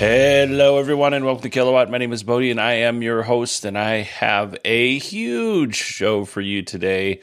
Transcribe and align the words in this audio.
Hello, 0.00 0.78
everyone, 0.78 1.12
and 1.12 1.26
welcome 1.26 1.42
to 1.42 1.50
Kilowatt. 1.50 1.90
My 1.90 1.98
name 1.98 2.14
is 2.14 2.22
Bodie, 2.22 2.50
and 2.50 2.58
I 2.58 2.72
am 2.72 3.02
your 3.02 3.22
host, 3.22 3.66
and 3.66 3.76
I 3.76 3.96
have 3.96 4.56
a 4.64 4.98
huge 4.98 5.76
show 5.76 6.24
for 6.24 6.40
you 6.40 6.62
today. 6.62 7.20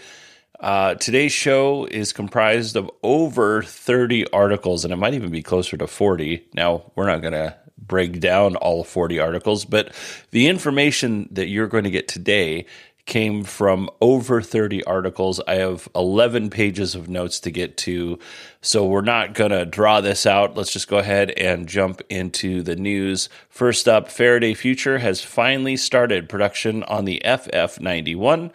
Uh, 0.59 0.93
today's 0.93 1.31
show 1.31 1.85
is 1.85 2.13
comprised 2.13 2.75
of 2.75 2.87
over 3.01 3.63
30 3.63 4.29
articles, 4.29 4.83
and 4.83 4.93
it 4.93 4.97
might 4.97 5.15
even 5.15 5.31
be 5.31 5.41
closer 5.41 5.75
to 5.75 5.87
40. 5.87 6.49
Now, 6.53 6.91
we're 6.93 7.07
not 7.07 7.21
going 7.21 7.33
to 7.33 7.57
break 7.79 8.19
down 8.19 8.55
all 8.57 8.83
40 8.83 9.19
articles, 9.19 9.65
but 9.65 9.91
the 10.29 10.45
information 10.45 11.29
that 11.31 11.47
you're 11.47 11.65
going 11.65 11.85
to 11.85 11.89
get 11.89 12.07
today 12.07 12.67
came 13.07 13.43
from 13.43 13.89
over 14.01 14.41
30 14.41 14.83
articles. 14.83 15.41
I 15.47 15.55
have 15.55 15.89
11 15.95 16.51
pages 16.51 16.93
of 16.93 17.09
notes 17.09 17.39
to 17.39 17.51
get 17.51 17.77
to. 17.77 18.19
So 18.61 18.85
we're 18.85 19.01
not 19.01 19.33
going 19.33 19.51
to 19.51 19.65
draw 19.65 20.01
this 20.01 20.27
out. 20.27 20.55
Let's 20.55 20.71
just 20.71 20.87
go 20.87 20.97
ahead 20.97 21.31
and 21.31 21.67
jump 21.67 22.01
into 22.09 22.61
the 22.61 22.75
news. 22.75 23.29
First 23.49 23.87
up, 23.87 24.11
Faraday 24.11 24.53
Future 24.53 24.99
has 24.99 25.21
finally 25.21 25.77
started 25.77 26.29
production 26.29 26.83
on 26.83 27.05
the 27.05 27.21
FF91. 27.25 28.51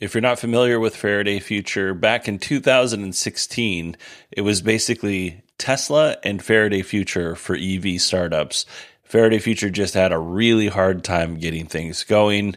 If 0.00 0.14
you're 0.14 0.20
not 0.20 0.40
familiar 0.40 0.80
with 0.80 0.96
Faraday 0.96 1.38
Future, 1.38 1.94
back 1.94 2.26
in 2.26 2.40
2016, 2.40 3.96
it 4.32 4.40
was 4.40 4.60
basically 4.60 5.42
Tesla 5.58 6.16
and 6.24 6.42
Faraday 6.42 6.82
Future 6.82 7.36
for 7.36 7.54
EV 7.54 8.00
startups. 8.00 8.66
Faraday 9.04 9.38
Future 9.38 9.70
just 9.70 9.94
had 9.94 10.10
a 10.10 10.18
really 10.18 10.66
hard 10.66 11.04
time 11.04 11.36
getting 11.36 11.66
things 11.66 12.02
going. 12.02 12.56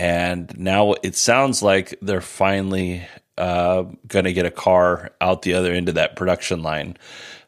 And 0.00 0.58
now 0.58 0.94
it 1.02 1.14
sounds 1.14 1.62
like 1.62 1.94
they're 2.00 2.22
finally 2.22 3.06
uh, 3.36 3.82
going 4.08 4.24
to 4.24 4.32
get 4.32 4.46
a 4.46 4.50
car 4.50 5.10
out 5.20 5.42
the 5.42 5.52
other 5.52 5.74
end 5.74 5.90
of 5.90 5.96
that 5.96 6.16
production 6.16 6.62
line. 6.62 6.96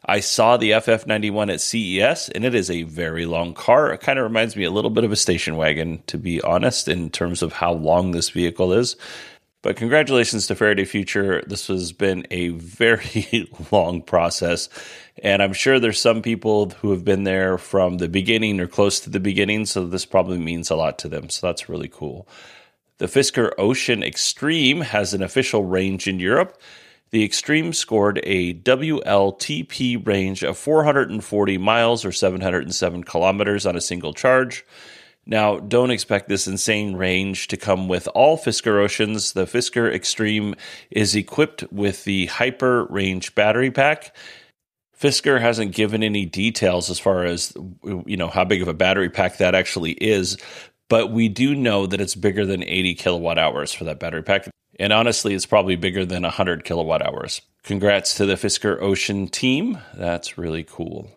I 0.05 0.19
saw 0.19 0.57
the 0.57 0.69
FF91 0.69 1.51
at 1.51 1.61
CES, 1.61 2.29
and 2.29 2.45
it 2.45 2.53
is 2.53 2.69
a 2.69 2.83
very 2.83 3.25
long 3.25 3.55
car. 3.55 3.91
It 3.91 4.01
kind 4.01 4.19
of 4.19 4.23
reminds 4.23 4.55
me 4.55 4.65
a 4.65 4.69
little 4.69 4.91
bit 4.91 5.03
of 5.03 5.11
a 5.11 5.15
station 5.15 5.55
wagon, 5.57 6.03
to 6.05 6.19
be 6.19 6.43
honest, 6.43 6.87
in 6.87 7.09
terms 7.09 7.41
of 7.41 7.53
how 7.53 7.73
long 7.73 8.11
this 8.11 8.29
vehicle 8.29 8.71
is. 8.71 8.97
But 9.63 9.77
congratulations 9.77 10.45
to 10.47 10.55
Faraday 10.55 10.83
Future. 10.83 11.41
This 11.47 11.67
has 11.67 11.93
been 11.93 12.27
a 12.29 12.49
very 12.49 13.49
long 13.71 14.01
process. 14.01 14.67
And 15.23 15.41
I'm 15.41 15.53
sure 15.53 15.79
there's 15.79 16.01
some 16.01 16.21
people 16.21 16.71
who 16.81 16.91
have 16.91 17.05
been 17.05 17.23
there 17.23 17.57
from 17.57 17.97
the 17.97 18.09
beginning 18.09 18.59
or 18.59 18.67
close 18.67 18.99
to 18.99 19.09
the 19.09 19.21
beginning. 19.21 19.65
So 19.65 19.87
this 19.87 20.05
probably 20.05 20.37
means 20.37 20.69
a 20.69 20.75
lot 20.75 20.99
to 20.99 21.07
them. 21.07 21.29
So 21.29 21.47
that's 21.47 21.69
really 21.69 21.87
cool. 21.87 22.27
The 22.97 23.05
Fisker 23.05 23.51
Ocean 23.57 24.03
Extreme 24.03 24.81
has 24.81 25.13
an 25.13 25.23
official 25.23 25.63
range 25.63 26.09
in 26.09 26.19
Europe. 26.19 26.59
The 27.11 27.23
Extreme 27.23 27.71
scored 27.71 28.19
a 28.23 28.55
WLTP 28.55 30.05
range 30.05 30.43
of 30.43 30.57
440 30.57 31.57
miles 31.57 32.03
or 32.03 32.11
707 32.11 33.05
kilometers 33.05 33.65
on 33.65 33.77
a 33.77 33.81
single 33.81 34.13
charge. 34.13 34.65
Now, 35.25 35.57
don't 35.59 35.91
expect 35.91 36.27
this 36.27 36.47
insane 36.47 36.95
range 36.95 37.47
to 37.47 37.57
come 37.57 37.87
with 37.87 38.07
all 38.13 38.37
Fisker 38.37 38.83
Oceans. 38.83 39.33
The 39.33 39.45
Fisker 39.45 39.93
Extreme 39.93 40.55
is 40.91 41.15
equipped 41.15 41.63
with 41.71 42.03
the 42.03 42.25
Hyper 42.25 42.85
Range 42.85 43.33
battery 43.33 43.71
pack. 43.71 44.15
Fisker 44.99 45.39
hasn't 45.39 45.75
given 45.75 46.03
any 46.03 46.25
details 46.25 46.89
as 46.89 46.99
far 46.99 47.23
as 47.23 47.53
you 47.83 48.17
know 48.17 48.27
how 48.27 48.45
big 48.45 48.61
of 48.61 48.67
a 48.67 48.73
battery 48.73 49.09
pack 49.09 49.37
that 49.37 49.55
actually 49.55 49.91
is, 49.93 50.37
but 50.89 51.11
we 51.11 51.29
do 51.29 51.55
know 51.55 51.85
that 51.85 51.99
it's 51.99 52.15
bigger 52.15 52.45
than 52.45 52.63
80 52.63 52.95
kilowatt 52.95 53.37
hours 53.37 53.73
for 53.73 53.83
that 53.85 53.99
battery 53.99 54.23
pack. 54.23 54.47
And 54.79 54.93
honestly, 54.93 55.33
it's 55.33 55.45
probably 55.45 55.75
bigger 55.75 56.05
than 56.05 56.23
100 56.23 56.63
kilowatt 56.63 57.05
hours. 57.05 57.41
Congrats 57.63 58.15
to 58.15 58.25
the 58.25 58.35
Fisker 58.35 58.81
Ocean 58.81 59.27
team. 59.27 59.77
That's 59.93 60.37
really 60.37 60.63
cool. 60.63 61.11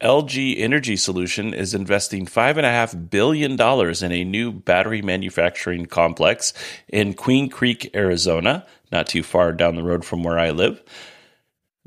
LG 0.00 0.60
Energy 0.60 0.96
Solution 0.96 1.52
is 1.52 1.74
investing 1.74 2.24
$5.5 2.24 3.10
billion 3.10 3.52
in 3.60 4.12
a 4.12 4.24
new 4.24 4.52
battery 4.52 5.02
manufacturing 5.02 5.86
complex 5.86 6.52
in 6.88 7.14
Queen 7.14 7.50
Creek, 7.50 7.90
Arizona, 7.96 8.64
not 8.92 9.08
too 9.08 9.24
far 9.24 9.52
down 9.52 9.74
the 9.74 9.82
road 9.82 10.04
from 10.04 10.22
where 10.22 10.38
I 10.38 10.50
live. 10.50 10.80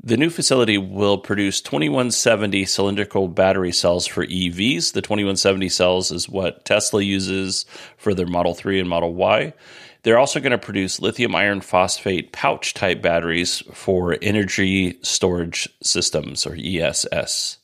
The 0.04 0.18
new 0.18 0.28
facility 0.28 0.76
will 0.76 1.16
produce 1.16 1.62
2170 1.62 2.66
cylindrical 2.66 3.28
battery 3.28 3.72
cells 3.72 4.06
for 4.06 4.26
EVs. 4.26 4.92
The 4.92 5.00
2170 5.00 5.70
cells 5.70 6.10
is 6.10 6.28
what 6.28 6.66
Tesla 6.66 7.00
uses 7.00 7.64
for 7.96 8.12
their 8.12 8.26
Model 8.26 8.52
3 8.52 8.80
and 8.80 8.88
Model 8.90 9.14
Y. 9.14 9.54
They're 10.02 10.18
also 10.18 10.40
going 10.40 10.50
to 10.50 10.58
produce 10.58 11.00
lithium 11.00 11.34
iron 11.34 11.62
phosphate 11.62 12.32
pouch 12.32 12.74
type 12.74 13.00
batteries 13.00 13.62
for 13.72 14.18
energy 14.20 14.98
storage 15.00 15.66
systems 15.82 16.44
or 16.46 16.56
ESS. 16.58 17.58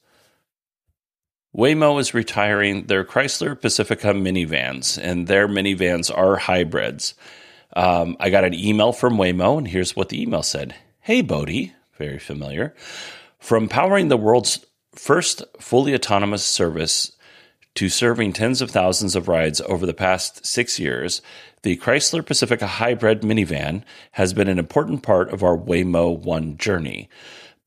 Waymo 1.58 2.00
is 2.00 2.14
retiring 2.14 2.84
their 2.84 3.02
Chrysler 3.02 3.60
Pacifica 3.60 4.14
minivans, 4.14 4.96
and 4.96 5.26
their 5.26 5.48
minivans 5.48 6.08
are 6.16 6.36
hybrids. 6.36 7.14
Um, 7.74 8.16
I 8.20 8.30
got 8.30 8.44
an 8.44 8.54
email 8.54 8.92
from 8.92 9.16
Waymo, 9.16 9.58
and 9.58 9.66
here's 9.66 9.96
what 9.96 10.08
the 10.08 10.22
email 10.22 10.44
said 10.44 10.76
Hey, 11.00 11.20
Bodie, 11.20 11.72
very 11.96 12.20
familiar. 12.20 12.76
From 13.40 13.68
powering 13.68 14.06
the 14.06 14.16
world's 14.16 14.64
first 14.94 15.42
fully 15.58 15.96
autonomous 15.96 16.44
service 16.44 17.10
to 17.74 17.88
serving 17.88 18.34
tens 18.34 18.62
of 18.62 18.70
thousands 18.70 19.16
of 19.16 19.26
rides 19.26 19.60
over 19.62 19.84
the 19.84 19.92
past 19.92 20.46
six 20.46 20.78
years, 20.78 21.22
the 21.62 21.76
Chrysler 21.76 22.24
Pacifica 22.24 22.68
hybrid 22.68 23.22
minivan 23.22 23.82
has 24.12 24.32
been 24.32 24.46
an 24.46 24.60
important 24.60 25.02
part 25.02 25.30
of 25.30 25.42
our 25.42 25.58
Waymo 25.58 26.16
One 26.16 26.56
journey. 26.56 27.08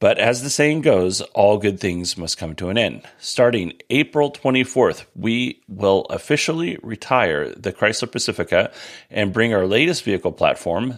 But 0.01 0.18
as 0.18 0.42
the 0.42 0.50
saying 0.50 0.81
goes, 0.81 1.21
all 1.21 1.59
good 1.59 1.80
things 1.80 2.18
must 2.18 2.39
come 2.39 2.56
to 2.56 2.69
an 2.69 2.77
end. 2.77 3.03
Starting 3.19 3.74
April 3.92 4.31
24th, 4.31 5.06
we 5.15 5.62
will 5.68 6.06
officially 6.09 6.80
retire 6.81 7.53
the 7.53 7.71
Chrysler 7.71 8.12
Pacifica 8.12 8.71
and 9.12 9.31
bring 9.31 9.53
our 9.53 9.68
latest 9.68 10.03
vehicle 10.03 10.31
platform, 10.31 10.98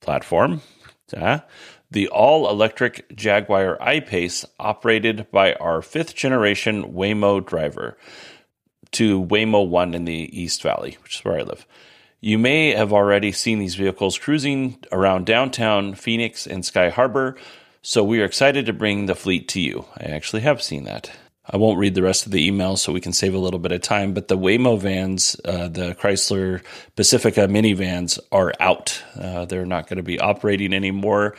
platform, 0.00 0.62
uh, 1.16 1.38
the 1.92 2.08
all 2.08 2.50
electric 2.50 3.14
Jaguar 3.14 3.80
I 3.80 4.00
Pace, 4.00 4.44
operated 4.58 5.30
by 5.30 5.54
our 5.54 5.80
fifth 5.80 6.16
generation 6.16 6.92
Waymo 6.92 7.46
driver, 7.46 7.96
to 8.90 9.24
Waymo 9.24 9.68
One 9.68 9.94
in 9.94 10.06
the 10.06 10.28
East 10.36 10.60
Valley, 10.60 10.98
which 11.04 11.20
is 11.20 11.24
where 11.24 11.38
I 11.38 11.42
live. 11.42 11.68
You 12.20 12.36
may 12.36 12.72
have 12.72 12.92
already 12.92 13.30
seen 13.30 13.60
these 13.60 13.76
vehicles 13.76 14.18
cruising 14.18 14.82
around 14.90 15.24
downtown 15.24 15.94
Phoenix 15.94 16.48
and 16.48 16.64
Sky 16.64 16.88
Harbor 16.88 17.36
so 17.82 18.02
we 18.04 18.20
are 18.20 18.24
excited 18.24 18.66
to 18.66 18.72
bring 18.72 19.06
the 19.06 19.14
fleet 19.14 19.48
to 19.48 19.60
you. 19.60 19.84
I 19.96 20.04
actually 20.04 20.42
have 20.42 20.62
seen 20.62 20.84
that. 20.84 21.10
I 21.50 21.56
won't 21.56 21.78
read 21.78 21.94
the 21.94 22.02
rest 22.02 22.26
of 22.26 22.32
the 22.32 22.46
email 22.46 22.76
so 22.76 22.92
we 22.92 23.00
can 23.00 23.14
save 23.14 23.34
a 23.34 23.38
little 23.38 23.58
bit 23.58 23.72
of 23.72 23.80
time. 23.80 24.12
But 24.12 24.28
the 24.28 24.36
Waymo 24.36 24.78
vans, 24.78 25.36
uh, 25.44 25.68
the 25.68 25.94
Chrysler 25.94 26.62
Pacifica 26.94 27.48
minivans, 27.48 28.18
are 28.30 28.52
out. 28.60 29.02
Uh, 29.18 29.46
they're 29.46 29.64
not 29.64 29.86
going 29.86 29.96
to 29.96 30.02
be 30.02 30.20
operating 30.20 30.74
anymore. 30.74 31.36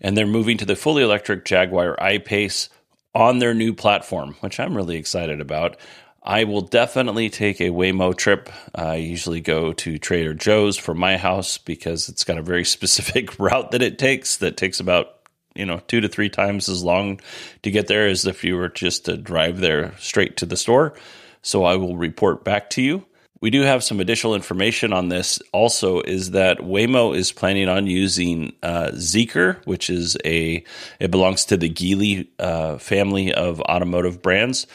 And 0.00 0.16
they're 0.16 0.26
moving 0.26 0.56
to 0.58 0.64
the 0.64 0.76
fully 0.76 1.02
electric 1.02 1.44
Jaguar 1.44 2.02
I 2.02 2.18
Pace 2.18 2.70
on 3.14 3.38
their 3.38 3.52
new 3.52 3.74
platform, 3.74 4.34
which 4.40 4.58
I'm 4.58 4.74
really 4.74 4.96
excited 4.96 5.42
about. 5.42 5.76
I 6.22 6.44
will 6.44 6.62
definitely 6.62 7.28
take 7.28 7.60
a 7.60 7.70
Waymo 7.70 8.16
trip. 8.16 8.50
I 8.74 8.96
usually 8.96 9.40
go 9.40 9.72
to 9.74 9.98
Trader 9.98 10.34
Joe's 10.34 10.76
from 10.78 10.98
my 10.98 11.16
house 11.18 11.58
because 11.58 12.08
it's 12.08 12.24
got 12.24 12.38
a 12.38 12.42
very 12.42 12.64
specific 12.76 13.38
route 13.38 13.72
that 13.72 13.82
it 13.82 13.98
takes 13.98 14.38
that 14.38 14.56
takes 14.56 14.80
about 14.80 15.19
you 15.54 15.66
know 15.66 15.80
two 15.88 16.00
to 16.00 16.08
three 16.08 16.28
times 16.28 16.68
as 16.68 16.82
long 16.82 17.20
to 17.62 17.70
get 17.70 17.86
there 17.86 18.06
as 18.06 18.24
if 18.26 18.44
you 18.44 18.56
were 18.56 18.68
just 18.68 19.04
to 19.06 19.16
drive 19.16 19.58
there 19.58 19.94
straight 19.98 20.36
to 20.38 20.46
the 20.46 20.56
store. 20.56 20.94
So 21.42 21.64
I 21.64 21.76
will 21.76 21.96
report 21.96 22.44
back 22.44 22.70
to 22.70 22.82
you. 22.82 23.04
We 23.40 23.48
do 23.48 23.62
have 23.62 23.82
some 23.82 24.00
additional 24.00 24.34
information 24.34 24.92
on 24.92 25.08
this. 25.08 25.40
Also, 25.52 26.02
is 26.02 26.32
that 26.32 26.58
Waymo 26.58 27.16
is 27.16 27.32
planning 27.32 27.68
on 27.70 27.86
using 27.86 28.52
uh, 28.62 28.90
Zeekr, 28.92 29.64
which 29.66 29.88
is 29.88 30.16
a 30.26 30.62
it 30.98 31.10
belongs 31.10 31.46
to 31.46 31.56
the 31.56 31.70
Geely 31.70 32.28
uh, 32.38 32.76
family 32.76 33.32
of 33.32 33.60
automotive 33.62 34.20
brands. 34.20 34.66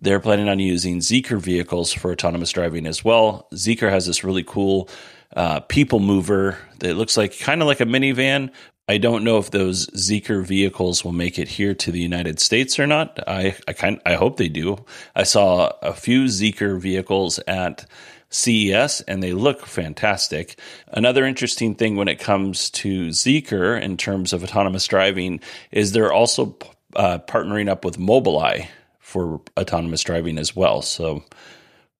They're 0.00 0.20
planning 0.20 0.48
on 0.48 0.58
using 0.58 0.98
Zeekr 0.98 1.40
vehicles 1.40 1.92
for 1.92 2.10
autonomous 2.12 2.50
driving 2.50 2.86
as 2.86 3.04
well. 3.04 3.48
Zeekr 3.54 3.90
has 3.90 4.06
this 4.06 4.24
really 4.24 4.44
cool 4.44 4.88
uh, 5.36 5.60
people 5.60 6.00
mover 6.00 6.58
that 6.80 6.94
looks 6.94 7.16
like 7.16 7.38
kind 7.38 7.60
of 7.60 7.68
like 7.68 7.80
a 7.80 7.84
minivan, 7.84 8.50
I 8.88 8.96
don't 8.96 9.22
know 9.22 9.36
if 9.36 9.50
those 9.50 9.86
Zeekr 9.88 10.42
vehicles 10.44 11.04
will 11.04 11.12
make 11.12 11.38
it 11.38 11.48
here 11.48 11.74
to 11.74 11.92
the 11.92 12.00
United 12.00 12.40
States 12.40 12.78
or 12.78 12.86
not. 12.86 13.18
I 13.28 13.54
I 13.68 13.74
kind 13.74 14.00
I 14.06 14.14
hope 14.14 14.38
they 14.38 14.48
do. 14.48 14.78
I 15.14 15.24
saw 15.24 15.72
a 15.82 15.92
few 15.92 16.24
Zeekr 16.24 16.80
vehicles 16.80 17.38
at 17.46 17.84
CES 18.30 19.02
and 19.02 19.22
they 19.22 19.32
look 19.32 19.66
fantastic. 19.66 20.58
Another 20.88 21.26
interesting 21.26 21.74
thing 21.74 21.96
when 21.96 22.08
it 22.08 22.18
comes 22.18 22.70
to 22.70 23.08
Zeekr 23.08 23.80
in 23.80 23.98
terms 23.98 24.32
of 24.32 24.42
autonomous 24.42 24.86
driving 24.86 25.40
is 25.70 25.92
they're 25.92 26.12
also 26.12 26.56
uh, 26.96 27.18
partnering 27.18 27.68
up 27.68 27.84
with 27.84 27.98
Mobileye 27.98 28.68
for 29.00 29.40
autonomous 29.58 30.02
driving 30.02 30.38
as 30.38 30.56
well. 30.56 30.80
So 30.80 31.24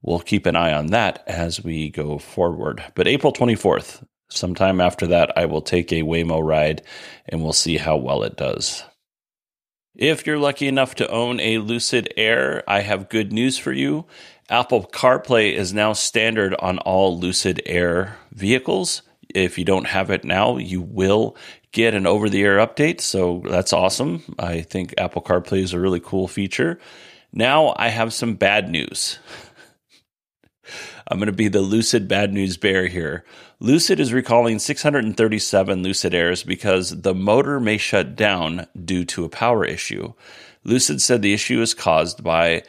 we'll 0.03 0.21
keep 0.21 0.47
an 0.47 0.57
eye 0.57 0.73
on 0.73 0.89
that 0.89 1.23
as 1.27 1.63
we 1.63 1.91
go 1.91 2.19
forward. 2.19 2.83
But 2.95 3.09
April 3.09 3.33
24th, 3.33 4.05
Sometime 4.31 4.81
after 4.81 5.07
that, 5.07 5.37
I 5.37 5.47
will 5.47 5.63
take 5.63 5.93
a 5.93 6.03
Waymo 6.03 6.45
ride 6.45 6.83
and 7.29 7.43
we'll 7.43 7.53
see 7.53 7.79
how 7.79 7.97
well 7.97 8.23
it 8.23 8.37
does. 8.37 8.85
If 9.95 10.27
you're 10.27 10.39
lucky 10.39 10.69
enough 10.69 10.95
to 10.97 11.11
own 11.11 11.41
a 11.41 11.59
Lucid 11.59 12.13
Air, 12.17 12.63
I 12.69 12.81
have 12.81 13.09
good 13.09 13.33
news 13.33 13.59
for 13.59 13.73
you. 13.73 14.07
Apple 14.49 14.87
CarPlay 14.87 15.53
is 15.53 15.75
now 15.75 15.93
standard 15.93 16.55
on 16.61 16.79
all 16.79 17.19
Lucid 17.19 17.61
Air 17.67 18.17
vehicles. 18.33 19.03
If 19.35 19.59
you 19.59 19.65
don't 19.65 19.89
have 19.89 20.11
it 20.11 20.25
now, 20.25 20.57
you 20.57 20.81
will 20.81 21.37
get 21.73 21.95
an 21.95 22.07
over 22.07 22.29
the 22.29 22.43
air 22.43 22.59
update. 22.59 23.01
So 23.01 23.43
that's 23.49 23.73
awesome. 23.73 24.23
I 24.39 24.63
think 24.63 24.95
Apple 24.99 25.23
CarPlay 25.23 25.63
is 25.63 25.73
a 25.73 25.81
really 25.81 26.01
cool 26.01 26.29
feature. 26.29 26.79
Now 27.33 27.75
I 27.77 27.89
have 27.89 28.13
some 28.13 28.35
bad 28.35 28.71
news. 28.71 29.19
I'm 31.09 31.19
going 31.19 31.27
to 31.27 31.33
be 31.33 31.49
the 31.49 31.61
Lucid 31.61 32.09
bad 32.09 32.33
news 32.33 32.57
bear 32.57 32.87
here. 32.87 33.25
Lucid 33.61 33.99
is 33.99 34.13
recalling 34.13 34.61
637 34.61 35.83
Lucid 35.83 36.15
Airs 36.15 36.45
because 36.45 37.01
the 37.01 37.15
motor 37.15 37.59
may 37.59 37.77
shut 37.77 38.15
down 38.15 38.69
due 38.85 39.05
to 39.07 39.25
a 39.25 39.29
power 39.29 39.65
issue. 39.65 40.13
Lucid 40.63 41.03
said 41.03 41.23
the 41.23 41.35
issue 41.35 41.61
is 41.61 41.75
caused 41.75 42.23
by 42.23 42.63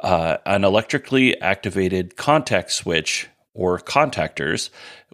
uh, 0.00 0.36
an 0.44 0.62
electrically 0.62 1.40
activated 1.40 2.16
contact 2.16 2.70
switch 2.70 3.30
or 3.54 3.78
contactors, 3.78 4.68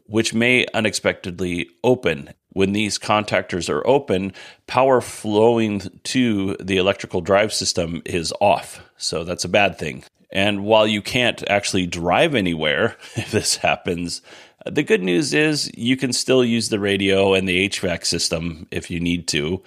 which 0.07 0.35
may 0.35 0.67
unexpectedly 0.75 1.69
open. 1.85 2.31
When 2.49 2.73
these 2.73 2.99
contactors 2.99 3.71
are 3.71 3.87
open, 3.87 4.33
power 4.67 5.01
flowing 5.01 6.01
to 6.03 6.57
the 6.57 6.79
electrical 6.79 7.21
drive 7.21 7.53
system 7.53 8.03
is 8.05 8.33
off. 8.41 8.81
So 8.97 9.23
that's 9.23 9.45
a 9.45 9.49
bad 9.49 9.79
thing. 9.79 10.03
And 10.33 10.65
while 10.65 10.87
you 10.87 11.03
can't 11.03 11.49
actually 11.49 11.87
drive 11.87 12.35
anywhere 12.35 12.97
if 13.15 13.31
this 13.31 13.57
happens, 13.57 14.23
the 14.67 14.82
good 14.82 15.03
news 15.03 15.35
is 15.35 15.70
you 15.76 15.97
can 15.97 16.12
still 16.12 16.44
use 16.44 16.69
the 16.69 16.81
radio 16.81 17.35
and 17.35 17.49
the 17.49 17.69
HVAC 17.69 18.05
system 18.05 18.67
if 18.70 18.91
you 18.91 19.00
need 19.00 19.29
to. 19.29 19.62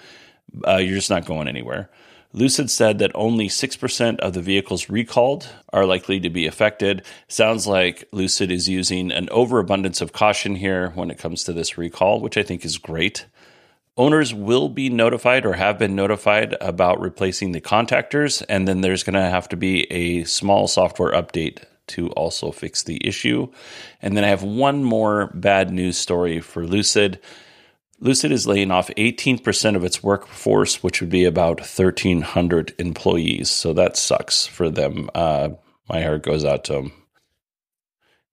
Uh, 0.66 0.76
you're 0.76 0.94
just 0.94 1.10
not 1.10 1.26
going 1.26 1.48
anywhere. 1.48 1.90
Lucid 2.32 2.70
said 2.70 2.98
that 2.98 3.12
only 3.14 3.48
6% 3.48 4.18
of 4.20 4.34
the 4.34 4.42
vehicles 4.42 4.90
recalled 4.90 5.48
are 5.72 5.86
likely 5.86 6.20
to 6.20 6.28
be 6.28 6.46
affected. 6.46 7.02
Sounds 7.28 7.66
like 7.66 8.06
Lucid 8.12 8.50
is 8.50 8.68
using 8.68 9.10
an 9.10 9.28
overabundance 9.30 10.00
of 10.00 10.12
caution 10.12 10.56
here 10.56 10.90
when 10.90 11.10
it 11.10 11.18
comes 11.18 11.44
to 11.44 11.52
this 11.52 11.78
recall, 11.78 12.20
which 12.20 12.36
I 12.36 12.42
think 12.42 12.64
is 12.64 12.76
great. 12.76 13.24
Owners 13.96 14.34
will 14.34 14.68
be 14.68 14.90
notified 14.90 15.46
or 15.46 15.54
have 15.54 15.78
been 15.78 15.96
notified 15.96 16.54
about 16.60 17.00
replacing 17.00 17.52
the 17.52 17.62
contactors, 17.62 18.44
and 18.50 18.68
then 18.68 18.82
there's 18.82 19.02
going 19.02 19.14
to 19.14 19.22
have 19.22 19.48
to 19.48 19.56
be 19.56 19.90
a 19.90 20.24
small 20.24 20.68
software 20.68 21.12
update 21.12 21.64
to 21.88 22.08
also 22.10 22.50
fix 22.50 22.82
the 22.82 23.00
issue. 23.06 23.48
And 24.02 24.16
then 24.16 24.24
I 24.24 24.28
have 24.28 24.42
one 24.42 24.84
more 24.84 25.30
bad 25.34 25.70
news 25.70 25.98
story 25.98 26.40
for 26.40 26.66
Lucid. 26.66 27.20
Lucid 28.00 28.32
is 28.32 28.46
laying 28.46 28.70
off 28.70 28.88
18% 28.96 29.76
of 29.76 29.84
its 29.84 30.02
workforce, 30.02 30.82
which 30.82 31.00
would 31.00 31.10
be 31.10 31.24
about 31.24 31.60
1,300 31.60 32.74
employees. 32.78 33.50
So 33.50 33.72
that 33.72 33.96
sucks 33.96 34.46
for 34.46 34.68
them. 34.68 35.10
Uh, 35.14 35.50
my 35.88 36.02
heart 36.02 36.22
goes 36.22 36.44
out 36.44 36.64
to 36.64 36.72
them. 36.74 36.92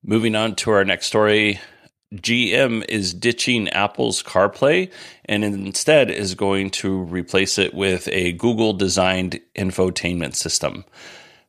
Moving 0.03 0.35
on 0.35 0.55
to 0.55 0.71
our 0.71 0.83
next 0.83 1.07
story 1.07 1.59
GM 2.15 2.85
is 2.87 3.13
ditching 3.13 3.69
Apple's 3.69 4.21
CarPlay 4.21 4.91
and 5.25 5.43
instead 5.43 6.11
is 6.11 6.35
going 6.35 6.69
to 6.69 6.99
replace 7.03 7.57
it 7.57 7.73
with 7.73 8.07
a 8.09 8.33
Google 8.33 8.73
designed 8.73 9.39
infotainment 9.55 10.35
system. 10.35 10.85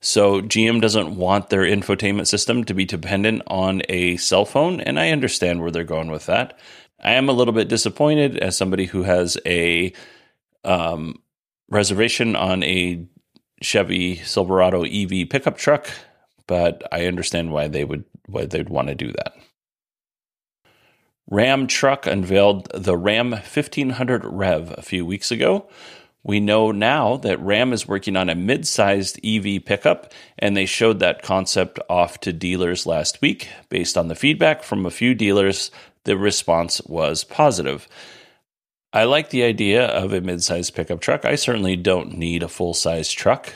So 0.04 0.42
GM 0.42 0.82
doesn't 0.82 1.16
want 1.16 1.48
their 1.48 1.62
infotainment 1.62 2.26
system 2.26 2.62
to 2.64 2.74
be 2.74 2.84
dependent 2.84 3.40
on 3.46 3.80
a 3.88 4.18
cell 4.18 4.44
phone, 4.44 4.82
and 4.82 5.00
I 5.00 5.08
understand 5.08 5.62
where 5.62 5.70
they're 5.70 5.82
going 5.82 6.10
with 6.10 6.26
that. 6.26 6.58
I 7.02 7.12
am 7.12 7.30
a 7.30 7.32
little 7.32 7.54
bit 7.54 7.68
disappointed 7.68 8.36
as 8.36 8.54
somebody 8.54 8.84
who 8.84 9.04
has 9.04 9.38
a 9.46 9.94
um, 10.62 11.22
reservation 11.70 12.36
on 12.36 12.62
a 12.64 13.06
Chevy 13.62 14.16
Silverado 14.16 14.84
EV 14.84 15.30
pickup 15.30 15.56
truck, 15.56 15.88
but 16.46 16.86
I 16.92 17.06
understand 17.06 17.50
why 17.50 17.68
they 17.68 17.84
would 17.84 18.04
why 18.26 18.44
they'd 18.44 18.68
want 18.68 18.88
to 18.88 18.94
do 18.94 19.10
that. 19.10 19.32
Ram 21.30 21.66
Truck 21.66 22.06
unveiled 22.06 22.68
the 22.74 22.98
Ram 22.98 23.30
1500 23.30 24.22
Rev 24.26 24.74
a 24.76 24.82
few 24.82 25.06
weeks 25.06 25.32
aw, 25.32 25.62
we 26.24 26.40
know 26.40 26.72
now 26.72 27.18
that 27.18 27.38
Ram 27.38 27.74
is 27.74 27.86
working 27.86 28.16
on 28.16 28.30
a 28.30 28.34
mid 28.34 28.66
sized 28.66 29.20
EV 29.24 29.64
pickup, 29.64 30.12
and 30.38 30.56
they 30.56 30.66
showed 30.66 30.98
that 30.98 31.22
concept 31.22 31.78
off 31.88 32.18
to 32.20 32.32
dealers 32.32 32.86
last 32.86 33.20
week. 33.20 33.48
Based 33.68 33.98
on 33.98 34.08
the 34.08 34.14
feedback 34.14 34.62
from 34.62 34.86
a 34.86 34.90
few 34.90 35.14
dealers, 35.14 35.70
the 36.04 36.16
response 36.16 36.80
was 36.86 37.24
positive. 37.24 37.86
I 38.92 39.04
like 39.04 39.30
the 39.30 39.42
idea 39.42 39.86
of 39.86 40.12
a 40.14 40.22
mid 40.22 40.42
sized 40.42 40.74
pickup 40.74 41.00
truck. 41.00 41.26
I 41.26 41.34
certainly 41.34 41.76
don't 41.76 42.16
need 42.16 42.42
a 42.42 42.48
full 42.48 42.74
size 42.74 43.12
truck 43.12 43.52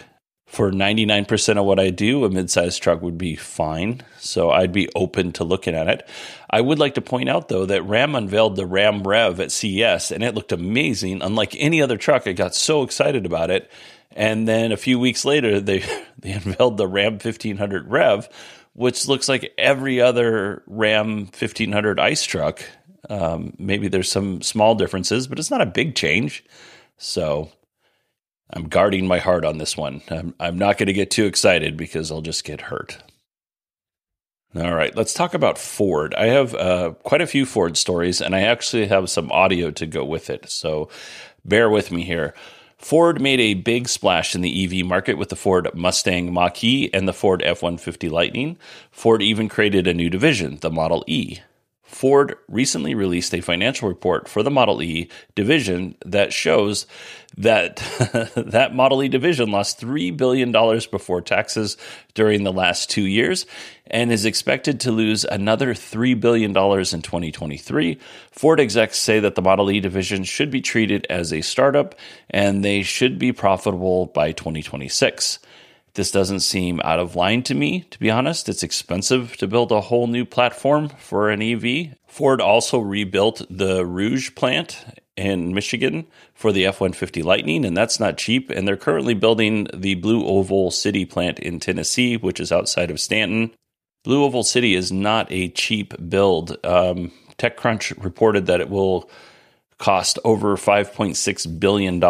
for 0.48 0.70
99% 0.70 1.58
of 1.58 1.64
what 1.66 1.78
I 1.78 1.90
do, 1.90 2.24
a 2.24 2.30
midsize 2.30 2.80
truck 2.80 3.02
would 3.02 3.18
be 3.18 3.36
fine. 3.36 4.02
So 4.18 4.50
I'd 4.50 4.72
be 4.72 4.88
open 4.96 5.32
to 5.32 5.44
looking 5.44 5.74
at 5.74 5.88
it. 5.88 6.08
I 6.48 6.62
would 6.62 6.78
like 6.78 6.94
to 6.94 7.02
point 7.02 7.28
out, 7.28 7.48
though, 7.48 7.66
that 7.66 7.82
Ram 7.82 8.14
unveiled 8.14 8.56
the 8.56 8.66
Ram 8.66 9.02
Rev 9.02 9.40
at 9.40 9.52
CES 9.52 10.10
and 10.10 10.24
it 10.24 10.34
looked 10.34 10.50
amazing. 10.50 11.20
Unlike 11.20 11.54
any 11.58 11.82
other 11.82 11.98
truck, 11.98 12.26
I 12.26 12.32
got 12.32 12.54
so 12.54 12.82
excited 12.82 13.26
about 13.26 13.50
it. 13.50 13.70
And 14.12 14.48
then 14.48 14.72
a 14.72 14.78
few 14.78 14.98
weeks 14.98 15.26
later, 15.26 15.60
they, 15.60 15.84
they 16.18 16.32
unveiled 16.32 16.78
the 16.78 16.88
Ram 16.88 17.12
1500 17.14 17.90
Rev, 17.90 18.26
which 18.72 19.06
looks 19.06 19.28
like 19.28 19.52
every 19.58 20.00
other 20.00 20.62
Ram 20.66 21.26
1500 21.26 22.00
ice 22.00 22.24
truck. 22.24 22.64
Um, 23.10 23.52
maybe 23.58 23.88
there's 23.88 24.10
some 24.10 24.40
small 24.40 24.74
differences, 24.74 25.28
but 25.28 25.38
it's 25.38 25.50
not 25.50 25.60
a 25.60 25.66
big 25.66 25.94
change. 25.94 26.42
So 26.96 27.50
I'm 28.50 28.68
guarding 28.68 29.06
my 29.06 29.18
heart 29.18 29.44
on 29.44 29.58
this 29.58 29.76
one. 29.76 30.02
I'm, 30.08 30.34
I'm 30.40 30.58
not 30.58 30.78
going 30.78 30.86
to 30.86 30.92
get 30.92 31.10
too 31.10 31.26
excited 31.26 31.76
because 31.76 32.10
I'll 32.10 32.22
just 32.22 32.44
get 32.44 32.62
hurt. 32.62 32.98
All 34.56 34.74
right, 34.74 34.96
let's 34.96 35.12
talk 35.12 35.34
about 35.34 35.58
Ford. 35.58 36.14
I 36.14 36.26
have 36.26 36.54
uh, 36.54 36.92
quite 37.02 37.20
a 37.20 37.26
few 37.26 37.44
Ford 37.44 37.76
stories, 37.76 38.22
and 38.22 38.34
I 38.34 38.40
actually 38.40 38.86
have 38.86 39.10
some 39.10 39.30
audio 39.30 39.70
to 39.72 39.86
go 39.86 40.04
with 40.04 40.30
it. 40.30 40.48
So 40.48 40.88
bear 41.44 41.68
with 41.68 41.92
me 41.92 42.02
here. 42.02 42.32
Ford 42.78 43.20
made 43.20 43.40
a 43.40 43.54
big 43.54 43.88
splash 43.88 44.34
in 44.34 44.40
the 44.40 44.64
EV 44.64 44.86
market 44.86 45.18
with 45.18 45.28
the 45.28 45.36
Ford 45.36 45.68
Mustang 45.74 46.32
Mach 46.32 46.62
E 46.64 46.88
and 46.94 47.06
the 47.06 47.12
Ford 47.12 47.42
F 47.42 47.60
150 47.60 48.08
Lightning. 48.08 48.56
Ford 48.90 49.20
even 49.20 49.48
created 49.48 49.86
a 49.86 49.92
new 49.92 50.08
division, 50.08 50.58
the 50.60 50.70
Model 50.70 51.04
E. 51.06 51.40
Ford 51.88 52.36
recently 52.48 52.94
released 52.94 53.34
a 53.34 53.40
financial 53.40 53.88
report 53.88 54.28
for 54.28 54.42
the 54.42 54.50
Model 54.50 54.82
E 54.82 55.08
division 55.34 55.96
that 56.04 56.34
shows 56.34 56.86
that 57.38 57.76
that 58.36 58.74
Model 58.74 59.02
E 59.02 59.08
division 59.08 59.50
lost 59.50 59.80
$3 59.80 60.14
billion 60.14 60.52
before 60.52 61.22
taxes 61.22 61.78
during 62.12 62.44
the 62.44 62.52
last 62.52 62.90
two 62.90 63.06
years 63.06 63.46
and 63.86 64.12
is 64.12 64.26
expected 64.26 64.80
to 64.80 64.92
lose 64.92 65.24
another 65.24 65.72
$3 65.72 66.20
billion 66.20 66.50
in 66.50 66.54
2023. 66.54 67.98
Ford 68.30 68.60
execs 68.60 68.98
say 68.98 69.18
that 69.20 69.34
the 69.34 69.42
Model 69.42 69.70
E 69.70 69.80
division 69.80 70.24
should 70.24 70.50
be 70.50 70.60
treated 70.60 71.06
as 71.08 71.32
a 71.32 71.40
startup 71.40 71.94
and 72.28 72.62
they 72.62 72.82
should 72.82 73.18
be 73.18 73.32
profitable 73.32 74.06
by 74.06 74.32
2026. 74.32 75.38
This 75.98 76.12
doesn't 76.12 76.40
seem 76.40 76.80
out 76.84 77.00
of 77.00 77.16
line 77.16 77.42
to 77.42 77.56
me, 77.56 77.80
to 77.90 77.98
be 77.98 78.08
honest. 78.08 78.48
It's 78.48 78.62
expensive 78.62 79.36
to 79.38 79.48
build 79.48 79.72
a 79.72 79.80
whole 79.80 80.06
new 80.06 80.24
platform 80.24 80.90
for 80.90 81.28
an 81.28 81.42
EV. 81.42 81.96
Ford 82.06 82.40
also 82.40 82.78
rebuilt 82.78 83.44
the 83.50 83.84
Rouge 83.84 84.32
plant 84.36 84.84
in 85.16 85.52
Michigan 85.52 86.06
for 86.34 86.52
the 86.52 86.66
F 86.66 86.80
150 86.80 87.24
Lightning, 87.24 87.64
and 87.64 87.76
that's 87.76 87.98
not 87.98 88.16
cheap. 88.16 88.48
And 88.48 88.68
they're 88.68 88.76
currently 88.76 89.14
building 89.14 89.66
the 89.74 89.96
Blue 89.96 90.24
Oval 90.24 90.70
City 90.70 91.04
plant 91.04 91.40
in 91.40 91.58
Tennessee, 91.58 92.16
which 92.16 92.38
is 92.38 92.52
outside 92.52 92.92
of 92.92 93.00
Stanton. 93.00 93.52
Blue 94.04 94.22
Oval 94.22 94.44
City 94.44 94.76
is 94.76 94.92
not 94.92 95.26
a 95.32 95.48
cheap 95.48 95.94
build. 96.08 96.64
Um, 96.64 97.10
TechCrunch 97.38 98.04
reported 98.04 98.46
that 98.46 98.60
it 98.60 98.70
will 98.70 99.10
cost 99.78 100.20
over 100.24 100.56
$5.6 100.56 101.58
billion 101.58 102.00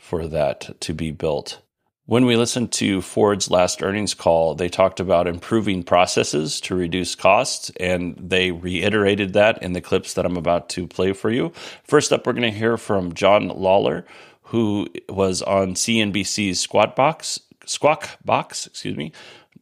for 0.00 0.26
that 0.26 0.80
to 0.80 0.92
be 0.92 1.12
built. 1.12 1.62
When 2.08 2.24
we 2.24 2.36
listened 2.36 2.72
to 2.72 3.02
Ford's 3.02 3.50
last 3.50 3.82
earnings 3.82 4.14
call, 4.14 4.54
they 4.54 4.70
talked 4.70 4.98
about 4.98 5.26
improving 5.26 5.82
processes 5.82 6.58
to 6.62 6.74
reduce 6.74 7.14
costs, 7.14 7.70
and 7.78 8.16
they 8.16 8.50
reiterated 8.50 9.34
that 9.34 9.62
in 9.62 9.74
the 9.74 9.82
clips 9.82 10.14
that 10.14 10.24
I'm 10.24 10.38
about 10.38 10.70
to 10.70 10.86
play 10.86 11.12
for 11.12 11.30
you. 11.30 11.52
First 11.84 12.10
up, 12.10 12.26
we're 12.26 12.32
going 12.32 12.50
to 12.50 12.58
hear 12.58 12.78
from 12.78 13.12
John 13.12 13.48
Lawler, 13.48 14.06
who 14.44 14.88
was 15.10 15.42
on 15.42 15.74
CNBC's 15.74 16.58
Squat 16.58 16.96
Box, 16.96 17.40
Squawk 17.66 18.16
Box, 18.24 18.66
excuse 18.66 18.96
me. 18.96 19.12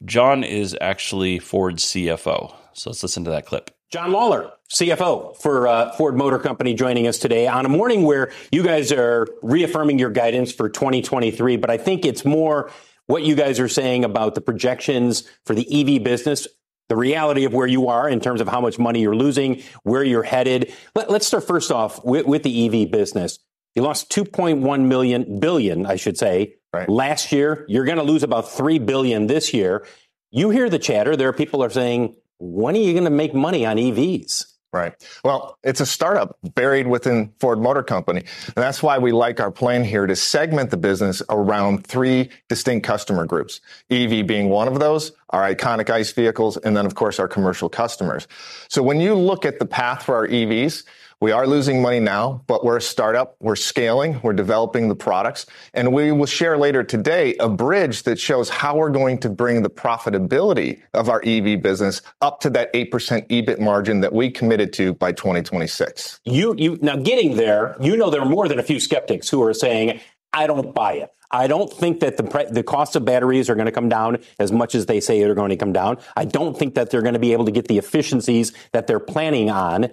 John 0.05 0.45
is 0.45 0.73
actually 0.79 1.39
Ford's 1.39 1.83
CFO. 1.83 2.55
So 2.71 2.91
let's 2.91 3.03
listen 3.03 3.25
to 3.25 3.29
that 3.29 3.45
clip. 3.45 3.76
John 3.89 4.11
Lawler, 4.11 4.51
CFO 4.69 5.37
for 5.37 5.65
uh, 5.65 5.93
Ford 5.93 6.17
Motor 6.17 6.39
Company, 6.39 6.73
joining 6.73 7.07
us 7.07 7.17
today 7.17 7.47
on 7.47 7.65
a 7.65 7.69
morning 7.69 8.03
where 8.03 8.33
you 8.51 8.61
guys 8.61 8.91
are 8.91 9.27
reaffirming 9.41 9.97
your 9.97 10.09
guidance 10.09 10.51
for 10.51 10.67
2023. 10.67 11.55
But 11.55 11.69
I 11.69 11.77
think 11.77 12.03
it's 12.03 12.25
more 12.25 12.69
what 13.05 13.23
you 13.23 13.33
guys 13.33 13.61
are 13.61 13.69
saying 13.69 14.03
about 14.03 14.35
the 14.35 14.41
projections 14.41 15.23
for 15.45 15.55
the 15.55 15.65
EV 15.71 16.03
business, 16.03 16.49
the 16.89 16.97
reality 16.97 17.45
of 17.45 17.53
where 17.53 17.65
you 17.65 17.87
are 17.87 18.09
in 18.09 18.19
terms 18.19 18.41
of 18.41 18.49
how 18.49 18.59
much 18.59 18.77
money 18.77 18.99
you're 18.99 19.15
losing, 19.15 19.63
where 19.83 20.03
you're 20.03 20.23
headed. 20.23 20.73
Let, 20.93 21.09
us 21.09 21.27
start 21.27 21.47
first 21.47 21.71
off 21.71 22.03
with, 22.03 22.25
with, 22.25 22.43
the 22.43 22.83
EV 22.83 22.91
business. 22.91 23.39
You 23.73 23.83
lost 23.83 24.11
2.1 24.11 24.81
million 24.85 25.39
billion, 25.39 25.85
I 25.85 25.95
should 25.95 26.17
say, 26.17 26.55
right. 26.73 26.89
last 26.89 27.31
year. 27.31 27.63
You're 27.69 27.85
going 27.85 27.99
to 27.99 28.03
lose 28.03 28.23
about 28.23 28.51
3 28.51 28.79
billion 28.79 29.27
this 29.27 29.53
year. 29.53 29.85
You 30.29 30.49
hear 30.49 30.69
the 30.69 30.79
chatter. 30.79 31.15
There 31.15 31.29
are 31.29 31.33
people 31.33 31.63
are 31.63 31.69
saying 31.69 32.17
when 32.39 32.75
are 32.75 32.79
you 32.79 32.93
going 32.93 33.05
to 33.05 33.09
make 33.09 33.33
money 33.33 33.65
on 33.65 33.77
EVs? 33.77 34.45
Right. 34.73 34.93
Well, 35.23 35.57
it's 35.63 35.79
a 35.79 35.85
startup 35.85 36.37
buried 36.53 36.87
within 36.87 37.31
Ford 37.39 37.59
Motor 37.59 37.83
Company. 37.83 38.19
And 38.19 38.55
that's 38.55 38.83
why 38.83 38.97
we 38.97 39.13
like 39.13 39.39
our 39.39 39.49
plan 39.49 39.83
here 39.83 40.05
to 40.05 40.15
segment 40.15 40.71
the 40.71 40.77
business 40.77 41.21
around 41.29 41.87
three 41.87 42.29
distinct 42.49 42.85
customer 42.85 43.25
groups. 43.25 43.61
EV 43.89 44.27
being 44.27 44.49
one 44.49 44.67
of 44.67 44.79
those, 44.79 45.13
our 45.29 45.41
iconic 45.49 45.89
ICE 45.89 46.11
vehicles, 46.11 46.57
and 46.57 46.75
then 46.75 46.85
of 46.85 46.95
course 46.95 47.17
our 47.17 47.29
commercial 47.29 47.69
customers. 47.69 48.27
So 48.67 48.83
when 48.83 48.99
you 48.99 49.15
look 49.15 49.45
at 49.45 49.59
the 49.59 49.65
path 49.65 50.03
for 50.03 50.15
our 50.15 50.27
EVs, 50.27 50.83
we 51.19 51.31
are 51.31 51.47
losing 51.47 51.81
money 51.81 51.99
now, 51.99 52.43
but 52.45 52.63
we're 52.63 52.77
a 52.77 52.81
startup. 52.81 53.35
We're 53.39 53.55
scaling. 53.55 54.19
We're 54.21 54.33
developing 54.33 54.87
the 54.87 54.95
products. 54.95 55.47
And 55.73 55.91
we 55.91 56.11
will 56.11 56.27
share 56.27 56.59
later 56.59 56.83
today 56.83 57.35
a 57.39 57.49
bridge 57.49 58.03
that 58.03 58.19
shows 58.19 58.49
how 58.49 58.77
we're 58.77 58.91
going 58.91 59.17
to 59.19 59.29
bring 59.29 59.63
the 59.63 59.69
profitability 59.69 60.79
of 60.93 61.09
our 61.09 61.23
EV 61.25 61.61
business 61.61 62.03
up 62.21 62.39
to 62.41 62.51
that 62.51 62.71
8% 62.73 62.91
EBIT 63.29 63.59
margin 63.59 64.01
that 64.01 64.13
we 64.13 64.29
committed 64.29 64.73
to 64.73 64.93
by 64.93 65.11
2026. 65.11 66.21
You, 66.23 66.53
you, 66.55 66.77
now 66.83 66.97
getting 66.97 67.35
there, 67.35 67.75
you 67.81 67.97
know, 67.97 68.11
there 68.11 68.21
are 68.21 68.29
more 68.29 68.47
than 68.47 68.59
a 68.59 68.63
few 68.63 68.79
skeptics 68.79 69.27
who 69.27 69.41
are 69.41 69.55
saying, 69.55 69.99
I 70.33 70.45
don't 70.45 70.75
buy 70.75 70.93
it. 70.93 71.09
I 71.31 71.47
don't 71.47 71.71
think 71.71 71.99
that 71.99 72.15
the 72.15 72.47
the 72.51 72.63
cost 72.63 72.95
of 72.95 73.03
batteries 73.03 73.49
are 73.49 73.55
going 73.55 73.65
to 73.65 73.71
come 73.71 73.89
down 73.89 74.19
as 74.39 74.51
much 74.53 74.75
as 74.75 74.85
they 74.85 75.01
say 75.01 75.19
they're 75.19 75.35
going 75.35 75.49
to 75.49 75.57
come 75.57 75.73
down. 75.73 75.97
I 76.15 76.23
don't 76.23 76.57
think 76.57 76.75
that 76.75 76.89
they're 76.89 77.01
going 77.01 77.15
to 77.15 77.19
be 77.19 77.33
able 77.33 77.43
to 77.45 77.51
get 77.51 77.67
the 77.67 77.77
efficiencies 77.77 78.53
that 78.71 78.87
they're 78.87 79.01
planning 79.01 79.49
on. 79.49 79.89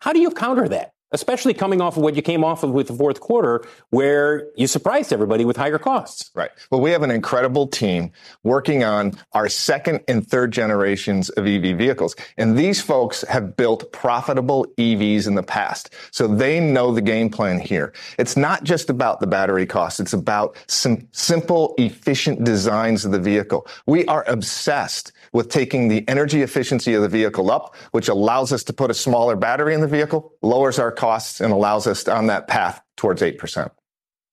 How 0.00 0.12
do 0.12 0.20
you 0.20 0.30
counter 0.30 0.68
that? 0.68 0.93
Especially 1.14 1.54
coming 1.54 1.80
off 1.80 1.96
of 1.96 2.02
what 2.02 2.16
you 2.16 2.22
came 2.22 2.42
off 2.42 2.64
of 2.64 2.72
with 2.72 2.88
the 2.88 2.92
fourth 2.92 3.20
quarter, 3.20 3.64
where 3.90 4.48
you 4.56 4.66
surprised 4.66 5.12
everybody 5.12 5.44
with 5.44 5.56
higher 5.56 5.78
costs. 5.78 6.32
Right. 6.34 6.50
Well, 6.70 6.80
we 6.80 6.90
have 6.90 7.02
an 7.02 7.12
incredible 7.12 7.68
team 7.68 8.10
working 8.42 8.82
on 8.82 9.12
our 9.32 9.48
second 9.48 10.00
and 10.08 10.26
third 10.26 10.52
generations 10.52 11.30
of 11.30 11.46
EV 11.46 11.78
vehicles. 11.78 12.16
And 12.36 12.58
these 12.58 12.80
folks 12.80 13.22
have 13.28 13.56
built 13.56 13.92
profitable 13.92 14.66
EVs 14.76 15.28
in 15.28 15.36
the 15.36 15.44
past. 15.44 15.94
So 16.10 16.26
they 16.26 16.58
know 16.58 16.92
the 16.92 17.00
game 17.00 17.30
plan 17.30 17.60
here. 17.60 17.92
It's 18.18 18.36
not 18.36 18.64
just 18.64 18.90
about 18.90 19.20
the 19.20 19.28
battery 19.28 19.66
cost. 19.66 20.00
It's 20.00 20.12
about 20.12 20.56
some 20.66 21.06
simple, 21.12 21.76
efficient 21.78 22.42
designs 22.42 23.04
of 23.04 23.12
the 23.12 23.20
vehicle. 23.20 23.68
We 23.86 24.04
are 24.06 24.24
obsessed 24.26 25.12
with 25.32 25.48
taking 25.48 25.88
the 25.88 26.06
energy 26.08 26.42
efficiency 26.42 26.94
of 26.94 27.02
the 27.02 27.08
vehicle 27.08 27.50
up, 27.50 27.76
which 27.92 28.08
allows 28.08 28.52
us 28.52 28.64
to 28.64 28.72
put 28.72 28.90
a 28.90 28.94
smaller 28.94 29.36
battery 29.36 29.74
in 29.74 29.80
the 29.80 29.88
vehicle, 29.88 30.32
lowers 30.42 30.78
our 30.78 30.92
costs, 31.04 31.38
and 31.38 31.52
allows 31.52 31.86
us 31.86 32.08
on 32.08 32.28
that 32.28 32.48
path 32.48 32.82
towards 32.96 33.20
8%. 33.20 33.70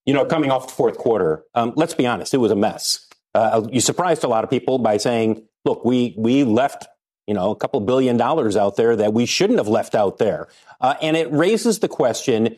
You 0.06 0.14
know, 0.14 0.24
coming 0.24 0.52
off 0.52 0.68
the 0.68 0.74
fourth 0.74 0.98
quarter, 0.98 1.44
um, 1.54 1.74
let's 1.76 1.94
be 1.94 2.08
honest, 2.08 2.34
it 2.34 2.38
was 2.38 2.50
a 2.50 2.56
mess. 2.56 3.08
Uh, 3.36 3.68
you 3.70 3.82
surprised 3.82 4.24
a 4.24 4.30
lot 4.30 4.46
of 4.46 4.50
people 4.50 4.80
by 4.80 4.96
saying, 4.96 5.46
look, 5.66 5.84
we, 5.84 6.16
we 6.18 6.46
left, 6.46 6.88
you 7.28 7.34
know, 7.34 7.52
a 7.52 7.58
couple 7.58 7.82
billion 7.82 8.16
dollars 8.16 8.56
out 8.56 8.78
there 8.78 8.96
that 8.96 9.12
we 9.14 9.26
shouldn't 9.26 9.60
have 9.60 9.68
left 9.68 9.96
out 9.96 10.18
there. 10.18 10.48
Uh, 10.80 10.96
and 11.02 11.18
it 11.18 11.30
raises 11.34 11.80
the 11.80 11.90
question, 11.90 12.56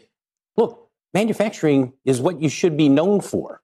look, 0.58 0.91
manufacturing 1.15 1.93
is 2.05 2.22
what 2.22 2.39
you 2.39 2.50
should 2.50 2.77
be 2.77 2.89
known 2.89 3.20
for. 3.20 3.63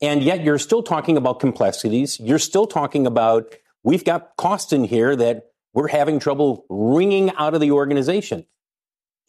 And 0.00 0.22
yet 0.22 0.42
you're 0.42 0.58
still 0.58 0.82
talking 0.82 1.18
about 1.18 1.38
complexities. 1.38 2.18
You're 2.18 2.38
still 2.38 2.66
talking 2.66 3.06
about 3.06 3.54
we've 3.84 4.06
got 4.06 4.36
costs 4.38 4.72
in 4.72 4.84
here 4.84 5.14
that 5.16 5.50
we're 5.74 5.88
having 5.88 6.18
trouble 6.18 6.64
wringing 6.70 7.30
out 7.36 7.52
of 7.52 7.60
the 7.60 7.72
organization. 7.72 8.46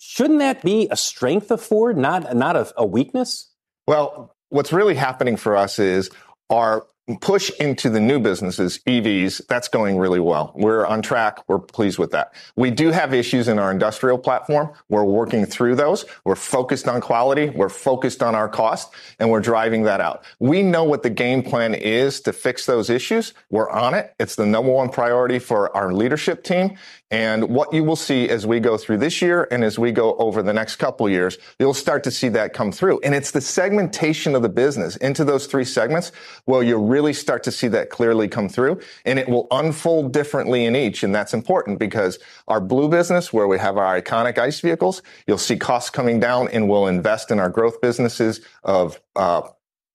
Shouldn't 0.05 0.39
that 0.39 0.61
be 0.61 0.89
a 0.91 0.97
strength 0.97 1.49
of 1.49 1.61
Ford, 1.61 1.97
not, 1.97 2.35
not 2.35 2.57
a, 2.57 2.71
a 2.75 2.85
weakness? 2.85 3.49
Well, 3.87 4.35
what's 4.49 4.73
really 4.73 4.95
happening 4.95 5.37
for 5.37 5.55
us 5.55 5.79
is 5.79 6.09
our 6.49 6.85
push 7.19 7.49
into 7.59 7.89
the 7.89 7.99
new 7.99 8.19
businesses, 8.19 8.79
EVs, 8.87 9.45
that's 9.47 9.67
going 9.67 9.97
really 9.97 10.21
well. 10.21 10.53
We're 10.55 10.85
on 10.85 11.01
track. 11.01 11.39
We're 11.49 11.59
pleased 11.59 11.99
with 11.99 12.11
that. 12.11 12.33
We 12.55 12.71
do 12.71 12.91
have 12.91 13.13
issues 13.13 13.49
in 13.49 13.59
our 13.59 13.71
industrial 13.71 14.17
platform. 14.17 14.71
We're 14.87 15.03
working 15.03 15.45
through 15.45 15.75
those. 15.75 16.05
We're 16.23 16.35
focused 16.35 16.87
on 16.87 17.01
quality. 17.01 17.49
We're 17.49 17.67
focused 17.67 18.23
on 18.23 18.35
our 18.35 18.47
cost 18.47 18.93
and 19.19 19.29
we're 19.29 19.41
driving 19.41 19.83
that 19.83 19.99
out. 19.99 20.23
We 20.39 20.63
know 20.63 20.85
what 20.85 21.03
the 21.03 21.09
game 21.09 21.43
plan 21.43 21.73
is 21.73 22.21
to 22.21 22.31
fix 22.31 22.65
those 22.65 22.89
issues. 22.89 23.33
We're 23.49 23.69
on 23.69 23.93
it. 23.93 24.13
It's 24.17 24.35
the 24.35 24.45
number 24.45 24.71
one 24.71 24.89
priority 24.89 25.39
for 25.39 25.75
our 25.75 25.91
leadership 25.91 26.43
team. 26.43 26.77
And 27.13 27.49
what 27.49 27.71
you 27.71 27.83
will 27.83 27.95
see 27.95 28.27
as 28.27 28.47
we 28.47 28.59
go 28.59 28.75
through 28.75 28.97
this 28.97 29.21
year 29.21 29.47
and 29.51 29.63
as 29.63 29.77
we 29.77 29.91
go 29.91 30.15
over 30.15 30.41
the 30.41 30.51
next 30.51 30.77
couple 30.77 31.07
years, 31.07 31.37
you'll 31.59 31.75
start 31.75 32.03
to 32.05 32.11
see 32.11 32.27
that 32.29 32.53
come 32.53 32.71
through. 32.71 33.01
And 33.01 33.13
it's 33.13 33.29
the 33.29 33.39
segmentation 33.39 34.33
of 34.33 34.41
the 34.41 34.49
business 34.49 34.95
into 34.95 35.23
those 35.23 35.45
three 35.45 35.63
segments 35.63 36.11
where 36.45 36.63
you'll 36.63 36.87
really 36.87 37.13
start 37.13 37.43
to 37.43 37.51
see 37.51 37.67
that 37.67 37.91
clearly 37.91 38.27
come 38.27 38.49
through 38.49 38.81
and 39.05 39.19
it 39.19 39.29
will 39.29 39.45
unfold 39.51 40.11
differently 40.11 40.65
in 40.65 40.75
each. 40.75 41.03
And 41.03 41.13
that's 41.13 41.35
important 41.35 41.77
because 41.77 42.17
our 42.47 42.59
blue 42.59 42.89
business, 42.89 43.31
where 43.31 43.47
we 43.47 43.59
have 43.59 43.77
our 43.77 44.01
iconic 44.01 44.39
ICE 44.39 44.59
vehicles, 44.59 45.03
you'll 45.27 45.37
see 45.37 45.55
costs 45.55 45.91
coming 45.91 46.19
down 46.19 46.47
and 46.47 46.67
we'll 46.67 46.87
invest 46.87 47.29
in 47.29 47.37
our 47.37 47.49
growth 47.49 47.79
businesses 47.79 48.41
of, 48.63 48.99
uh, 49.15 49.43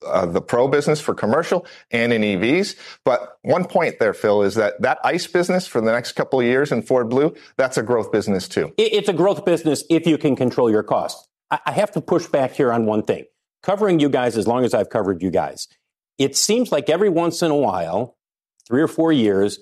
uh, 0.07 0.27
the 0.27 0.41
pro 0.41 0.69
business 0.69 1.01
for 1.01 1.15
commercial 1.15 1.67
and 1.91 2.13
in 2.13 2.23
EVs. 2.23 2.77
But 3.05 3.39
one 3.43 3.65
point 3.65 3.99
there, 3.99 4.15
Phil, 4.15 4.43
is 4.43 4.55
that 4.55 4.81
that 4.83 4.99
ICE 5.05 5.27
business 5.27 5.67
for 5.67 5.81
the 5.81 5.93
next 5.93 6.13
couple 6.13 6.41
of 6.41 6.47
years 6.47 6.73
in 6.73 6.83
Ford 6.83 7.09
Blue, 7.09 7.35
that's 7.57 7.77
a 7.77 7.83
growth 7.83 8.13
business 8.13 8.49
too. 8.49 8.73
It's 8.79 9.09
a 9.09 9.13
growth 9.13 9.45
business 9.45 9.85
if 9.91 10.07
you 10.07 10.19
can 10.19 10.37
control 10.37 10.71
your 10.71 10.83
costs. 10.83 11.29
I 11.51 11.73
have 11.73 11.93
to 11.93 12.01
push 12.01 12.27
back 12.27 12.53
here 12.53 12.73
on 12.73 12.85
one 12.87 13.03
thing. 13.03 13.25
Covering 13.63 13.99
you 13.99 14.09
guys 14.09 14.37
as 14.37 14.47
long 14.47 14.65
as 14.65 14.75
I've 14.75 14.91
covered 14.91 15.23
you 15.23 15.31
guys, 15.31 15.67
it 16.19 16.37
seems 16.37 16.71
like 16.71 16.91
every 16.91 17.09
once 17.09 17.43
in 17.43 17.51
a 17.51 17.57
while, 17.57 18.17
three 18.67 18.83
or 18.83 18.89
four 18.89 19.13
years, 19.13 19.59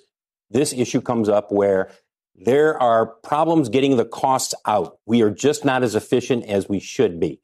this 0.50 0.72
issue 0.72 1.00
comes 1.00 1.28
up 1.28 1.50
where 1.50 1.90
there 2.34 2.80
are 2.80 3.06
problems 3.06 3.68
getting 3.68 3.96
the 3.96 4.04
costs 4.04 4.54
out. 4.66 4.98
We 5.06 5.22
are 5.22 5.30
just 5.30 5.64
not 5.64 5.82
as 5.82 5.94
efficient 5.94 6.44
as 6.44 6.68
we 6.68 6.80
should 6.80 7.18
be. 7.18 7.40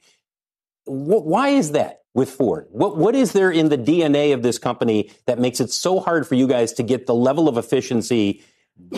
Why 0.85 1.49
is 1.49 1.73
that? 1.73 2.02
With 2.15 2.31
Ford? 2.31 2.67
What, 2.71 2.97
what 2.97 3.15
is 3.15 3.33
there 3.33 3.51
in 3.51 3.69
the 3.69 3.79
DNA 3.79 4.35
of 4.35 4.43
this 4.43 4.59
company 4.59 5.11
that 5.27 5.39
makes 5.39 5.61
it 5.61 5.71
so 5.71 6.01
hard 6.01 6.27
for 6.27 6.35
you 6.35 6.47
guys 6.47 6.73
to 6.75 6.83
get 6.83 7.07
the 7.07 7.15
level 7.15 7.49
of 7.49 7.57
efficiency 7.57 8.43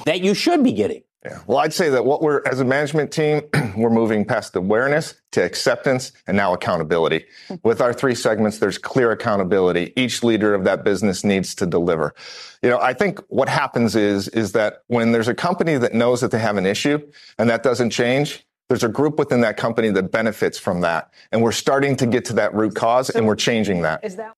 that 0.05 0.21
you 0.21 0.35
should 0.35 0.63
be 0.65 0.73
getting? 0.73 1.03
Yeah. 1.25 1.41
Well, 1.47 1.57
I'd 1.57 1.73
say 1.73 1.89
that 1.89 2.05
what 2.05 2.21
we're, 2.21 2.43
as 2.45 2.61
a 2.61 2.67
management 2.67 3.11
team, 3.11 3.43
we're 3.77 3.89
moving 3.89 4.27
past 4.27 4.55
awareness 4.57 5.15
to 5.33 5.43
acceptance 5.43 6.13
and 6.27 6.37
now 6.37 6.53
accountability. 6.53 7.25
With 7.63 7.81
our 7.81 7.95
three 7.95 8.15
segments, 8.15 8.59
there's 8.59 8.77
clear 8.77 9.11
accountability. 9.11 9.95
Each 9.97 10.23
leader 10.23 10.53
of 10.55 10.65
that 10.65 10.85
business 10.85 11.25
needs 11.25 11.55
to 11.57 11.67
deliver. 11.67 12.15
You 12.63 12.69
know, 12.69 12.79
I 12.79 12.93
think 12.93 13.21
what 13.29 13.49
happens 13.49 13.97
is, 13.97 14.29
is 14.29 14.53
that 14.53 14.83
when 14.89 15.13
there's 15.13 15.29
a 15.29 15.35
company 15.35 15.79
that 15.79 15.95
knows 15.95 16.21
that 16.21 16.31
they 16.31 16.39
have 16.39 16.59
an 16.59 16.67
issue 16.67 16.99
and 17.39 17.49
that 17.49 17.63
doesn't 17.63 17.91
change, 17.91 18.47
there's 18.69 18.85
a 18.85 18.89
group 18.89 19.19
within 19.19 19.41
that 19.43 19.57
company 19.57 19.91
that 19.91 20.11
benefits 20.11 20.59
from 20.59 20.81
that. 20.81 21.13
And 21.33 21.43
we're 21.43 21.53
starting 21.53 21.97
to 21.97 22.07
get 22.07 22.25
to 22.27 22.33
that 22.35 22.55
root 22.55 22.75
cause 22.75 23.11
and 23.11 23.27
we're 23.27 23.37
changing 23.37 23.83
that. 23.83 24.05
Is 24.05 24.17
that 24.17 24.35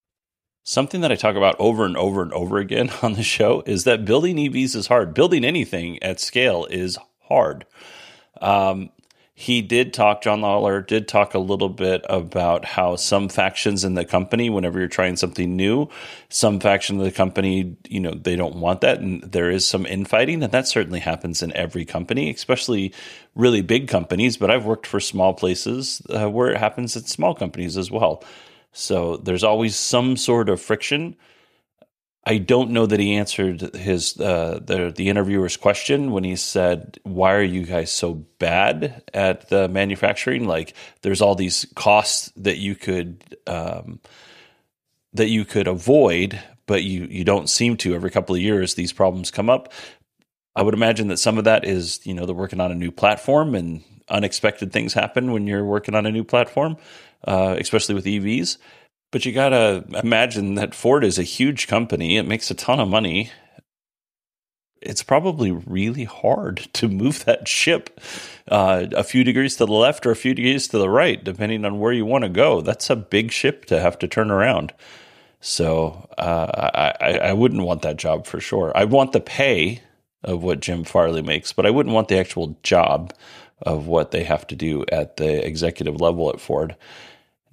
Something 0.68 1.00
that 1.02 1.12
I 1.12 1.14
talk 1.14 1.36
about 1.36 1.54
over 1.60 1.84
and 1.84 1.96
over 1.96 2.22
and 2.22 2.32
over 2.32 2.58
again 2.58 2.90
on 3.02 3.12
the 3.12 3.22
show 3.22 3.62
is 3.66 3.84
that 3.84 4.04
building 4.04 4.36
EVs 4.36 4.74
is 4.74 4.88
hard. 4.88 5.14
Building 5.14 5.44
anything 5.44 6.02
at 6.02 6.18
scale 6.18 6.66
is 6.68 6.98
hard. 7.28 7.66
Um, 8.40 8.90
he 9.38 9.60
did 9.60 9.92
talk, 9.92 10.22
John 10.22 10.40
Lawler 10.40 10.80
did 10.80 11.08
talk 11.08 11.34
a 11.34 11.38
little 11.38 11.68
bit 11.68 12.00
about 12.08 12.64
how 12.64 12.96
some 12.96 13.28
factions 13.28 13.84
in 13.84 13.92
the 13.92 14.06
company, 14.06 14.48
whenever 14.48 14.78
you're 14.78 14.88
trying 14.88 15.16
something 15.16 15.54
new, 15.54 15.90
some 16.30 16.58
faction 16.58 16.98
of 16.98 17.04
the 17.04 17.12
company, 17.12 17.76
you 17.86 18.00
know, 18.00 18.12
they 18.14 18.34
don't 18.34 18.56
want 18.56 18.80
that. 18.80 19.00
And 19.00 19.20
there 19.20 19.50
is 19.50 19.68
some 19.68 19.84
infighting. 19.84 20.42
And 20.42 20.52
that 20.52 20.66
certainly 20.66 21.00
happens 21.00 21.42
in 21.42 21.54
every 21.54 21.84
company, 21.84 22.30
especially 22.30 22.94
really 23.34 23.60
big 23.60 23.88
companies. 23.88 24.38
But 24.38 24.50
I've 24.50 24.64
worked 24.64 24.86
for 24.86 25.00
small 25.00 25.34
places 25.34 26.00
uh, 26.08 26.30
where 26.30 26.50
it 26.50 26.56
happens 26.56 26.96
at 26.96 27.06
small 27.06 27.34
companies 27.34 27.76
as 27.76 27.90
well. 27.90 28.24
So 28.72 29.18
there's 29.18 29.44
always 29.44 29.76
some 29.76 30.16
sort 30.16 30.48
of 30.48 30.62
friction. 30.62 31.14
I 32.28 32.38
don't 32.38 32.72
know 32.72 32.86
that 32.86 32.98
he 32.98 33.14
answered 33.14 33.76
his 33.76 34.20
uh, 34.20 34.58
the 34.60 34.92
the 34.94 35.08
interviewer's 35.08 35.56
question 35.56 36.10
when 36.10 36.24
he 36.24 36.34
said, 36.34 36.98
"Why 37.04 37.34
are 37.34 37.42
you 37.42 37.62
guys 37.62 37.92
so 37.92 38.14
bad 38.40 39.04
at 39.14 39.48
the 39.48 39.68
manufacturing? 39.68 40.48
Like, 40.48 40.74
there's 41.02 41.22
all 41.22 41.36
these 41.36 41.66
costs 41.76 42.32
that 42.36 42.58
you 42.58 42.74
could 42.74 43.38
um, 43.46 44.00
that 45.12 45.28
you 45.28 45.44
could 45.44 45.68
avoid, 45.68 46.42
but 46.66 46.82
you 46.82 47.06
you 47.08 47.22
don't 47.24 47.48
seem 47.48 47.76
to. 47.78 47.94
Every 47.94 48.10
couple 48.10 48.34
of 48.34 48.42
years, 48.42 48.74
these 48.74 48.92
problems 48.92 49.30
come 49.30 49.48
up. 49.48 49.72
I 50.56 50.62
would 50.62 50.74
imagine 50.74 51.08
that 51.08 51.18
some 51.18 51.38
of 51.38 51.44
that 51.44 51.64
is, 51.64 52.04
you 52.04 52.14
know, 52.14 52.26
they're 52.26 52.34
working 52.34 52.60
on 52.60 52.72
a 52.72 52.74
new 52.74 52.90
platform 52.90 53.54
and 53.54 53.84
unexpected 54.08 54.72
things 54.72 54.94
happen 54.94 55.30
when 55.30 55.46
you're 55.46 55.64
working 55.64 55.94
on 55.94 56.06
a 56.06 56.10
new 56.10 56.24
platform 56.24 56.76
uh, 57.26 57.56
especially 57.58 57.94
with 57.94 58.04
EVs. 58.04 58.58
But 59.12 59.24
you 59.24 59.32
got 59.32 59.50
to 59.50 59.84
imagine 60.02 60.56
that 60.56 60.74
Ford 60.74 61.04
is 61.04 61.18
a 61.18 61.22
huge 61.22 61.68
company. 61.68 62.16
It 62.16 62.26
makes 62.26 62.50
a 62.50 62.54
ton 62.54 62.80
of 62.80 62.88
money. 62.88 63.30
It's 64.82 65.02
probably 65.02 65.50
really 65.50 66.04
hard 66.04 66.68
to 66.74 66.88
move 66.88 67.24
that 67.24 67.48
ship 67.48 68.00
uh, 68.48 68.86
a 68.92 69.02
few 69.02 69.24
degrees 69.24 69.56
to 69.56 69.66
the 69.66 69.72
left 69.72 70.06
or 70.06 70.10
a 70.10 70.16
few 70.16 70.34
degrees 70.34 70.68
to 70.68 70.78
the 70.78 70.90
right, 70.90 71.22
depending 71.22 71.64
on 71.64 71.78
where 71.78 71.92
you 71.92 72.04
want 72.04 72.24
to 72.24 72.28
go. 72.28 72.60
That's 72.60 72.90
a 72.90 72.96
big 72.96 73.32
ship 73.32 73.64
to 73.66 73.80
have 73.80 73.98
to 74.00 74.08
turn 74.08 74.30
around. 74.30 74.74
So 75.40 76.08
uh, 76.18 76.92
I, 77.00 77.18
I 77.18 77.32
wouldn't 77.32 77.62
want 77.62 77.82
that 77.82 77.96
job 77.96 78.26
for 78.26 78.40
sure. 78.40 78.72
I 78.74 78.84
want 78.84 79.12
the 79.12 79.20
pay 79.20 79.82
of 80.24 80.42
what 80.42 80.60
Jim 80.60 80.84
Farley 80.84 81.22
makes, 81.22 81.52
but 81.52 81.66
I 81.66 81.70
wouldn't 81.70 81.94
want 81.94 82.08
the 82.08 82.18
actual 82.18 82.58
job 82.62 83.14
of 83.62 83.86
what 83.86 84.10
they 84.10 84.24
have 84.24 84.46
to 84.48 84.56
do 84.56 84.84
at 84.90 85.16
the 85.16 85.46
executive 85.46 86.00
level 86.00 86.28
at 86.30 86.40
Ford. 86.40 86.76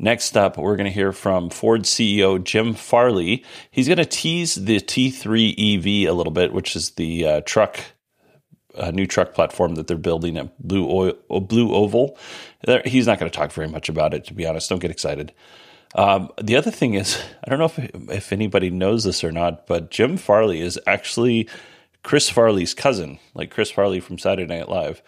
Next 0.03 0.35
up, 0.35 0.57
we're 0.57 0.75
going 0.75 0.83
to 0.83 0.91
hear 0.91 1.13
from 1.13 1.49
Ford 1.49 1.83
CEO 1.83 2.43
Jim 2.43 2.73
Farley. 2.73 3.41
He's 3.71 3.87
going 3.87 3.99
to 3.99 4.05
tease 4.05 4.55
the 4.55 4.81
T3 4.81 5.77
EV 5.77 6.09
a 6.09 6.13
little 6.13 6.33
bit, 6.33 6.51
which 6.51 6.75
is 6.75 6.91
the 6.91 7.25
uh, 7.25 7.41
truck, 7.45 7.79
uh, 8.75 8.91
new 8.91 9.07
truck 9.07 9.33
platform 9.33 9.75
that 9.75 9.87
they're 9.87 9.95
building 9.95 10.35
at 10.35 10.61
Blue, 10.61 10.91
Oil, 10.91 11.39
Blue 11.39 11.73
Oval. 11.73 12.17
He's 12.83 13.07
not 13.07 13.17
going 13.17 13.31
to 13.31 13.35
talk 13.35 13.53
very 13.53 13.69
much 13.69 13.87
about 13.87 14.13
it, 14.13 14.25
to 14.25 14.33
be 14.33 14.45
honest. 14.45 14.69
Don't 14.69 14.79
get 14.79 14.91
excited. 14.91 15.31
Um, 15.95 16.29
the 16.41 16.57
other 16.57 16.71
thing 16.71 16.95
is, 16.95 17.17
I 17.41 17.49
don't 17.49 17.59
know 17.59 17.65
if 17.65 17.79
if 18.09 18.33
anybody 18.33 18.69
knows 18.69 19.05
this 19.05 19.23
or 19.23 19.31
not, 19.31 19.67
but 19.67 19.89
Jim 19.89 20.17
Farley 20.17 20.59
is 20.59 20.77
actually 20.85 21.47
Chris 22.03 22.29
Farley's 22.29 22.73
cousin, 22.73 23.19
like 23.35 23.51
Chris 23.51 23.71
Farley 23.71 24.01
from 24.01 24.17
Saturday 24.17 24.53
Night 24.53 24.67
Live. 24.67 25.01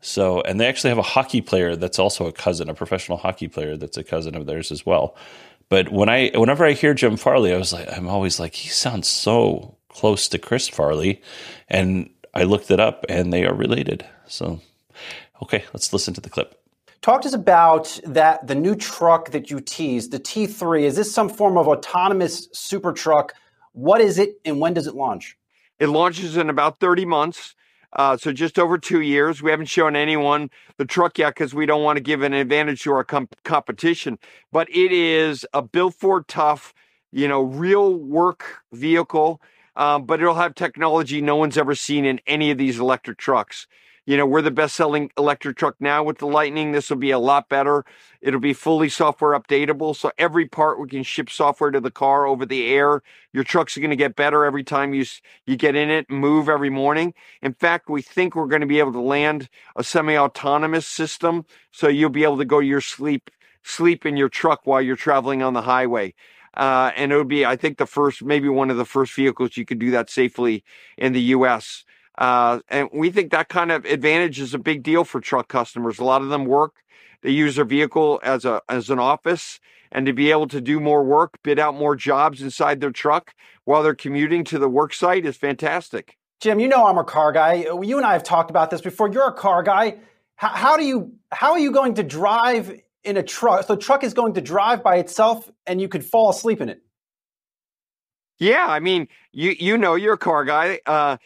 So, 0.00 0.40
and 0.42 0.58
they 0.58 0.66
actually 0.66 0.90
have 0.90 0.98
a 0.98 1.02
hockey 1.02 1.40
player 1.40 1.76
that's 1.76 1.98
also 1.98 2.26
a 2.26 2.32
cousin, 2.32 2.70
a 2.70 2.74
professional 2.74 3.18
hockey 3.18 3.48
player 3.48 3.76
that's 3.76 3.96
a 3.96 4.04
cousin 4.04 4.34
of 4.34 4.46
theirs 4.46 4.72
as 4.72 4.86
well. 4.86 5.16
But 5.68 5.92
when 5.92 6.08
I, 6.08 6.30
whenever 6.34 6.64
I 6.64 6.72
hear 6.72 6.94
Jim 6.94 7.16
Farley, 7.16 7.54
I 7.54 7.58
was 7.58 7.72
like, 7.72 7.86
I'm 7.96 8.08
always 8.08 8.40
like, 8.40 8.54
he 8.54 8.68
sounds 8.68 9.08
so 9.08 9.76
close 9.88 10.28
to 10.28 10.38
Chris 10.38 10.68
Farley, 10.68 11.22
and 11.68 12.10
I 12.34 12.44
looked 12.44 12.70
it 12.70 12.80
up, 12.80 13.04
and 13.08 13.32
they 13.32 13.44
are 13.44 13.54
related. 13.54 14.04
So, 14.26 14.60
okay, 15.42 15.64
let's 15.72 15.92
listen 15.92 16.14
to 16.14 16.20
the 16.20 16.30
clip. 16.30 16.60
Talk 17.02 17.22
to 17.22 17.28
us 17.28 17.34
about 17.34 17.98
that 18.04 18.46
the 18.46 18.54
new 18.54 18.74
truck 18.74 19.30
that 19.30 19.50
you 19.50 19.60
teased, 19.60 20.10
the 20.10 20.20
T3. 20.20 20.82
Is 20.82 20.96
this 20.96 21.12
some 21.14 21.28
form 21.28 21.56
of 21.56 21.68
autonomous 21.68 22.48
super 22.52 22.92
truck? 22.92 23.34
What 23.72 24.00
is 24.00 24.18
it, 24.18 24.40
and 24.44 24.60
when 24.60 24.74
does 24.74 24.86
it 24.86 24.94
launch? 24.94 25.36
It 25.78 25.86
launches 25.86 26.36
in 26.36 26.50
about 26.50 26.80
30 26.80 27.06
months. 27.06 27.54
Uh, 27.92 28.16
so 28.16 28.32
just 28.32 28.58
over 28.58 28.78
two 28.78 29.00
years. 29.00 29.42
We 29.42 29.50
haven't 29.50 29.66
shown 29.66 29.96
anyone 29.96 30.50
the 30.76 30.84
truck 30.84 31.18
yet 31.18 31.30
because 31.30 31.54
we 31.54 31.66
don't 31.66 31.82
want 31.82 31.96
to 31.96 32.02
give 32.02 32.22
an 32.22 32.32
advantage 32.32 32.82
to 32.82 32.92
our 32.92 33.04
com- 33.04 33.28
competition. 33.44 34.18
But 34.52 34.68
it 34.70 34.92
is 34.92 35.44
a 35.52 35.62
built 35.62 35.94
for 35.94 36.22
tough, 36.22 36.72
you 37.10 37.26
know, 37.28 37.42
real 37.42 37.94
work 37.94 38.62
vehicle. 38.72 39.40
Um, 39.76 40.04
but 40.04 40.20
it'll 40.20 40.34
have 40.34 40.54
technology 40.54 41.20
no 41.20 41.36
one's 41.36 41.56
ever 41.56 41.74
seen 41.74 42.04
in 42.04 42.20
any 42.26 42.50
of 42.50 42.58
these 42.58 42.78
electric 42.78 43.18
trucks. 43.18 43.66
You 44.10 44.16
know, 44.16 44.26
we're 44.26 44.42
the 44.42 44.50
best 44.50 44.74
selling 44.74 45.12
electric 45.16 45.56
truck 45.56 45.76
now 45.78 46.02
with 46.02 46.18
the 46.18 46.26
Lightning. 46.26 46.72
This 46.72 46.90
will 46.90 46.96
be 46.96 47.12
a 47.12 47.18
lot 47.20 47.48
better. 47.48 47.84
It'll 48.20 48.40
be 48.40 48.54
fully 48.54 48.88
software 48.88 49.38
updatable. 49.38 49.94
So 49.94 50.10
every 50.18 50.46
part 50.46 50.80
we 50.80 50.88
can 50.88 51.04
ship 51.04 51.30
software 51.30 51.70
to 51.70 51.78
the 51.78 51.92
car 51.92 52.26
over 52.26 52.44
the 52.44 52.66
air. 52.72 53.04
Your 53.32 53.44
trucks 53.44 53.76
are 53.76 53.80
going 53.80 53.90
to 53.90 53.96
get 53.96 54.16
better 54.16 54.44
every 54.44 54.64
time 54.64 54.94
you, 54.94 55.04
you 55.46 55.54
get 55.54 55.76
in 55.76 55.90
it, 55.90 56.10
move 56.10 56.48
every 56.48 56.70
morning. 56.70 57.14
In 57.40 57.54
fact, 57.54 57.88
we 57.88 58.02
think 58.02 58.34
we're 58.34 58.48
going 58.48 58.62
to 58.62 58.66
be 58.66 58.80
able 58.80 58.94
to 58.94 59.00
land 59.00 59.48
a 59.76 59.84
semi 59.84 60.16
autonomous 60.16 60.88
system. 60.88 61.44
So 61.70 61.86
you'll 61.86 62.10
be 62.10 62.24
able 62.24 62.38
to 62.38 62.44
go 62.44 62.60
to 62.60 62.66
your 62.66 62.80
sleep, 62.80 63.30
sleep 63.62 64.04
in 64.04 64.16
your 64.16 64.28
truck 64.28 64.62
while 64.64 64.82
you're 64.82 64.96
traveling 64.96 65.40
on 65.40 65.52
the 65.52 65.62
highway. 65.62 66.14
Uh, 66.54 66.90
and 66.96 67.12
it 67.12 67.16
would 67.16 67.28
be, 67.28 67.46
I 67.46 67.54
think, 67.54 67.78
the 67.78 67.86
first, 67.86 68.24
maybe 68.24 68.48
one 68.48 68.70
of 68.70 68.76
the 68.76 68.84
first 68.84 69.14
vehicles 69.14 69.56
you 69.56 69.64
could 69.64 69.78
do 69.78 69.92
that 69.92 70.10
safely 70.10 70.64
in 70.98 71.12
the 71.12 71.22
U.S. 71.22 71.84
Uh, 72.20 72.60
and 72.68 72.90
we 72.92 73.10
think 73.10 73.32
that 73.32 73.48
kind 73.48 73.72
of 73.72 73.86
advantage 73.86 74.38
is 74.38 74.52
a 74.52 74.58
big 74.58 74.82
deal 74.82 75.04
for 75.04 75.20
truck 75.20 75.48
customers. 75.48 75.98
A 75.98 76.04
lot 76.04 76.20
of 76.20 76.28
them 76.28 76.44
work, 76.44 76.76
they 77.22 77.30
use 77.30 77.56
their 77.56 77.64
vehicle 77.64 78.20
as 78.22 78.44
a 78.44 78.60
as 78.68 78.90
an 78.90 78.98
office, 78.98 79.58
and 79.90 80.04
to 80.04 80.12
be 80.12 80.30
able 80.30 80.46
to 80.48 80.60
do 80.60 80.78
more 80.78 81.02
work, 81.02 81.38
bid 81.42 81.58
out 81.58 81.74
more 81.74 81.96
jobs 81.96 82.42
inside 82.42 82.80
their 82.80 82.90
truck 82.90 83.34
while 83.64 83.82
they're 83.82 83.94
commuting 83.94 84.44
to 84.44 84.58
the 84.58 84.68
work 84.68 84.92
site 84.92 85.24
is 85.24 85.36
fantastic. 85.36 86.18
Jim, 86.40 86.60
you 86.60 86.68
know 86.68 86.86
I'm 86.86 86.98
a 86.98 87.04
car 87.04 87.32
guy. 87.32 87.54
You 87.54 87.96
and 87.96 88.06
I 88.06 88.12
have 88.12 88.22
talked 88.22 88.50
about 88.50 88.70
this 88.70 88.80
before. 88.82 89.10
You're 89.10 89.28
a 89.28 89.32
car 89.32 89.62
guy. 89.62 89.98
How, 90.36 90.48
how 90.48 90.76
do 90.76 90.84
you 90.84 91.14
how 91.32 91.52
are 91.52 91.58
you 91.58 91.72
going 91.72 91.94
to 91.94 92.02
drive 92.02 92.80
in 93.02 93.16
a 93.16 93.22
truck? 93.22 93.66
So 93.66 93.74
the 93.74 93.80
truck 93.80 94.04
is 94.04 94.12
going 94.12 94.34
to 94.34 94.42
drive 94.42 94.82
by 94.82 94.96
itself, 94.96 95.50
and 95.66 95.80
you 95.80 95.88
could 95.88 96.04
fall 96.04 96.28
asleep 96.28 96.60
in 96.60 96.68
it. 96.68 96.82
Yeah, 98.38 98.66
I 98.66 98.80
mean, 98.80 99.08
you 99.32 99.54
you 99.58 99.78
know 99.78 99.94
you're 99.94 100.14
a 100.14 100.18
car 100.18 100.44
guy. 100.44 100.80
Uh, 100.86 101.18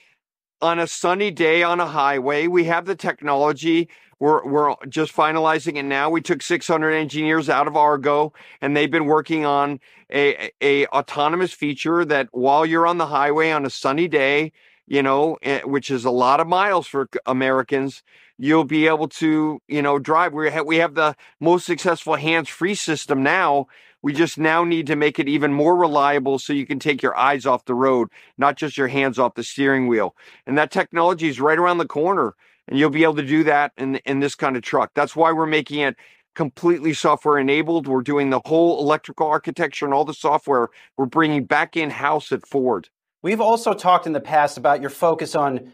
on 0.61 0.79
a 0.79 0.87
sunny 0.87 1.31
day 1.31 1.63
on 1.63 1.81
a 1.81 1.87
highway. 1.87 2.47
We 2.47 2.65
have 2.65 2.87
the 2.87 2.95
technology. 2.95 3.89
We're, 4.19 4.45
we're 4.47 4.75
just 4.89 5.15
finalizing 5.15 5.77
it 5.77 5.83
now. 5.83 6.09
We 6.09 6.21
took 6.21 6.43
600 6.43 6.93
engineers 6.93 7.49
out 7.49 7.67
of 7.67 7.77
Argo 7.77 8.33
and 8.61 8.77
they've 8.77 8.91
been 8.91 9.07
working 9.07 9.45
on 9.45 9.81
a, 10.13 10.51
a 10.61 10.87
autonomous 10.87 11.53
feature 11.53 12.05
that 12.05 12.29
while 12.33 12.65
you're 12.65 12.87
on 12.87 12.99
the 12.99 13.07
highway 13.07 13.51
on 13.51 13.67
a 13.67 13.71
sunny 13.71 14.09
day, 14.09 14.53
you 14.87 15.03
know, 15.03 15.37
eh, 15.43 15.61
which 15.63 15.91
is 15.91 16.05
a 16.05 16.11
lot 16.11 16.41
of 16.41 16.47
miles 16.47 16.87
for 16.87 17.09
Americans, 17.27 18.03
you'll 18.39 18.65
be 18.65 18.87
able 18.87 19.09
to, 19.09 19.61
you 19.69 19.83
know, 19.83 19.99
drive. 19.99 20.33
We 20.33 20.51
have, 20.51 20.67
we 20.67 20.77
have 20.77 20.95
the 20.95 21.17
most 21.41 21.67
successful 21.67 22.17
hands-free 22.17 22.75
system 22.75 23.23
now 23.23 23.67
we 24.05 24.13
just 24.13 24.37
now 24.37 24.65
need 24.65 24.87
to 24.89 24.97
make 24.97 25.19
it 25.19 25.31
even 25.31 25.55
more 25.55 25.75
reliable 25.75 26.39
so 26.39 26.53
you 26.53 26.67
can 26.67 26.79
take 26.79 27.03
your 27.03 27.17
eyes 27.17 27.47
off 27.47 27.65
the 27.65 27.75
road, 27.75 28.11
not 28.37 28.55
just 28.55 28.77
your 28.77 28.89
hands 28.89 29.19
off 29.19 29.35
the 29.35 29.43
steering 29.43 29.89
wheel. 29.89 30.15
And 30.47 30.59
that 30.59 30.71
technology 30.71 31.27
is 31.27 31.41
right 31.41 31.59
around 31.59 31.79
the 31.79 31.87
corner, 31.87 32.35
and 32.69 32.79
you'll 32.79 32.91
be 32.91 33.03
able 33.03 33.17
to 33.17 33.27
do 33.27 33.45
that 33.45 33.73
in, 33.79 33.97
in 34.05 34.21
this 34.21 34.35
kind 34.35 34.59
of 34.59 34.63
truck. 34.63 34.91
That's 34.95 35.17
why 35.17 35.33
we're 35.33 35.47
making 35.47 35.81
it 35.81 35.97
completely 36.35 36.93
software 36.93 37.39
enabled. 37.39 37.89
We're 37.89 38.03
doing 38.03 38.29
the 38.29 38.43
whole 38.45 38.79
electrical 38.79 39.27
architecture 39.27 39.87
and 39.87 39.95
all 39.95 40.05
the 40.05 40.13
software 40.13 40.69
we're 40.99 41.07
bringing 41.07 41.47
back 41.47 41.75
in 41.75 41.89
house 41.89 42.31
at 42.31 42.47
Ford. 42.47 42.91
We've 43.23 43.41
also 43.41 43.73
talked 43.73 44.07
in 44.07 44.13
the 44.13 44.21
past 44.21 44.59
about 44.59 44.83
your 44.83 44.91
focus 44.91 45.35
on 45.35 45.73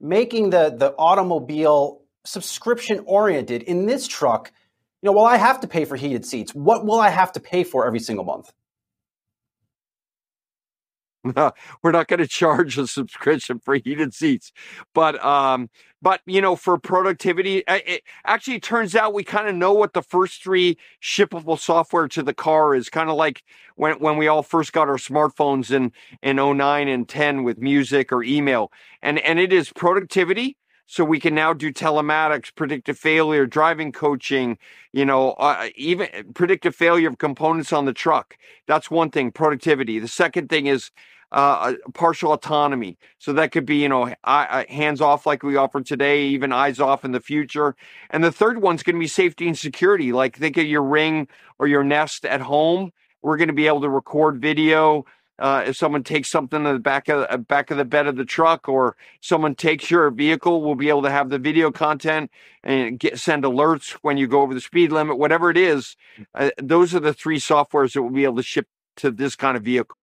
making 0.00 0.50
the, 0.50 0.72
the 0.78 0.94
automobile 0.96 2.02
subscription 2.24 3.02
oriented. 3.06 3.64
In 3.64 3.86
this 3.86 4.06
truck, 4.06 4.52
you 5.02 5.10
know, 5.10 5.12
well, 5.12 5.24
I 5.24 5.36
have 5.36 5.60
to 5.60 5.68
pay 5.68 5.84
for 5.84 5.96
heated 5.96 6.24
seats. 6.24 6.54
What 6.54 6.86
will 6.86 7.00
I 7.00 7.10
have 7.10 7.32
to 7.32 7.40
pay 7.40 7.64
for 7.64 7.86
every 7.86 8.00
single 8.00 8.24
month? 8.24 8.52
we're 11.82 11.92
not 11.92 12.08
going 12.08 12.18
to 12.18 12.26
charge 12.26 12.76
a 12.78 12.86
subscription 12.86 13.60
for 13.60 13.76
heated 13.76 14.12
seats, 14.12 14.50
but 14.92 15.22
um, 15.24 15.70
but 16.00 16.20
you 16.26 16.40
know, 16.40 16.56
for 16.56 16.78
productivity, 16.78 17.62
it 17.68 18.02
actually 18.26 18.58
turns 18.58 18.96
out 18.96 19.14
we 19.14 19.22
kind 19.22 19.48
of 19.48 19.54
know 19.54 19.72
what 19.72 19.92
the 19.92 20.02
first 20.02 20.42
three 20.42 20.76
shippable 21.00 21.58
software 21.58 22.08
to 22.08 22.24
the 22.24 22.34
car 22.34 22.74
is. 22.74 22.88
Kind 22.88 23.08
of 23.08 23.14
like 23.14 23.44
when 23.76 24.00
when 24.00 24.16
we 24.16 24.26
all 24.26 24.42
first 24.42 24.72
got 24.72 24.88
our 24.88 24.96
smartphones 24.96 25.70
in 25.70 25.92
in 26.22 26.36
09 26.36 26.88
and 26.88 27.08
10 27.08 27.44
with 27.44 27.58
music 27.58 28.10
or 28.12 28.24
email, 28.24 28.72
and 29.00 29.20
and 29.20 29.38
it 29.38 29.52
is 29.52 29.72
productivity. 29.72 30.56
So 30.92 31.06
we 31.06 31.20
can 31.20 31.34
now 31.34 31.54
do 31.54 31.72
telematics, 31.72 32.54
predictive 32.54 32.98
failure, 32.98 33.46
driving 33.46 33.92
coaching, 33.92 34.58
you 34.92 35.06
know, 35.06 35.30
uh, 35.30 35.70
even 35.74 36.08
predictive 36.34 36.74
failure 36.74 37.08
of 37.08 37.16
components 37.16 37.72
on 37.72 37.86
the 37.86 37.94
truck. 37.94 38.36
That's 38.66 38.90
one 38.90 39.10
thing, 39.10 39.32
productivity. 39.32 40.00
The 40.00 40.06
second 40.06 40.50
thing 40.50 40.66
is 40.66 40.90
uh, 41.32 41.72
partial 41.94 42.34
autonomy. 42.34 42.98
So 43.18 43.32
that 43.32 43.52
could 43.52 43.64
be, 43.64 43.76
you 43.76 43.88
know, 43.88 44.14
hands 44.22 45.00
off 45.00 45.24
like 45.24 45.42
we 45.42 45.56
offer 45.56 45.80
today, 45.80 46.24
even 46.24 46.52
eyes 46.52 46.78
off 46.78 47.06
in 47.06 47.12
the 47.12 47.20
future. 47.20 47.74
And 48.10 48.22
the 48.22 48.30
third 48.30 48.60
one's 48.60 48.82
going 48.82 48.96
to 48.96 49.00
be 49.00 49.06
safety 49.06 49.48
and 49.48 49.56
security. 49.56 50.12
Like 50.12 50.36
think 50.36 50.58
of 50.58 50.66
your 50.66 50.82
ring 50.82 51.26
or 51.58 51.66
your 51.68 51.84
nest 51.84 52.26
at 52.26 52.42
home. 52.42 52.92
We're 53.22 53.38
going 53.38 53.48
to 53.48 53.54
be 53.54 53.66
able 53.66 53.80
to 53.80 53.88
record 53.88 54.42
video. 54.42 55.06
Uh, 55.38 55.64
if 55.66 55.76
someone 55.76 56.04
takes 56.04 56.28
something 56.28 56.64
in 56.64 56.72
the 56.72 56.78
back 56.78 57.08
of 57.08 57.20
the 57.20 57.32
uh, 57.32 57.36
back 57.36 57.70
of 57.70 57.76
the 57.76 57.84
bed 57.84 58.06
of 58.06 58.16
the 58.16 58.24
truck, 58.24 58.68
or 58.68 58.96
someone 59.20 59.54
takes 59.54 59.90
your 59.90 60.10
vehicle, 60.10 60.62
we'll 60.62 60.74
be 60.74 60.88
able 60.88 61.02
to 61.02 61.10
have 61.10 61.30
the 61.30 61.38
video 61.38 61.70
content 61.70 62.30
and 62.62 62.98
get 62.98 63.18
send 63.18 63.44
alerts 63.44 63.92
when 64.02 64.16
you 64.16 64.26
go 64.26 64.42
over 64.42 64.54
the 64.54 64.60
speed 64.60 64.92
limit, 64.92 65.18
whatever 65.18 65.50
it 65.50 65.56
is. 65.56 65.96
Uh, 66.34 66.50
those 66.62 66.94
are 66.94 67.00
the 67.00 67.14
three 67.14 67.38
softwares 67.38 67.94
that 67.94 68.02
we'll 68.02 68.12
be 68.12 68.24
able 68.24 68.36
to 68.36 68.42
ship 68.42 68.68
to 68.96 69.10
this 69.10 69.34
kind 69.34 69.56
of 69.56 69.62
vehicle. 69.62 69.96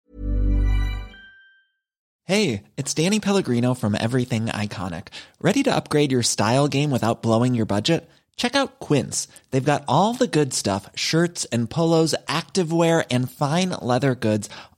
Hey, 2.26 2.64
it's 2.78 2.94
Danny 2.94 3.20
Pellegrino 3.20 3.74
from 3.74 3.96
Everything 3.96 4.48
Iconic. 4.48 5.08
Ready 5.42 5.64
to 5.64 5.76
upgrade 5.76 6.12
your 6.12 6.22
style 6.22 6.68
game 6.68 6.92
without 6.92 7.24
blowing 7.24 7.56
your 7.56 7.66
budget? 7.66 8.08
Check 8.36 8.56
out 8.56 8.80
Quince. 8.80 9.28
They've 9.52 9.66
got 9.66 9.84
all 9.88 10.14
the 10.14 10.28
good 10.28 10.54
stuff 10.54 10.90
shirts 10.96 11.46
and 11.46 11.70
polos, 11.70 12.16
activewear, 12.28 13.04
and 13.12 13.30
fine 13.30 13.72
leather 13.82 14.16
goods, 14.16 14.48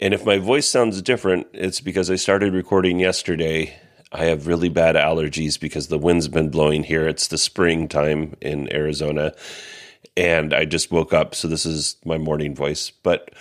and 0.00 0.14
if 0.14 0.24
my 0.24 0.38
voice 0.38 0.68
sounds 0.68 1.02
different, 1.02 1.48
it's 1.52 1.80
because 1.80 2.10
I 2.10 2.16
started 2.16 2.54
recording 2.54 3.00
yesterday. 3.00 3.74
I 4.12 4.26
have 4.26 4.46
really 4.46 4.68
bad 4.68 4.94
allergies 4.94 5.58
because 5.58 5.88
the 5.88 5.98
wind's 5.98 6.28
been 6.28 6.50
blowing 6.50 6.84
here. 6.84 7.08
It's 7.08 7.26
the 7.26 7.38
springtime 7.38 8.36
in 8.40 8.72
Arizona. 8.72 9.34
And 10.16 10.54
I 10.54 10.64
just 10.64 10.92
woke 10.92 11.12
up. 11.12 11.34
So 11.34 11.48
this 11.48 11.66
is 11.66 11.96
my 12.04 12.16
morning 12.16 12.54
voice. 12.54 12.90
But 12.90 13.34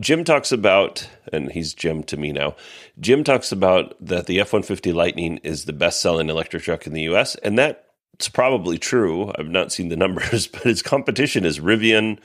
Jim 0.00 0.22
talks 0.22 0.52
about, 0.52 1.08
and 1.32 1.50
he's 1.50 1.72
Jim 1.72 2.02
to 2.04 2.16
me 2.16 2.30
now. 2.30 2.56
Jim 2.98 3.24
talks 3.24 3.50
about 3.50 3.94
that 4.04 4.26
the 4.26 4.38
F 4.40 4.52
150 4.52 4.92
Lightning 4.92 5.38
is 5.38 5.64
the 5.64 5.72
best 5.72 6.00
selling 6.00 6.28
electric 6.28 6.62
truck 6.62 6.86
in 6.86 6.92
the 6.92 7.02
US. 7.02 7.36
And 7.36 7.58
that's 7.58 8.28
probably 8.28 8.76
true. 8.76 9.32
I've 9.38 9.48
not 9.48 9.72
seen 9.72 9.88
the 9.88 9.96
numbers, 10.04 10.46
but 10.46 10.66
its 10.66 10.82
competition 10.82 11.46
is 11.46 11.58
Rivian 11.58 12.18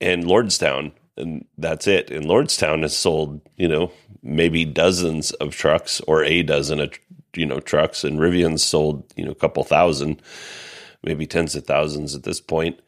and 0.00 0.24
Lordstown 0.24 0.92
and 1.16 1.46
that's 1.58 1.86
it. 1.86 2.10
And 2.10 2.26
Lordstown 2.26 2.82
has 2.82 2.96
sold, 2.96 3.40
you 3.56 3.68
know, 3.68 3.92
maybe 4.22 4.64
dozens 4.64 5.32
of 5.32 5.54
trucks 5.54 6.00
or 6.02 6.24
a 6.24 6.42
dozen 6.42 6.80
of, 6.80 6.92
you 7.34 7.46
know, 7.46 7.60
trucks, 7.60 8.04
and 8.04 8.18
Rivian's 8.18 8.64
sold, 8.64 9.04
you 9.16 9.24
know, 9.24 9.30
a 9.30 9.36
couple 9.36 9.62
thousand, 9.64 10.20
maybe 11.02 11.26
tens 11.26 11.54
of 11.54 11.64
thousands 11.64 12.14
at 12.14 12.24
this 12.24 12.40
point. 12.40 12.80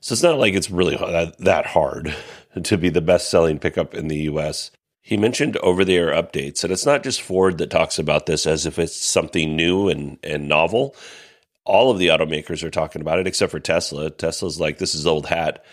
So 0.00 0.12
it's 0.12 0.22
not 0.22 0.38
like 0.38 0.54
it's 0.54 0.70
really 0.70 0.96
that, 0.96 1.38
that 1.38 1.66
hard 1.66 2.14
to 2.62 2.76
be 2.76 2.88
the 2.88 3.00
best 3.00 3.30
selling 3.30 3.58
pickup 3.58 3.94
in 3.94 4.08
the 4.08 4.18
US. 4.22 4.70
He 5.00 5.16
mentioned 5.16 5.56
over 5.58 5.84
the 5.84 5.96
air 5.96 6.10
updates, 6.10 6.62
and 6.62 6.72
it's 6.72 6.86
not 6.86 7.02
just 7.02 7.22
Ford 7.22 7.58
that 7.58 7.70
talks 7.70 7.98
about 7.98 8.26
this 8.26 8.46
as 8.46 8.66
if 8.66 8.78
it's 8.78 8.96
something 8.96 9.56
new 9.56 9.88
and, 9.88 10.18
and 10.22 10.48
novel. 10.48 10.94
All 11.64 11.90
of 11.90 11.98
the 11.98 12.08
automakers 12.08 12.62
are 12.62 12.70
talking 12.70 13.00
about 13.00 13.18
it, 13.18 13.26
except 13.26 13.50
for 13.50 13.60
Tesla. 13.60 14.10
Tesla's 14.10 14.60
like, 14.60 14.78
this 14.78 14.94
is 14.94 15.06
old 15.06 15.26
hat. 15.26 15.64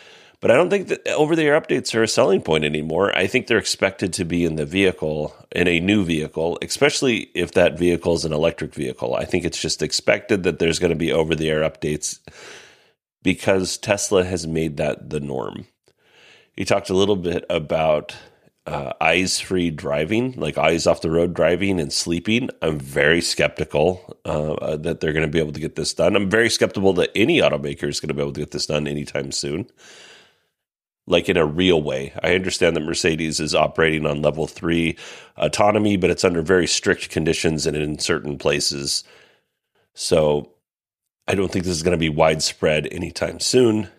But 0.42 0.52
I 0.52 0.56
don't 0.56 0.70
think 0.70 0.88
that 0.88 1.06
over 1.10 1.36
the 1.36 1.44
air 1.44 1.60
updates 1.60 1.94
are 1.94 2.04
a 2.04 2.08
selling 2.08 2.42
point 2.42 2.64
anymore. 2.64 3.16
I 3.18 3.28
think 3.28 3.48
they're 3.48 3.58
expected 3.58 4.14
to 4.14 4.26
be 4.26 4.46
in 4.46 4.56
the 4.56 4.66
vehicle, 4.66 5.36
in 5.52 5.68
a 5.68 5.82
new 5.82 6.06
vehicle, 6.06 6.58
especially 6.62 7.30
if 7.34 7.52
that 7.54 7.78
vehicle 7.78 8.14
is 8.14 8.24
an 8.24 8.32
electric 8.32 8.74
vehicle. 8.74 9.16
I 9.16 9.26
think 9.26 9.44
it's 9.44 9.62
just 9.62 9.82
expected 9.82 10.44
that 10.44 10.60
there's 10.60 10.80
going 10.80 10.92
to 10.92 10.96
be 10.96 11.12
over 11.12 11.36
the 11.36 11.50
air 11.50 11.70
updates 11.70 12.20
because 13.22 13.78
Tesla 13.78 14.24
has 14.24 14.48
made 14.48 14.78
that 14.78 15.10
the 15.10 15.20
norm. 15.20 15.68
He 16.54 16.64
talked 16.64 16.90
a 16.90 16.96
little 16.96 17.18
bit 17.18 17.44
about 17.50 18.16
uh, 18.66 18.94
eyes 19.02 19.42
free 19.42 19.72
driving, 19.72 20.34
like 20.38 20.58
eyes 20.58 20.88
off 20.88 21.02
the 21.02 21.12
road 21.12 21.34
driving 21.34 21.82
and 21.82 21.92
sleeping. 21.92 22.50
I'm 22.62 22.80
very 22.80 23.20
skeptical 23.20 24.18
uh, 24.24 24.78
that 24.78 25.02
they're 25.02 25.14
going 25.14 25.26
to 25.26 25.32
be 25.32 25.40
able 25.40 25.54
to 25.54 25.60
get 25.60 25.76
this 25.76 25.94
done. 25.94 26.16
I'm 26.16 26.30
very 26.30 26.50
skeptical 26.50 26.94
that 26.94 27.12
any 27.14 27.40
automaker 27.40 27.90
is 27.90 28.00
going 28.00 28.10
to 28.10 28.14
be 28.14 28.22
able 28.22 28.34
to 28.34 28.40
get 28.40 28.52
this 28.52 28.68
done 28.68 28.88
anytime 28.88 29.34
soon 29.34 29.70
like 31.10 31.28
in 31.28 31.36
a 31.36 31.46
real 31.46 31.82
way. 31.82 32.14
I 32.24 32.36
understand 32.36 32.76
that 32.76 32.84
Mercedes 32.84 33.40
is 33.40 33.56
operating 33.56 34.06
on 34.06 34.22
level 34.22 34.48
three 34.48 34.96
autonomy, 35.36 35.98
but 35.98 36.12
it's 36.12 36.24
under 36.24 36.42
very 36.42 36.68
strict 36.68 37.10
conditions 37.10 37.66
and 37.66 37.76
in 37.76 38.00
certain 38.00 38.38
places. 38.38 39.04
So 39.96 40.52
I 41.28 41.36
don't 41.36 41.52
think 41.52 41.66
this 41.66 41.76
is 41.76 41.84
going 41.84 41.98
to 41.98 41.98
be 41.98 42.10
widespread 42.10 42.88
anytime 42.92 43.40
soon. 43.40 43.90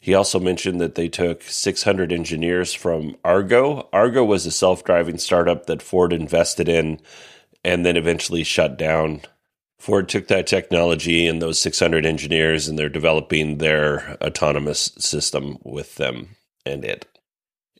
He 0.00 0.12
also 0.12 0.38
mentioned 0.38 0.80
that 0.80 0.96
they 0.96 1.08
took 1.08 1.42
600 1.42 2.12
engineers 2.12 2.74
from 2.74 3.16
Argo. 3.24 3.88
Argo 3.92 4.24
was 4.24 4.44
a 4.44 4.50
self 4.50 4.84
driving 4.84 5.16
startup 5.18 5.66
that 5.66 5.80
Ford 5.80 6.12
invested 6.12 6.68
in 6.68 7.00
and 7.64 7.86
then 7.86 7.96
eventually 7.96 8.42
shut 8.42 8.76
down 8.76 9.22
Ford 9.78 10.08
took 10.08 10.28
that 10.28 10.46
technology 10.46 11.26
and 11.26 11.42
those 11.42 11.60
600 11.60 12.06
engineers, 12.06 12.68
and 12.68 12.78
they're 12.78 12.88
developing 12.88 13.58
their 13.58 14.16
autonomous 14.22 14.92
system 14.98 15.58
with 15.62 15.96
them 15.96 16.36
and 16.64 16.84
it. 16.84 17.06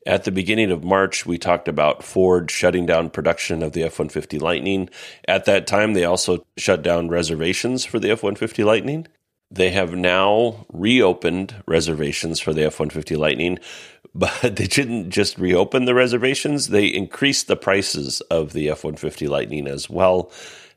At 0.07 0.23
the 0.23 0.31
beginning 0.31 0.69
of 0.69 0.83
March, 0.83 1.25
we 1.25 1.39
talked 1.39 1.67
about 1.67 2.03
Ford 2.03 2.51
shutting 2.51 2.85
down 2.85 3.09
production 3.09 3.63
of 3.63 3.71
the 3.71 3.83
F 3.83 3.97
150 3.97 4.37
Lightning. 4.37 4.89
At 5.27 5.45
that 5.45 5.65
time, 5.65 5.93
they 5.93 6.05
also 6.05 6.45
shut 6.57 6.83
down 6.83 7.09
reservations 7.09 7.85
for 7.85 7.99
the 7.99 8.11
F 8.11 8.21
150 8.21 8.63
Lightning. 8.63 9.07
They 9.49 9.71
have 9.71 9.95
now 9.95 10.65
reopened 10.71 11.55
reservations 11.65 12.39
for 12.39 12.53
the 12.53 12.65
F 12.65 12.79
150 12.79 13.15
Lightning, 13.15 13.57
but 14.13 14.41
they 14.41 14.67
didn't 14.67 15.09
just 15.09 15.39
reopen 15.39 15.85
the 15.85 15.95
reservations, 15.95 16.67
they 16.67 16.85
increased 16.85 17.47
the 17.47 17.55
prices 17.55 18.21
of 18.29 18.53
the 18.53 18.69
F 18.69 18.83
150 18.83 19.27
Lightning 19.27 19.67
as 19.67 19.89
well. 19.89 20.31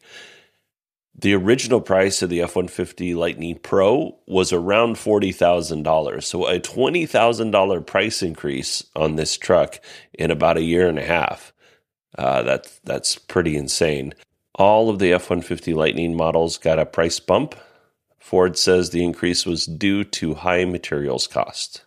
The 1.15 1.33
original 1.33 1.81
price 1.81 2.21
of 2.21 2.29
the 2.29 2.41
F 2.41 2.55
150 2.55 3.15
Lightning 3.15 3.59
Pro 3.59 4.17
was 4.27 4.53
around 4.53 4.95
$40,000. 4.95 6.23
So 6.23 6.47
a 6.47 6.59
$20,000 6.59 7.85
price 7.85 8.23
increase 8.23 8.83
on 8.95 9.15
this 9.15 9.37
truck 9.37 9.79
in 10.13 10.31
about 10.31 10.57
a 10.57 10.63
year 10.63 10.87
and 10.87 10.97
a 10.97 11.05
half. 11.05 11.53
Uh, 12.17 12.41
that, 12.43 12.79
that's 12.83 13.17
pretty 13.17 13.57
insane. 13.57 14.13
All 14.55 14.89
of 14.89 14.99
the 14.99 15.13
F 15.13 15.29
150 15.29 15.73
Lightning 15.73 16.15
models 16.15 16.57
got 16.57 16.79
a 16.79 16.85
price 16.85 17.19
bump 17.19 17.55
Ford 18.23 18.57
says 18.57 18.89
the 18.89 19.03
increase 19.03 19.45
was 19.45 19.65
due 19.65 20.05
to 20.05 20.33
high 20.33 20.63
materials 20.63 21.27
cost. 21.27 21.83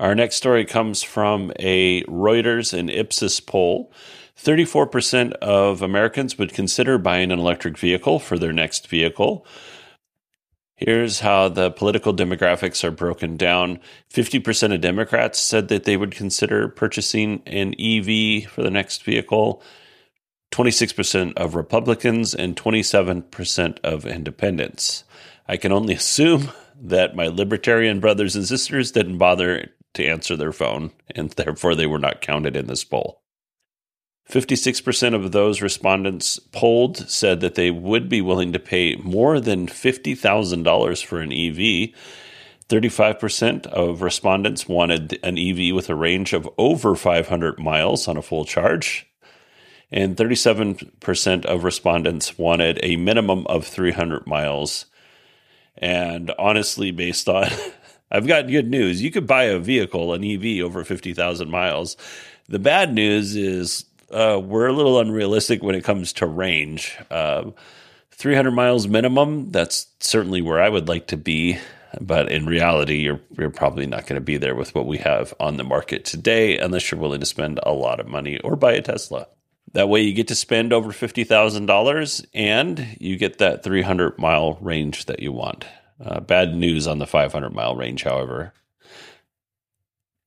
Our 0.00 0.14
next 0.14 0.36
story 0.36 0.64
comes 0.64 1.02
from 1.02 1.52
a 1.58 2.02
Reuters 2.04 2.72
and 2.76 2.88
Ipsos 2.88 3.40
poll. 3.40 3.92
34% 4.42 5.34
of 5.34 5.82
Americans 5.82 6.38
would 6.38 6.54
consider 6.54 6.96
buying 6.96 7.30
an 7.30 7.38
electric 7.38 7.76
vehicle 7.76 8.18
for 8.18 8.38
their 8.38 8.54
next 8.54 8.88
vehicle. 8.88 9.46
Here's 10.76 11.20
how 11.20 11.50
the 11.50 11.70
political 11.70 12.14
demographics 12.14 12.82
are 12.82 12.90
broken 12.90 13.36
down 13.36 13.78
50% 14.10 14.74
of 14.74 14.80
Democrats 14.80 15.38
said 15.38 15.68
that 15.68 15.84
they 15.84 15.98
would 15.98 16.12
consider 16.12 16.68
purchasing 16.68 17.42
an 17.44 17.74
EV 17.78 18.50
for 18.50 18.62
the 18.62 18.70
next 18.70 19.04
vehicle, 19.04 19.62
26% 20.52 21.34
of 21.34 21.54
Republicans, 21.54 22.34
and 22.34 22.56
27% 22.56 23.78
of 23.84 24.06
independents. 24.06 25.04
I 25.48 25.56
can 25.56 25.72
only 25.72 25.94
assume 25.94 26.50
that 26.80 27.16
my 27.16 27.28
libertarian 27.28 28.00
brothers 28.00 28.36
and 28.36 28.46
sisters 28.46 28.92
didn't 28.92 29.18
bother 29.18 29.70
to 29.94 30.06
answer 30.06 30.36
their 30.36 30.52
phone, 30.52 30.92
and 31.14 31.30
therefore 31.30 31.74
they 31.74 31.86
were 31.86 31.98
not 31.98 32.20
counted 32.20 32.56
in 32.56 32.66
this 32.66 32.84
poll. 32.84 33.22
56% 34.30 35.14
of 35.14 35.30
those 35.30 35.62
respondents 35.62 36.38
polled 36.38 36.96
said 37.08 37.40
that 37.40 37.54
they 37.54 37.70
would 37.70 38.08
be 38.08 38.20
willing 38.20 38.52
to 38.52 38.58
pay 38.58 38.96
more 38.96 39.38
than 39.40 39.68
$50,000 39.68 41.04
for 41.04 41.20
an 41.20 41.32
EV. 41.32 41.90
35% 42.68 43.66
of 43.66 44.02
respondents 44.02 44.68
wanted 44.68 45.18
an 45.22 45.38
EV 45.38 45.72
with 45.72 45.88
a 45.88 45.94
range 45.94 46.32
of 46.32 46.48
over 46.58 46.96
500 46.96 47.60
miles 47.60 48.08
on 48.08 48.16
a 48.16 48.22
full 48.22 48.44
charge. 48.44 49.06
And 49.92 50.16
37% 50.16 51.44
of 51.44 51.62
respondents 51.62 52.36
wanted 52.36 52.80
a 52.82 52.96
minimum 52.96 53.46
of 53.46 53.66
300 53.66 54.26
miles 54.26 54.86
and 55.78 56.32
honestly, 56.38 56.90
based 56.90 57.28
on, 57.28 57.48
I've 58.10 58.26
got 58.26 58.48
good 58.48 58.68
news. 58.68 59.02
You 59.02 59.10
could 59.10 59.26
buy 59.26 59.44
a 59.44 59.58
vehicle, 59.58 60.12
an 60.14 60.24
EV, 60.24 60.64
over 60.64 60.84
50,000 60.84 61.50
miles. 61.50 61.96
The 62.48 62.58
bad 62.58 62.94
news 62.94 63.36
is 63.36 63.84
uh, 64.10 64.40
we're 64.42 64.68
a 64.68 64.72
little 64.72 65.00
unrealistic 65.00 65.62
when 65.62 65.74
it 65.74 65.84
comes 65.84 66.12
to 66.14 66.26
range. 66.26 66.96
Uh, 67.10 67.50
300 68.12 68.52
miles 68.52 68.88
minimum, 68.88 69.50
that's 69.50 69.88
certainly 70.00 70.40
where 70.40 70.62
I 70.62 70.68
would 70.68 70.88
like 70.88 71.08
to 71.08 71.16
be. 71.16 71.58
But 72.00 72.30
in 72.30 72.46
reality, 72.46 72.96
you're, 72.96 73.20
you're 73.38 73.50
probably 73.50 73.86
not 73.86 74.06
going 74.06 74.20
to 74.20 74.24
be 74.24 74.36
there 74.36 74.54
with 74.54 74.74
what 74.74 74.86
we 74.86 74.98
have 74.98 75.34
on 75.40 75.56
the 75.56 75.64
market 75.64 76.04
today 76.04 76.58
unless 76.58 76.90
you're 76.90 77.00
willing 77.00 77.20
to 77.20 77.26
spend 77.26 77.58
a 77.62 77.72
lot 77.72 78.00
of 78.00 78.06
money 78.06 78.38
or 78.40 78.54
buy 78.56 78.72
a 78.72 78.82
Tesla. 78.82 79.26
That 79.76 79.90
way, 79.90 80.00
you 80.00 80.14
get 80.14 80.28
to 80.28 80.34
spend 80.34 80.72
over 80.72 80.90
$50,000 80.90 82.26
and 82.32 82.96
you 82.98 83.18
get 83.18 83.36
that 83.36 83.62
300 83.62 84.18
mile 84.18 84.54
range 84.62 85.04
that 85.04 85.20
you 85.20 85.32
want. 85.32 85.66
Uh, 86.02 86.20
bad 86.20 86.54
news 86.54 86.86
on 86.86 86.98
the 86.98 87.06
500 87.06 87.52
mile 87.52 87.76
range, 87.76 88.02
however. 88.02 88.54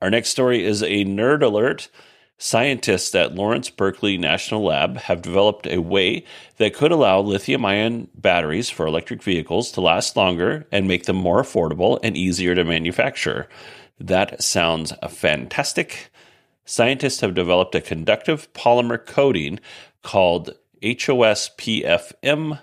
Our 0.03 0.11
next 0.11 0.29
story 0.29 0.63
is 0.63 0.83
a 0.83 1.03
nerd 1.03 1.41
alert. 1.41 1.89
Scientists 2.37 3.15
at 3.15 3.33
Lawrence 3.33 3.71
Berkeley 3.71 4.19
National 4.19 4.65
Lab 4.65 4.97
have 4.97 5.23
developed 5.23 5.65
a 5.65 5.79
way 5.79 6.25
that 6.57 6.75
could 6.75 6.91
allow 6.91 7.19
lithium 7.19 7.65
ion 7.65 8.07
batteries 8.13 8.69
for 8.69 8.85
electric 8.85 9.23
vehicles 9.23 9.71
to 9.71 9.81
last 9.81 10.15
longer 10.15 10.67
and 10.71 10.87
make 10.87 11.05
them 11.05 11.15
more 11.15 11.41
affordable 11.41 11.99
and 12.03 12.15
easier 12.15 12.53
to 12.53 12.63
manufacture. 12.63 13.49
That 13.99 14.43
sounds 14.43 14.93
fantastic 15.09 16.08
scientists 16.69 17.21
have 17.21 17.33
developed 17.33 17.73
a 17.73 17.81
conductive 17.81 18.51
polymer 18.53 19.03
coating 19.03 19.59
called 20.03 20.51
HOSPFM. 20.83 22.61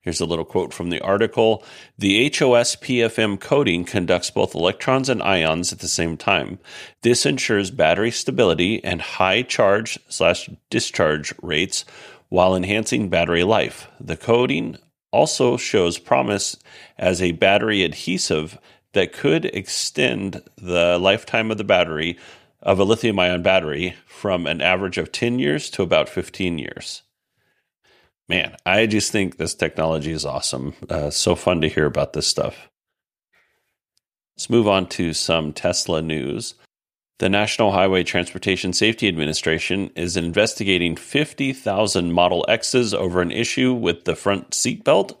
Here's 0.00 0.20
a 0.20 0.26
little 0.26 0.44
quote 0.44 0.74
from 0.74 0.90
the 0.90 1.00
article. 1.00 1.64
The 1.96 2.28
HOSPFM 2.28 3.40
coating 3.40 3.84
conducts 3.84 4.30
both 4.30 4.54
electrons 4.54 5.08
and 5.08 5.22
ions 5.22 5.72
at 5.72 5.78
the 5.78 5.88
same 5.88 6.16
time. 6.16 6.58
This 7.02 7.24
ensures 7.24 7.70
battery 7.70 8.10
stability 8.10 8.82
and 8.84 9.00
high 9.00 9.42
charge 9.42 9.98
slash 10.08 10.50
discharge 10.68 11.32
rates 11.40 11.84
while 12.28 12.56
enhancing 12.56 13.08
battery 13.08 13.44
life. 13.44 13.88
The 14.00 14.16
coating 14.16 14.76
also 15.12 15.56
shows 15.56 15.98
promise 15.98 16.58
as 16.98 17.22
a 17.22 17.32
battery 17.32 17.84
adhesive 17.84 18.58
that 18.92 19.12
could 19.12 19.44
extend 19.46 20.42
the 20.56 20.98
lifetime 20.98 21.50
of 21.50 21.58
the 21.58 21.64
battery 21.64 22.18
of 22.64 22.80
a 22.80 22.84
lithium 22.84 23.18
ion 23.18 23.42
battery 23.42 23.94
from 24.06 24.46
an 24.46 24.60
average 24.60 24.98
of 24.98 25.12
10 25.12 25.38
years 25.38 25.70
to 25.70 25.82
about 25.82 26.08
15 26.08 26.58
years. 26.58 27.02
Man, 28.26 28.56
I 28.64 28.86
just 28.86 29.12
think 29.12 29.36
this 29.36 29.54
technology 29.54 30.10
is 30.10 30.24
awesome. 30.24 30.74
Uh, 30.88 31.10
so 31.10 31.34
fun 31.34 31.60
to 31.60 31.68
hear 31.68 31.84
about 31.84 32.14
this 32.14 32.26
stuff. 32.26 32.70
Let's 34.34 34.48
move 34.48 34.66
on 34.66 34.88
to 34.90 35.12
some 35.12 35.52
Tesla 35.52 36.00
news. 36.00 36.54
The 37.18 37.28
National 37.28 37.70
Highway 37.70 38.02
Transportation 38.02 38.72
Safety 38.72 39.06
Administration 39.06 39.90
is 39.94 40.16
investigating 40.16 40.96
50,000 40.96 42.12
Model 42.12 42.44
X's 42.48 42.92
over 42.92 43.20
an 43.20 43.30
issue 43.30 43.72
with 43.74 44.04
the 44.04 44.16
front 44.16 44.50
seatbelt. 44.50 45.16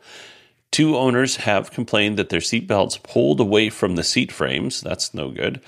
Two 0.72 0.96
owners 0.96 1.36
have 1.36 1.70
complained 1.70 2.18
that 2.18 2.30
their 2.30 2.40
seatbelts 2.40 3.00
pulled 3.02 3.38
away 3.38 3.70
from 3.70 3.94
the 3.94 4.02
seat 4.02 4.32
frames. 4.32 4.80
That's 4.80 5.14
no 5.14 5.30
good. 5.30 5.60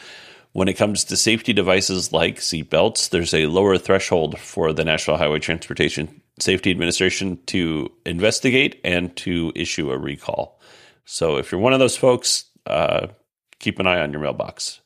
When 0.56 0.68
it 0.68 0.78
comes 0.78 1.04
to 1.04 1.18
safety 1.18 1.52
devices 1.52 2.14
like 2.14 2.36
seatbelts, 2.36 3.10
there's 3.10 3.34
a 3.34 3.44
lower 3.44 3.76
threshold 3.76 4.38
for 4.38 4.72
the 4.72 4.86
National 4.86 5.18
Highway 5.18 5.38
Transportation 5.38 6.22
Safety 6.40 6.70
Administration 6.70 7.38
to 7.48 7.92
investigate 8.06 8.80
and 8.82 9.14
to 9.16 9.52
issue 9.54 9.90
a 9.90 9.98
recall. 9.98 10.58
So 11.04 11.36
if 11.36 11.52
you're 11.52 11.60
one 11.60 11.74
of 11.74 11.78
those 11.78 11.98
folks, 11.98 12.46
uh, 12.64 13.08
keep 13.58 13.78
an 13.78 13.86
eye 13.86 14.00
on 14.00 14.12
your 14.12 14.22
mailbox. 14.22 14.80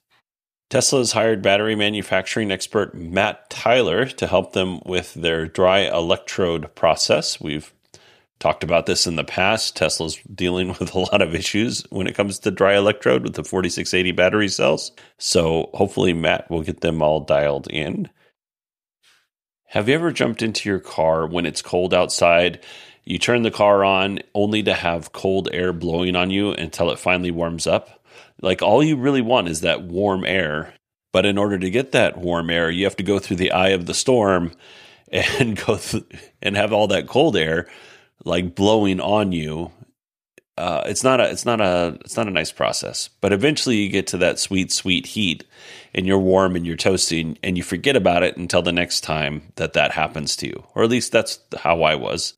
Tesla 0.71 0.99
has 0.99 1.13
hired 1.13 1.41
battery 1.41 1.77
manufacturing 1.77 2.51
expert 2.51 2.97
Matt 2.97 3.49
Tyler 3.49 4.07
to 4.07 4.27
help 4.27 4.55
them 4.55 4.81
with 4.85 5.15
their 5.15 5.47
dry 5.47 5.83
electrode 5.83 6.75
process. 6.75 7.41
We've 7.41 7.73
talked 8.41 8.65
about 8.65 8.87
this 8.87 9.07
in 9.07 9.15
the 9.17 9.25
past. 9.25 9.77
Tesla's 9.77 10.19
dealing 10.35 10.69
with 10.81 10.95
a 10.95 10.99
lot 10.99 11.23
of 11.23 11.35
issues 11.35 11.85
when 11.91 12.09
it 12.09 12.17
comes 12.17 12.41
to 12.41 12.51
dry 12.51 12.75
electrode 12.75 13.23
with 13.23 13.35
the 13.35 13.45
4680 13.45 14.13
battery 14.13 14.49
cells. 14.49 14.91
So 15.19 15.71
hopefully, 15.75 16.13
Matt 16.13 16.51
will 16.51 16.63
get 16.63 16.81
them 16.81 17.03
all 17.03 17.21
dialed 17.21 17.69
in. 17.69 18.11
Have 19.67 19.89
you 19.89 19.95
ever 19.95 20.11
jumped 20.11 20.43
into 20.43 20.69
your 20.69 20.81
car 20.81 21.27
when 21.29 21.47
it's 21.47 21.63
cold 21.63 21.95
outside? 21.95 22.65
You 23.05 23.19
turn 23.19 23.43
the 23.43 23.53
car 23.53 23.85
on 23.85 24.19
only 24.35 24.65
to 24.65 24.75
have 24.75 25.13
cold 25.13 25.49
air 25.53 25.73
blowing 25.73 26.17
on 26.17 26.31
you 26.31 26.53
until 26.53 26.91
it 26.91 26.99
finally 26.99 27.31
warms 27.31 27.69
up. 27.69 28.05
Like 28.43 28.63
all 28.63 28.83
you 28.83 28.97
really 28.97 29.21
want 29.21 29.49
is 29.49 29.61
that 29.61 29.83
warm 29.83 30.25
air. 30.25 30.75
But 31.13 31.25
in 31.25 31.39
order 31.39 31.59
to 31.59 31.71
get 31.71 31.93
that 31.93 32.19
warm 32.19 32.51
air, 32.51 32.71
you 32.71 32.85
have 32.85 32.97
to 32.97 33.03
go 33.03 33.19
through 33.19 33.37
the 33.37 33.53
eye 33.53 33.71
of 33.71 33.87
the 33.87 33.95
storm 33.95 34.53
and 35.13 35.57
go 35.57 35.77
th- 35.77 36.05
and 36.43 36.57
have 36.57 36.73
all 36.73 36.89
that 36.89 37.07
cold 37.07 37.37
air 37.37 37.69
like 38.25 38.55
blowing 38.55 39.01
on 39.01 39.33
you 39.33 39.71
uh, 40.61 40.83
it's 40.85 41.03
not 41.03 41.21
a 41.21 41.31
it's 41.31 41.47
not 41.47 41.59
a 41.59 41.97
it's 42.03 42.19
not 42.19 42.29
a 42.29 42.31
nice 42.31 42.53
process. 42.53 43.09
But 43.23 43.33
eventually 43.33 43.77
you 43.77 43.89
get 43.89 44.07
to 44.09 44.19
that 44.19 44.39
sweet 44.39 44.71
sweet 44.71 45.07
heat 45.07 45.43
and 45.95 46.07
you're 46.07 46.19
warm 46.19 46.55
and 46.55 46.67
you're 46.67 46.77
toasty 46.77 47.35
and 47.43 47.57
you 47.57 47.63
forget 47.63 47.97
about 47.97 48.23
it 48.23 48.37
until 48.37 48.61
the 48.61 48.71
next 48.71 49.01
time 49.01 49.53
that 49.57 49.73
that 49.73 49.93
happens 49.93 50.37
to 50.37 50.47
you. 50.47 50.65
Or 50.75 50.83
at 50.85 50.91
least 50.91 51.13
that's 51.13 51.39
how 51.61 51.83
i 51.83 51.95
was. 51.95 52.35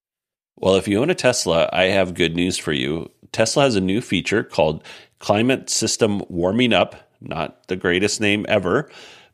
Well, 0.57 0.77
if 0.77 0.87
you 0.87 1.01
own 1.01 1.11
a 1.11 1.17
Tesla, 1.17 1.69
I 1.73 1.85
have 1.85 2.15
good 2.15 2.37
news 2.37 2.57
for 2.57 2.73
you. 2.73 3.11
Tesla 3.33 3.65
has 3.65 3.75
a 3.75 3.81
new 3.81 4.01
feature 4.01 4.45
called 4.45 4.85
Climate 5.19 5.69
System 5.69 6.23
Warming 6.29 6.73
Up, 6.73 6.95
not 7.21 7.67
the 7.67 7.75
greatest 7.75 8.21
name 8.21 8.47
ever, 8.49 8.89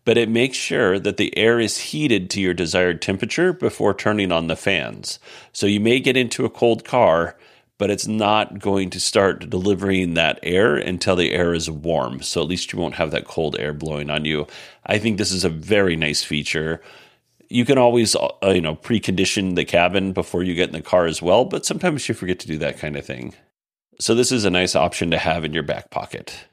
but 0.08 0.16
it 0.16 0.30
makes 0.30 0.56
sure 0.56 0.98
that 0.98 1.18
the 1.18 1.36
air 1.36 1.60
is 1.60 1.76
heated 1.76 2.30
to 2.30 2.40
your 2.40 2.54
desired 2.54 3.02
temperature 3.02 3.52
before 3.52 3.92
turning 3.92 4.32
on 4.32 4.46
the 4.46 4.56
fans. 4.56 5.18
So 5.52 5.66
you 5.66 5.80
may 5.80 6.00
get 6.00 6.16
into 6.16 6.46
a 6.46 6.50
cold 6.50 6.82
car, 6.82 7.36
but 7.76 7.90
it's 7.90 8.06
not 8.06 8.58
going 8.58 8.88
to 8.88 9.00
start 9.00 9.50
delivering 9.50 10.14
that 10.14 10.38
air 10.42 10.76
until 10.76 11.14
the 11.14 11.32
air 11.32 11.52
is 11.52 11.70
warm. 11.70 12.22
So 12.22 12.40
at 12.40 12.48
least 12.48 12.72
you 12.72 12.78
won't 12.78 12.94
have 12.94 13.10
that 13.10 13.26
cold 13.26 13.56
air 13.58 13.74
blowing 13.74 14.08
on 14.08 14.24
you. 14.24 14.46
I 14.86 14.96
think 14.96 15.18
this 15.18 15.30
is 15.30 15.44
a 15.44 15.50
very 15.50 15.94
nice 15.94 16.24
feature. 16.24 16.80
You 17.50 17.66
can 17.66 17.76
always, 17.76 18.16
uh, 18.16 18.30
you 18.44 18.62
know, 18.62 18.76
precondition 18.76 19.56
the 19.56 19.66
cabin 19.66 20.14
before 20.14 20.42
you 20.42 20.54
get 20.54 20.70
in 20.70 20.74
the 20.74 20.80
car 20.80 21.04
as 21.04 21.20
well, 21.20 21.44
but 21.44 21.66
sometimes 21.66 22.08
you 22.08 22.14
forget 22.14 22.38
to 22.38 22.46
do 22.46 22.56
that 22.56 22.78
kind 22.78 22.96
of 22.96 23.04
thing. 23.04 23.34
So 24.00 24.14
this 24.14 24.32
is 24.32 24.46
a 24.46 24.50
nice 24.50 24.74
option 24.74 25.10
to 25.10 25.18
have 25.18 25.44
in 25.44 25.52
your 25.52 25.64
back 25.64 25.90
pocket. 25.90 26.46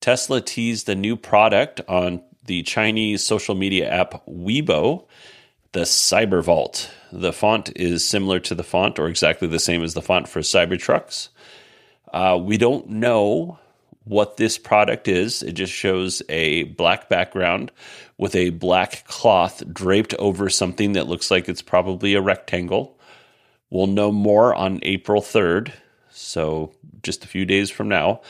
Tesla 0.00 0.40
teased 0.40 0.88
a 0.88 0.94
new 0.94 1.16
product 1.16 1.80
on 1.88 2.22
the 2.44 2.62
Chinese 2.62 3.24
social 3.24 3.54
media 3.54 3.90
app 3.90 4.24
Weibo, 4.26 5.06
the 5.72 5.80
Cyber 5.80 6.42
Vault. 6.42 6.90
The 7.12 7.32
font 7.32 7.70
is 7.76 8.08
similar 8.08 8.40
to 8.40 8.54
the 8.54 8.64
font, 8.64 8.98
or 8.98 9.08
exactly 9.08 9.48
the 9.48 9.58
same 9.58 9.82
as 9.82 9.94
the 9.94 10.02
font 10.02 10.28
for 10.28 10.40
Cybertrucks. 10.40 11.28
Uh, 12.12 12.38
we 12.40 12.56
don't 12.56 12.88
know 12.88 13.58
what 14.04 14.36
this 14.36 14.56
product 14.56 15.08
is. 15.08 15.42
It 15.42 15.52
just 15.52 15.72
shows 15.72 16.22
a 16.28 16.64
black 16.64 17.08
background 17.08 17.72
with 18.16 18.36
a 18.36 18.50
black 18.50 19.04
cloth 19.06 19.62
draped 19.72 20.14
over 20.14 20.48
something 20.48 20.92
that 20.92 21.08
looks 21.08 21.30
like 21.30 21.48
it's 21.48 21.62
probably 21.62 22.14
a 22.14 22.20
rectangle. 22.20 22.98
We'll 23.68 23.88
know 23.88 24.12
more 24.12 24.54
on 24.54 24.78
April 24.82 25.20
3rd, 25.20 25.72
so 26.10 26.72
just 27.02 27.24
a 27.24 27.28
few 27.28 27.44
days 27.44 27.68
from 27.68 27.88
now. 27.88 28.20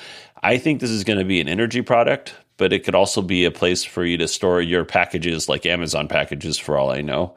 I 0.42 0.58
think 0.58 0.80
this 0.80 0.90
is 0.90 1.04
going 1.04 1.18
to 1.18 1.24
be 1.24 1.40
an 1.40 1.48
energy 1.48 1.82
product, 1.82 2.34
but 2.56 2.72
it 2.72 2.84
could 2.84 2.94
also 2.94 3.22
be 3.22 3.44
a 3.44 3.50
place 3.50 3.84
for 3.84 4.04
you 4.04 4.16
to 4.18 4.28
store 4.28 4.60
your 4.60 4.84
packages 4.84 5.48
like 5.48 5.66
Amazon 5.66 6.08
packages 6.08 6.58
for 6.58 6.76
all 6.76 6.90
I 6.90 7.00
know. 7.00 7.34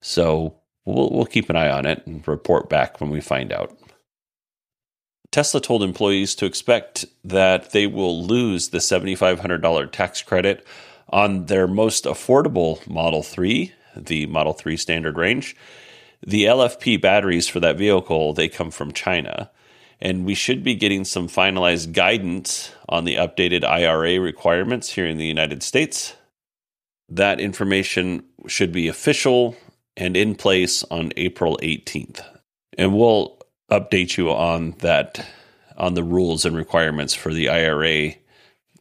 So 0.00 0.56
we'll, 0.84 1.10
we'll 1.10 1.26
keep 1.26 1.50
an 1.50 1.56
eye 1.56 1.70
on 1.70 1.86
it 1.86 2.06
and 2.06 2.26
report 2.26 2.68
back 2.68 3.00
when 3.00 3.10
we 3.10 3.20
find 3.20 3.52
out. 3.52 3.76
Tesla 5.30 5.60
told 5.60 5.82
employees 5.82 6.34
to 6.36 6.46
expect 6.46 7.04
that 7.22 7.70
they 7.70 7.86
will 7.86 8.24
lose 8.24 8.70
the 8.70 8.78
$7,500 8.78 9.92
tax 9.92 10.22
credit 10.22 10.66
on 11.08 11.46
their 11.46 11.68
most 11.68 12.04
affordable 12.04 12.84
Model 12.88 13.22
3, 13.22 13.72
the 13.96 14.26
Model 14.26 14.52
3 14.52 14.76
standard 14.76 15.16
range. 15.16 15.56
The 16.26 16.44
LFP 16.44 17.00
batteries 17.00 17.48
for 17.48 17.60
that 17.60 17.78
vehicle, 17.78 18.32
they 18.32 18.48
come 18.48 18.70
from 18.70 18.92
China 18.92 19.50
and 20.00 20.24
we 20.24 20.34
should 20.34 20.64
be 20.64 20.74
getting 20.74 21.04
some 21.04 21.28
finalized 21.28 21.92
guidance 21.92 22.72
on 22.88 23.04
the 23.04 23.16
updated 23.16 23.64
IRA 23.64 24.20
requirements 24.20 24.90
here 24.90 25.06
in 25.06 25.18
the 25.18 25.26
United 25.26 25.62
States. 25.62 26.14
That 27.08 27.40
information 27.40 28.24
should 28.46 28.72
be 28.72 28.88
official 28.88 29.56
and 29.96 30.16
in 30.16 30.34
place 30.34 30.84
on 30.84 31.12
April 31.16 31.58
18th. 31.62 32.24
And 32.78 32.96
we'll 32.96 33.38
update 33.70 34.16
you 34.16 34.30
on 34.30 34.72
that 34.78 35.26
on 35.76 35.94
the 35.94 36.02
rules 36.02 36.44
and 36.44 36.56
requirements 36.56 37.14
for 37.14 37.32
the 37.32 37.48
IRA 37.48 38.14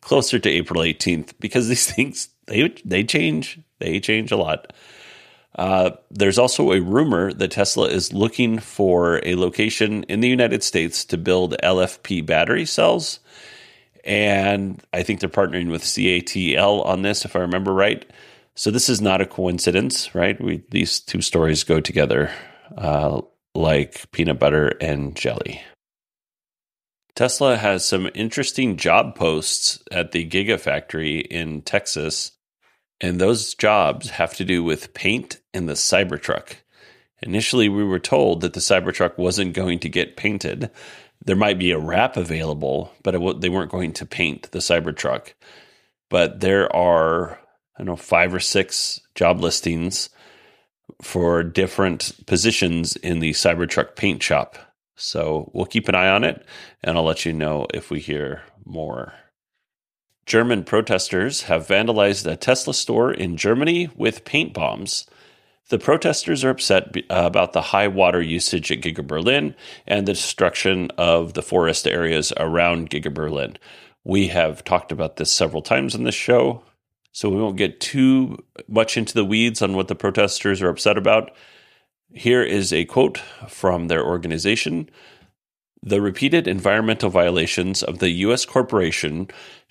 closer 0.02 0.40
to 0.40 0.50
April 0.50 0.82
18th 0.82 1.34
because 1.40 1.68
these 1.68 1.92
things 1.92 2.30
they 2.48 2.68
they 2.86 3.04
change, 3.04 3.60
they 3.80 4.00
change 4.00 4.32
a 4.32 4.38
lot. 4.38 4.74
Uh, 5.56 5.92
there's 6.12 6.38
also 6.38 6.72
a 6.72 6.82
rumor 6.82 7.34
that 7.34 7.52
Tesla 7.52 7.88
is 7.88 8.14
looking 8.14 8.60
for 8.60 9.20
a 9.26 9.36
location 9.36 10.04
in 10.04 10.20
the 10.20 10.30
United 10.30 10.64
States 10.64 11.04
to 11.06 11.18
build 11.18 11.56
LFP 11.64 12.26
battery 12.26 12.66
cells. 12.66 13.20
And 14.04 14.82
I 14.94 15.04
think 15.04 15.20
they're 15.20 15.30
partnering 15.30 15.70
with 15.70 15.84
CATL 15.84 16.86
on 16.86 17.02
this, 17.02 17.26
if 17.26 17.36
I 17.36 17.40
remember 17.40 17.74
right. 17.74 18.10
So 18.56 18.72
this 18.72 18.90
is 18.90 19.02
not 19.02 19.22
a 19.22 19.26
coincidence, 19.26 20.14
right? 20.14 20.40
We, 20.40 20.64
these 20.70 21.00
two 21.00 21.22
stories 21.22 21.64
go 21.64 21.80
together 21.80 22.32
uh, 22.78 23.22
like 23.56 24.12
peanut 24.12 24.40
butter 24.40 24.74
and 24.80 25.16
jelly. 25.16 25.62
Tesla 27.16 27.58
has 27.58 27.86
some 27.86 28.10
interesting 28.14 28.78
job 28.78 29.16
posts 29.16 29.84
at 29.92 30.12
the 30.12 30.26
Gigafactory 30.26 31.26
in 31.26 31.62
Texas 31.62 32.32
and 33.02 33.20
those 33.20 33.54
jobs 33.54 34.10
have 34.12 34.36
to 34.36 34.46
do 34.46 34.64
with 34.64 34.94
paint 34.94 35.40
and 35.54 35.68
the 35.68 35.74
Cybertruck. 35.74 36.56
Initially, 37.22 37.70
we 37.70 37.84
were 37.84 38.00
told 38.00 38.42
that 38.42 38.54
the 38.54 38.60
Cybertruck 38.60 39.18
wasn't 39.18 39.54
going 39.54 39.80
to 39.80 39.90
get 39.90 40.18
painted. 40.18 40.70
There 41.24 41.36
might 41.36 41.60
be 41.60 41.72
a 41.72 41.80
wrap 41.80 42.16
available, 42.16 42.94
but 43.04 43.16
it, 43.16 43.42
they 43.42 43.50
weren't 43.50 43.72
going 43.72 43.94
to 43.94 44.06
paint 44.06 44.52
the 44.52 44.60
Cybertruck. 44.60 45.34
But 46.10 46.40
there 46.40 46.74
are, 46.76 47.32
I 47.76 47.80
don't 47.80 47.88
know, 47.88 47.96
five 47.96 48.34
or 48.34 48.40
six 48.40 49.02
job 49.16 49.42
listings 49.42 50.10
for 51.02 51.44
different 51.44 52.26
positions 52.26 52.96
in 52.98 53.20
the 53.20 53.32
Cybertruck 53.32 53.96
paint 53.96 54.24
shop. 54.24 54.58
So 54.96 55.50
we'll 55.54 55.66
keep 55.66 55.88
an 55.88 55.96
eye 55.96 56.10
on 56.10 56.24
it, 56.24 56.46
and 56.84 56.98
I'll 56.98 57.06
let 57.06 57.26
you 57.26 57.32
know 57.32 57.68
if 57.74 57.90
we 57.90 58.00
hear 58.00 58.44
more. 58.66 59.14
German 60.30 60.64
protesters 60.64 61.44
have 61.44 61.66
vandalized 61.66 62.32
a 62.32 62.36
Tesla 62.36 62.76
store 62.76 63.12
in 63.12 63.36
Germany 63.36 63.90
with 63.96 64.26
paint 64.26 64.54
bombs. 64.54 65.08
The 65.70 65.80
protesters 65.80 66.44
are 66.44 66.52
upset 66.52 66.96
uh, 66.96 67.02
about 67.10 67.54
the 67.54 67.64
high 67.64 67.88
water 67.88 68.22
usage 68.22 68.72
at 68.72 68.82
Giga 68.82 69.06
Berlin 69.06 69.56
and 69.88 70.08
the 70.08 70.14
destruction 70.14 70.92
of 71.00 71.34
the 71.34 71.42
forest 71.42 71.88
areas 71.88 72.32
around 72.38 72.92
Giga 72.92 73.12
Berlin. 73.12 73.58
We 74.04 74.28
have 74.28 74.64
talked 74.64 74.92
about 74.92 75.16
this 75.16 75.32
several 75.32 75.64
times 75.64 75.96
on 75.96 76.04
this 76.04 76.14
show, 76.14 76.62
so 77.12 77.28
we 77.28 77.42
won't 77.42 77.58
get 77.58 77.80
too 77.80 78.38
much 78.68 78.98
into 78.98 79.16
the 79.16 79.26
weeds 79.26 79.64
on 79.64 79.76
what 79.76 79.88
the 79.88 79.96
protesters 79.96 80.62
are 80.62 80.70
upset 80.70 80.96
about. 80.96 81.32
Here 82.14 82.44
is 82.44 82.72
a 82.72 82.86
quote 82.86 83.18
from 83.48 83.88
their 83.88 84.06
organization. 84.06 84.92
The 85.82 86.02
repeated 86.02 86.48
environmental 86.48 87.10
violations 87.10 87.82
of 87.82 87.98
the 88.00 88.10
U.S. 88.10 88.46
corporation 88.46 89.30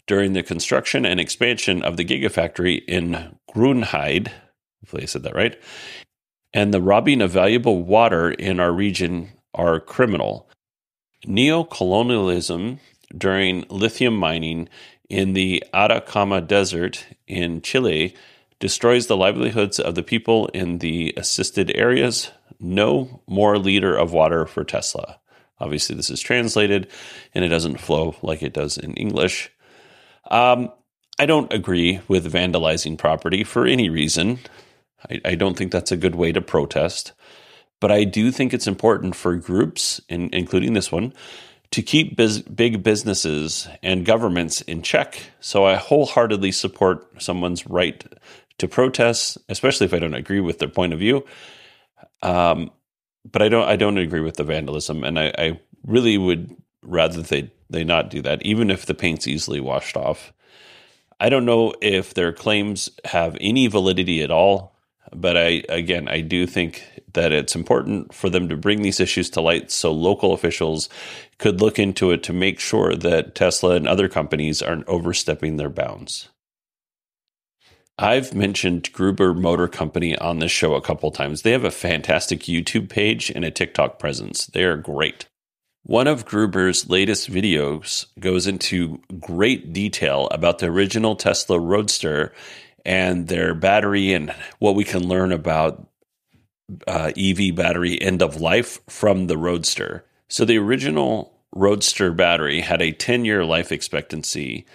during 0.09 0.33
the 0.33 0.43
construction 0.43 1.07
and 1.07 1.21
expansion 1.21 1.83
of 1.85 1.97
the 1.97 2.05
Gigafactory 2.05 2.83
in 2.89 3.39
Grünheide. 3.55 4.33
Hopefully, 4.81 5.05
I 5.05 5.07
said 5.07 5.23
that 5.23 5.37
right. 5.37 5.57
And 6.53 6.75
the 6.75 6.83
robbing 6.83 7.21
of 7.21 7.31
valuable 7.31 7.83
water 7.85 8.31
in 8.31 8.59
our 8.59 8.73
region 8.73 9.29
are 9.55 9.79
criminal. 9.79 10.49
Neocolonialism 11.27 12.79
during 13.17 13.65
lithium 13.69 14.17
mining 14.17 14.69
in 15.09 15.35
the 15.35 15.63
Atacama 15.73 16.41
Desert 16.41 17.07
in 17.27 17.61
Chile 17.61 18.17
destroys 18.61 19.07
the 19.07 19.17
livelihoods 19.17 19.79
of 19.79 19.95
the 19.95 20.03
people 20.03 20.47
in 20.49 20.79
the 20.79 21.15
assisted 21.17 21.71
areas. 21.77 22.31
No 22.59 23.21
more 23.27 23.59
liter 23.59 23.95
of 23.95 24.13
water 24.13 24.47
for 24.47 24.65
Tesla. 24.65 25.21
Obviously, 25.61 25.97
this 25.97 26.11
is 26.11 26.21
translated 26.21 26.91
and 27.35 27.45
it 27.45 27.49
doesn't 27.49 27.81
flow 27.81 28.17
like 28.23 28.43
it 28.43 28.53
does 28.53 28.79
in 28.79 28.95
English. 28.95 29.51
Um, 30.29 30.71
I 31.19 31.27
don't 31.27 31.53
agree 31.53 32.01
with 32.07 32.33
vandalizing 32.33 32.97
property 32.97 33.45
for 33.45 33.67
any 33.67 33.89
reason. 33.89 34.39
I, 35.11 35.21
I, 35.25 35.35
don't 35.35 35.57
think 35.57 35.73
that's 35.73 35.91
a 35.91 35.97
good 35.97 36.15
way 36.15 36.33
to 36.33 36.41
protest. 36.41 37.13
But 37.81 37.91
I 37.91 38.05
do 38.05 38.31
think 38.31 38.53
it's 38.53 38.67
important 38.67 39.17
for 39.17 39.37
groups, 39.37 40.01
in, 40.09 40.31
including 40.33 40.75
this 40.75 40.93
one, 40.93 41.13
to 41.71 41.83
keep 41.83 42.17
biz, 42.17 42.43
big 42.43 42.83
businesses 42.83 43.69
and 43.83 44.05
governments 44.05 44.61
in 44.63 44.83
check. 44.83 45.21
So 45.41 45.65
I 45.65 45.77
wholeheartedly 45.77 46.53
support 46.53 47.23
someone's 47.23 47.67
right 47.67 48.05
to 48.59 48.69
protest, 48.69 49.39
especially 49.49 49.87
if 49.87 49.95
I 49.95 49.99
don't 49.99 50.15
agree 50.15 50.41
with 50.41 50.59
their 50.59 50.69
point 50.69 50.93
of 50.93 50.99
view. 50.99 51.25
Um, 52.23 52.71
but 53.31 53.43
I 53.43 53.49
don't. 53.49 53.69
I 53.69 53.77
don't 53.77 53.99
agree 53.99 54.21
with 54.21 54.37
the 54.37 54.45
vandalism, 54.45 55.05
and 55.05 55.19
I, 55.19 55.33
I 55.37 55.61
really 55.85 56.17
would 56.17 56.57
rather 56.83 57.21
they 57.21 57.51
they 57.71 57.85
not 57.85 58.11
do 58.11 58.23
that, 58.23 58.45
even 58.45 58.71
if 58.71 58.87
the 58.87 58.95
paint's 58.95 59.27
easily 59.27 59.61
washed 59.61 59.97
off. 59.97 60.33
I 61.21 61.29
don't 61.29 61.45
know 61.45 61.75
if 61.81 62.15
their 62.15 62.33
claims 62.33 62.91
have 63.05 63.37
any 63.41 63.67
validity 63.67 64.23
at 64.23 64.31
all, 64.31 64.77
but 65.13 65.37
I 65.37 65.63
again 65.69 66.09
I 66.09 66.21
do 66.21 66.47
think 66.47 66.85
that 67.15 67.33
it's 67.33 67.57
important 67.57 68.15
for 68.15 68.31
them 68.31 68.49
to 68.49 68.57
bring 68.57 68.83
these 68.83 69.01
issues 69.01 69.31
to 69.31 69.41
light 69.41 69.71
so 69.71 69.91
local 69.91 70.33
officials 70.33 70.89
could 71.39 71.61
look 71.61 71.79
into 71.79 72.11
it 72.11 72.23
to 72.25 72.33
make 72.33 72.61
sure 72.61 72.95
that 72.95 73.35
Tesla 73.35 73.75
and 73.75 73.89
other 73.89 74.09
companies 74.09 74.63
aren't 74.63 74.87
overstepping 74.87 75.57
their 75.57 75.71
bounds. 75.71 76.29
I've 77.99 78.33
mentioned 78.33 78.93
Gruber 78.93 79.35
Motor 79.35 79.67
Company 79.67 80.17
on 80.17 80.39
this 80.39 80.53
show 80.53 80.75
a 80.75 80.81
couple 80.81 81.11
times. 81.11 81.43
They 81.43 81.51
have 81.51 81.65
a 81.65 81.71
fantastic 81.73 82.43
YouTube 82.43 82.89
page 82.89 83.31
and 83.31 83.45
a 83.45 83.51
TikTok 83.51 83.99
presence. 83.99 84.47
They 84.47 84.63
are 84.63 84.77
great. 84.77 85.27
One 85.89 86.07
of 86.07 86.27
Gruber's 86.27 86.91
latest 86.91 87.31
videos 87.31 88.05
goes 88.21 88.47
into 88.47 89.01
great 89.19 89.73
detail 89.73 90.29
about 90.31 90.59
the 90.59 90.67
original 90.67 91.17
Tesla 91.17 91.59
Roadster 91.59 92.35
and 92.85 93.27
their 93.27 93.55
battery 93.55 94.13
and 94.13 94.35
what 94.59 94.75
we 94.75 94.85
can 94.85 95.09
learn 95.09 95.33
about 95.33 95.89
uh, 96.87 97.13
EV 97.17 97.55
battery 97.55 97.99
end 98.03 98.21
of 98.21 98.39
life 98.39 98.81
from 98.87 99.29
the 99.29 99.39
Roadster. 99.39 100.05
So 100.29 100.45
the 100.45 100.59
original 100.59 101.33
Roadster 101.55 102.13
battery 102.13 102.61
had 102.61 102.83
a 102.83 102.93
10 102.93 103.25
year 103.25 103.43
life 103.43 103.73
expectancy. 103.73 104.67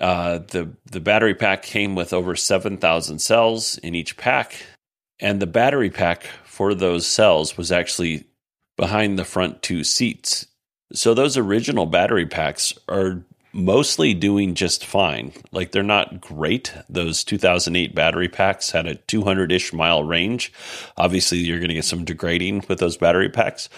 Uh, 0.00 0.38
the 0.38 0.70
the 0.90 1.00
battery 1.00 1.34
pack 1.34 1.62
came 1.62 1.94
with 1.94 2.14
over 2.14 2.34
7,000 2.34 3.18
cells 3.18 3.76
in 3.82 3.94
each 3.94 4.16
pack, 4.16 4.64
and 5.20 5.42
the 5.42 5.46
battery 5.46 5.90
pack 5.90 6.22
for 6.46 6.72
those 6.72 7.06
cells 7.06 7.58
was 7.58 7.70
actually 7.70 8.24
behind 8.78 9.18
the 9.18 9.26
front 9.26 9.60
two 9.60 9.84
seats. 9.84 10.46
So 10.92 11.14
those 11.14 11.36
original 11.36 11.86
battery 11.86 12.26
packs 12.26 12.74
are 12.88 13.24
mostly 13.54 14.12
doing 14.14 14.54
just 14.54 14.84
fine. 14.84 15.32
Like 15.52 15.72
they're 15.72 15.82
not 15.82 16.20
great. 16.20 16.74
Those 16.88 17.24
2008 17.24 17.94
battery 17.94 18.28
packs 18.28 18.72
had 18.72 18.86
a 18.86 18.96
200 18.96 19.52
ish 19.52 19.72
mile 19.72 20.02
range. 20.02 20.52
Obviously, 20.96 21.38
you're 21.38 21.60
going 21.60 21.68
to 21.68 21.74
get 21.74 21.84
some 21.84 22.04
degrading 22.04 22.64
with 22.68 22.80
those 22.80 22.96
battery 22.96 23.28
packs. 23.28 23.68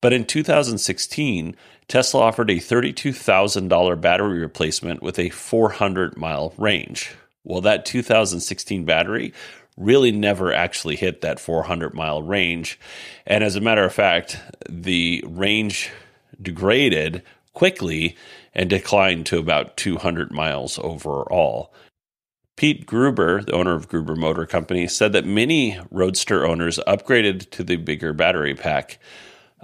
But 0.00 0.12
in 0.12 0.24
2016, 0.24 1.56
Tesla 1.88 2.20
offered 2.20 2.50
a 2.50 2.56
$32,000 2.56 4.00
battery 4.00 4.38
replacement 4.38 5.02
with 5.02 5.18
a 5.18 5.30
400 5.30 6.16
mile 6.16 6.54
range. 6.56 7.14
Well, 7.44 7.60
that 7.62 7.86
2016 7.86 8.84
battery 8.84 9.32
really 9.76 10.10
never 10.10 10.52
actually 10.52 10.96
hit 10.96 11.20
that 11.20 11.40
400 11.40 11.94
mile 11.94 12.22
range. 12.22 12.78
And 13.26 13.44
as 13.44 13.56
a 13.56 13.60
matter 13.60 13.84
of 13.84 13.92
fact, 13.92 14.40
the 14.68 15.22
range 15.26 15.90
degraded 16.40 17.22
quickly 17.52 18.16
and 18.54 18.68
declined 18.68 19.26
to 19.26 19.38
about 19.38 19.76
200 19.76 20.30
miles 20.30 20.78
overall. 20.78 21.72
Pete 22.56 22.86
Gruber, 22.86 23.42
the 23.42 23.52
owner 23.52 23.74
of 23.74 23.88
Gruber 23.88 24.16
Motor 24.16 24.46
Company, 24.46 24.88
said 24.88 25.12
that 25.12 25.26
many 25.26 25.78
Roadster 25.90 26.46
owners 26.46 26.80
upgraded 26.86 27.50
to 27.50 27.62
the 27.62 27.76
bigger 27.76 28.14
battery 28.14 28.54
pack, 28.54 28.98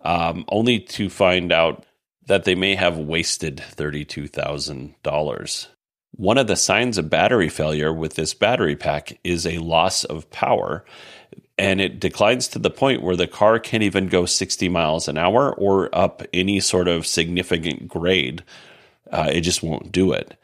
um, 0.04 0.44
only 0.48 0.78
to 0.78 1.08
find 1.08 1.52
out 1.52 1.86
that 2.26 2.44
they 2.44 2.54
may 2.54 2.74
have 2.74 2.98
wasted 2.98 3.56
$32,000. 3.56 5.66
One 6.14 6.36
of 6.36 6.46
the 6.46 6.56
signs 6.56 6.98
of 6.98 7.08
battery 7.08 7.48
failure 7.48 7.92
with 7.92 8.14
this 8.14 8.34
battery 8.34 8.76
pack 8.76 9.18
is 9.24 9.46
a 9.46 9.58
loss 9.58 10.04
of 10.04 10.30
power, 10.30 10.84
and 11.58 11.80
it 11.80 12.00
declines 12.00 12.48
to 12.48 12.58
the 12.58 12.70
point 12.70 13.02
where 13.02 13.16
the 13.16 13.26
car 13.26 13.58
can't 13.58 13.82
even 13.82 14.08
go 14.08 14.24
60 14.26 14.68
miles 14.68 15.08
an 15.08 15.18
hour 15.18 15.54
or 15.54 15.94
up 15.94 16.22
any 16.32 16.60
sort 16.60 16.88
of 16.88 17.06
significant 17.06 17.88
grade. 17.88 18.42
Uh, 19.10 19.28
it 19.30 19.42
just 19.42 19.62
won't 19.62 19.92
do 19.92 20.12
it. 20.12 20.36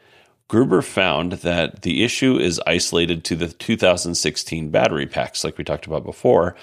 Gruber 0.49 0.81
found 0.81 1.33
that 1.33 1.83
the 1.83 2.03
issue 2.03 2.39
is 2.39 2.61
isolated 2.67 3.23
to 3.25 3.37
the 3.37 3.49
2016 3.49 4.71
battery 4.71 5.07
packs, 5.07 5.45
like 5.45 5.59
we 5.59 5.65
talked 5.65 5.87
about 5.87 6.05
before. 6.05 6.57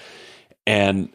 And 0.66 1.08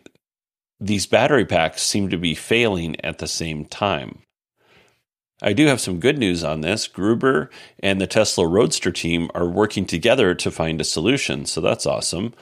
these 0.80 1.06
battery 1.06 1.46
packs 1.46 1.84
seem 1.84 2.10
to 2.10 2.18
be 2.18 2.34
failing 2.34 3.00
at 3.04 3.20
the 3.20 3.28
same 3.28 3.66
time. 3.66 4.20
I 5.42 5.54
do 5.54 5.66
have 5.68 5.82
some 5.82 6.00
good 6.00 6.18
news 6.18 6.44
on 6.44 6.62
this. 6.62 6.88
Gruber 6.88 7.50
and 7.80 8.00
the 8.00 8.08
Tesla 8.08 8.48
Roadster 8.48 8.92
team 8.92 9.30
are 9.34 9.48
working 9.48 9.86
together 9.86 10.36
to 10.36 10.52
find 10.52 10.80
a 10.80 10.86
solution, 10.86 11.46
so 11.46 11.62
that's 11.62 11.86
awesome. 11.86 12.34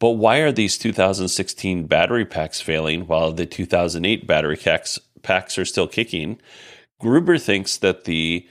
But 0.00 0.10
why 0.10 0.38
are 0.38 0.52
these 0.52 0.78
2016 0.78 1.86
battery 1.86 2.24
packs 2.24 2.60
failing 2.60 3.06
while 3.06 3.32
the 3.32 3.46
2008 3.46 4.26
battery 4.26 4.56
packs, 4.56 4.98
packs 5.22 5.58
are 5.58 5.64
still 5.64 5.88
kicking? 5.88 6.40
Gruber 7.00 7.38
thinks 7.38 7.76
that 7.78 8.04
the 8.04 8.46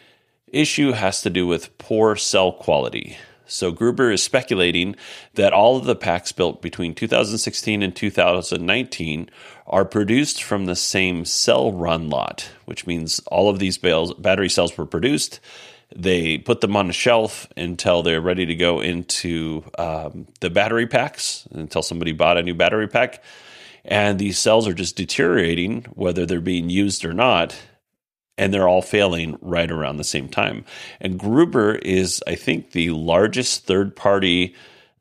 issue 0.47 0.91
has 0.91 1.21
to 1.21 1.29
do 1.29 1.47
with 1.47 1.77
poor 1.77 2.15
cell 2.15 2.51
quality. 2.51 3.17
So 3.45 3.71
Gruber 3.71 4.11
is 4.11 4.21
speculating 4.21 4.97
that 5.35 5.53
all 5.53 5.77
of 5.77 5.85
the 5.85 5.95
packs 5.95 6.33
built 6.33 6.61
between 6.61 6.93
2016 6.93 7.81
and 7.81 7.95
2019 7.95 9.29
are 9.67 9.85
produced 9.85 10.43
from 10.43 10.65
the 10.65 10.75
same 10.75 11.23
cell 11.23 11.71
run 11.71 12.09
lot, 12.09 12.49
which 12.65 12.85
means 12.85 13.19
all 13.27 13.49
of 13.49 13.59
these 13.59 13.77
battery 13.77 14.49
cells 14.49 14.77
were 14.77 14.85
produced. 14.85 15.39
They 15.95 16.37
put 16.37 16.61
them 16.61 16.75
on 16.75 16.89
a 16.89 16.93
shelf 16.93 17.47
until 17.55 18.03
they're 18.03 18.21
ready 18.21 18.45
to 18.45 18.55
go 18.55 18.81
into 18.81 19.63
um, 19.77 20.27
the 20.41 20.49
battery 20.49 20.87
packs, 20.87 21.47
until 21.51 21.81
somebody 21.81 22.11
bought 22.11 22.37
a 22.37 22.43
new 22.43 22.55
battery 22.55 22.87
pack. 22.87 23.23
And 23.85 24.19
these 24.19 24.37
cells 24.37 24.67
are 24.67 24.73
just 24.73 24.97
deteriorating, 24.97 25.83
whether 25.93 26.25
they're 26.25 26.41
being 26.41 26.69
used 26.69 27.05
or 27.05 27.13
not 27.13 27.55
and 28.37 28.53
they're 28.53 28.67
all 28.67 28.81
failing 28.81 29.37
right 29.41 29.71
around 29.71 29.97
the 29.97 30.03
same 30.03 30.29
time. 30.29 30.63
And 31.01 31.19
Gruber 31.19 31.75
is, 31.75 32.23
I 32.27 32.35
think, 32.35 32.71
the 32.71 32.91
largest 32.91 33.65
third 33.65 33.95
party 33.95 34.55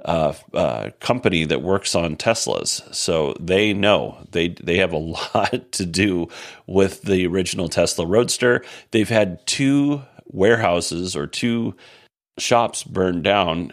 uh, 0.04 0.34
uh, 0.54 0.90
company 1.00 1.44
that 1.44 1.62
works 1.62 1.94
on 1.94 2.16
Teslas. 2.16 2.94
So 2.94 3.34
they 3.40 3.74
know 3.74 4.18
they 4.30 4.48
they 4.48 4.78
have 4.78 4.92
a 4.92 4.96
lot 5.34 5.72
to 5.72 5.86
do 5.86 6.28
with 6.66 7.02
the 7.02 7.26
original 7.26 7.68
Tesla 7.68 8.06
Roadster. 8.06 8.64
They've 8.92 9.08
had 9.08 9.44
two 9.46 10.02
warehouses 10.36 11.16
or 11.16 11.26
two 11.26 11.74
shops 12.38 12.84
burned 12.84 13.24
down 13.24 13.72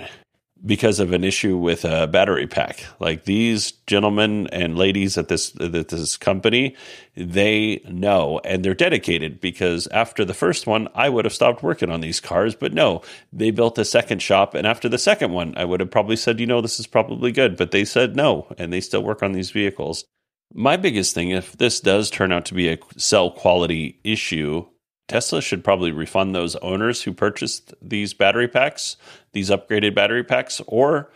because 0.66 1.02
of 1.02 1.12
an 1.12 1.26
issue 1.26 1.58
with 1.58 1.84
a 1.84 2.08
battery 2.08 2.48
pack. 2.48 2.86
Like 3.00 3.26
these 3.26 3.74
gentlemen 3.86 4.48
and 4.48 4.78
ladies 4.78 5.18
at 5.18 5.28
this 5.28 5.54
at 5.60 5.90
this 5.90 6.16
company, 6.16 6.76
they 7.18 7.82
know 7.90 8.40
and 8.46 8.64
they're 8.64 8.74
dedicated 8.74 9.42
because 9.42 9.88
after 9.88 10.24
the 10.24 10.34
first 10.34 10.66
one, 10.66 10.88
I 10.96 11.10
would 11.10 11.26
have 11.26 11.34
stopped 11.34 11.64
working 11.64 11.92
on 11.92 12.00
these 12.00 12.22
cars, 12.22 12.56
but 12.56 12.74
no, 12.74 13.02
they 13.34 13.52
built 13.52 13.78
a 13.78 13.86
second 13.86 14.22
shop 14.22 14.54
and 14.54 14.66
after 14.66 14.88
the 14.88 14.98
second 14.98 15.34
one, 15.34 15.54
I 15.58 15.66
would 15.66 15.82
have 15.82 15.92
probably 15.92 16.16
said, 16.16 16.40
"You 16.40 16.48
know, 16.48 16.62
this 16.62 16.80
is 16.80 16.88
probably 16.88 17.34
good," 17.34 17.58
but 17.58 17.72
they 17.72 17.84
said 17.84 18.16
no 18.16 18.48
and 18.58 18.72
they 18.72 18.82
still 18.82 19.04
work 19.04 19.22
on 19.22 19.34
these 19.34 19.52
vehicles. 19.52 20.06
My 20.54 20.78
biggest 20.78 21.14
thing 21.14 21.32
if 21.32 21.58
this 21.58 21.82
does 21.82 22.10
turn 22.10 22.32
out 22.32 22.46
to 22.46 22.54
be 22.54 22.70
a 22.70 22.78
cell 22.96 23.32
quality 23.32 24.00
issue, 24.04 24.66
Tesla 25.08 25.42
should 25.42 25.64
probably 25.64 25.92
refund 25.92 26.34
those 26.34 26.56
owners 26.58 27.04
who 27.04 27.14
purchased 27.14 27.74
these 27.82 28.14
battery 28.14 28.48
packs, 28.48 28.98
these 29.34 29.50
upgraded 29.50 29.94
battery 29.94 30.24
packs, 30.24 30.62
or 30.68 31.12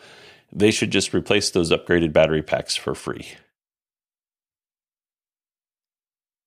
they 0.51 0.71
should 0.71 0.91
just 0.91 1.13
replace 1.13 1.49
those 1.49 1.71
upgraded 1.71 2.13
battery 2.13 2.41
packs 2.41 2.75
for 2.75 2.93
free. 2.93 3.27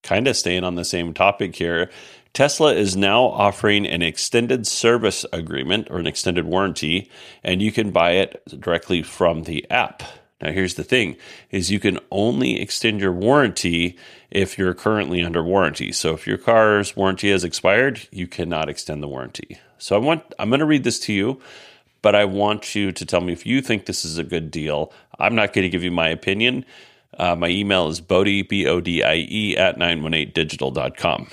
Kind 0.03 0.26
of 0.28 0.36
staying 0.36 0.64
on 0.64 0.76
the 0.76 0.84
same 0.84 1.12
topic 1.12 1.55
here, 1.55 1.91
Tesla 2.32 2.74
is 2.74 2.97
now 2.97 3.24
offering 3.24 3.86
an 3.86 4.03
extended 4.03 4.66
service 4.66 5.26
agreement 5.32 5.88
or 5.91 5.99
an 5.99 6.07
extended 6.07 6.47
warranty, 6.47 7.11
and 7.43 7.61
you 7.61 7.72
can 7.72 7.91
buy 7.91 8.12
it 8.12 8.43
directly 8.61 9.03
from 9.03 9.43
the 9.43 9.68
app. 9.70 10.03
Now 10.41 10.53
here's 10.53 10.74
the 10.74 10.84
thing 10.84 11.16
is 11.51 11.70
you 11.70 11.80
can 11.80 11.99
only 12.11 12.61
extend 12.61 13.01
your 13.01 13.12
warranty 13.12 13.97
if 14.30 14.57
you're 14.57 14.74
currently 14.74 15.22
under 15.22 15.43
warranty. 15.43 15.93
So 15.93 16.14
if 16.14 16.26
your 16.26 16.38
car's 16.38 16.97
warranty 16.97 17.30
has 17.30 17.45
expired, 17.45 18.09
you 18.11 18.26
cannot 18.26 18.68
extend 18.68 19.03
the 19.03 19.09
warranty. 19.09 19.59
So 19.78 19.97
I 19.97 19.99
want 19.99 20.22
I'm 20.38 20.49
going 20.49 20.61
to 20.61 20.66
read 20.66 20.84
this 20.84 21.01
to 21.01 21.12
you, 21.12 21.41
but 22.03 22.14
I 22.14 22.24
want 22.24 22.74
you 22.74 22.93
to 22.93 23.07
tell 23.07 23.20
me 23.20 23.32
if 23.32 23.45
you 23.45 23.61
think 23.61 23.86
this 23.86 24.05
is 24.05 24.18
a 24.18 24.24
good 24.24 24.51
deal. 24.51 24.93
I'm 25.18 25.34
not 25.34 25.53
going 25.53 25.64
to 25.64 25.70
give 25.70 25.82
you 25.84 25.91
my 25.91 26.09
opinion. 26.09 26.64
Uh, 27.18 27.34
my 27.34 27.49
email 27.49 27.88
is 27.88 28.01
bodie, 28.01 28.43
B-O-D-I-E, 28.43 29.57
at 29.57 29.76
918digital.com. 29.78 31.28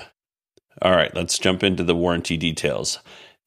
All 0.82 0.92
right, 0.92 1.14
let's 1.14 1.38
jump 1.38 1.62
into 1.62 1.82
the 1.82 1.94
warranty 1.94 2.36
details. 2.36 2.98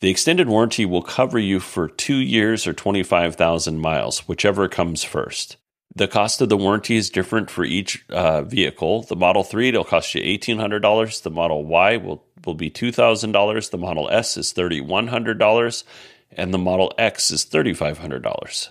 The 0.01 0.09
extended 0.09 0.49
warranty 0.49 0.83
will 0.83 1.03
cover 1.03 1.37
you 1.37 1.59
for 1.59 1.87
two 1.87 2.15
years 2.15 2.65
or 2.65 2.73
25,000 2.73 3.79
miles, 3.79 4.27
whichever 4.27 4.67
comes 4.67 5.03
first. 5.03 5.57
The 5.93 6.07
cost 6.07 6.41
of 6.41 6.49
the 6.49 6.57
warranty 6.57 6.95
is 6.95 7.11
different 7.11 7.51
for 7.51 7.63
each 7.63 8.03
uh, 8.09 8.41
vehicle. 8.41 9.03
The 9.03 9.15
Model 9.15 9.43
3, 9.43 9.69
it'll 9.69 9.83
cost 9.83 10.15
you 10.15 10.21
$1,800. 10.21 11.21
The 11.21 11.29
Model 11.29 11.65
Y 11.65 11.97
will, 11.97 12.23
will 12.45 12.55
be 12.55 12.71
$2,000. 12.71 13.69
The 13.69 13.77
Model 13.77 14.09
S 14.09 14.37
is 14.37 14.53
$3,100. 14.53 15.83
And 16.31 16.53
the 16.53 16.57
Model 16.57 16.93
X 16.97 17.29
is 17.29 17.45
$3,500. 17.45 18.69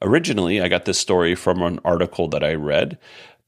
Originally, 0.00 0.60
I 0.60 0.68
got 0.68 0.86
this 0.86 0.98
story 0.98 1.34
from 1.34 1.62
an 1.62 1.80
article 1.84 2.28
that 2.28 2.42
I 2.42 2.54
read 2.54 2.98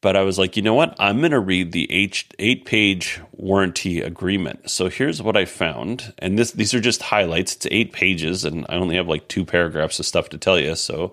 but 0.00 0.16
I 0.16 0.22
was 0.22 0.38
like, 0.38 0.56
you 0.56 0.62
know 0.62 0.74
what? 0.74 0.96
I'm 0.98 1.18
going 1.18 1.32
to 1.32 1.40
read 1.40 1.72
the 1.72 1.90
eight, 1.92 2.24
eight 2.38 2.64
page 2.64 3.20
warranty 3.32 4.00
agreement. 4.00 4.70
So 4.70 4.88
here's 4.88 5.22
what 5.22 5.36
I 5.36 5.44
found. 5.44 6.14
And 6.18 6.38
this, 6.38 6.52
these 6.52 6.72
are 6.72 6.80
just 6.80 7.02
highlights. 7.02 7.56
It's 7.56 7.66
eight 7.70 7.92
pages, 7.92 8.44
and 8.44 8.64
I 8.68 8.76
only 8.76 8.96
have 8.96 9.08
like 9.08 9.28
two 9.28 9.44
paragraphs 9.44 9.98
of 9.98 10.06
stuff 10.06 10.30
to 10.30 10.38
tell 10.38 10.58
you. 10.58 10.74
So 10.74 11.12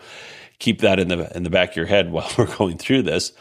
keep 0.59 0.81
that 0.81 0.99
in 0.99 1.09
the, 1.09 1.35
in 1.35 1.43
the 1.43 1.49
back 1.49 1.71
of 1.71 1.75
your 1.75 1.85
head 1.85 2.11
while 2.11 2.29
we're 2.37 2.55
going 2.55 2.77
through 2.77 3.03
this. 3.03 3.33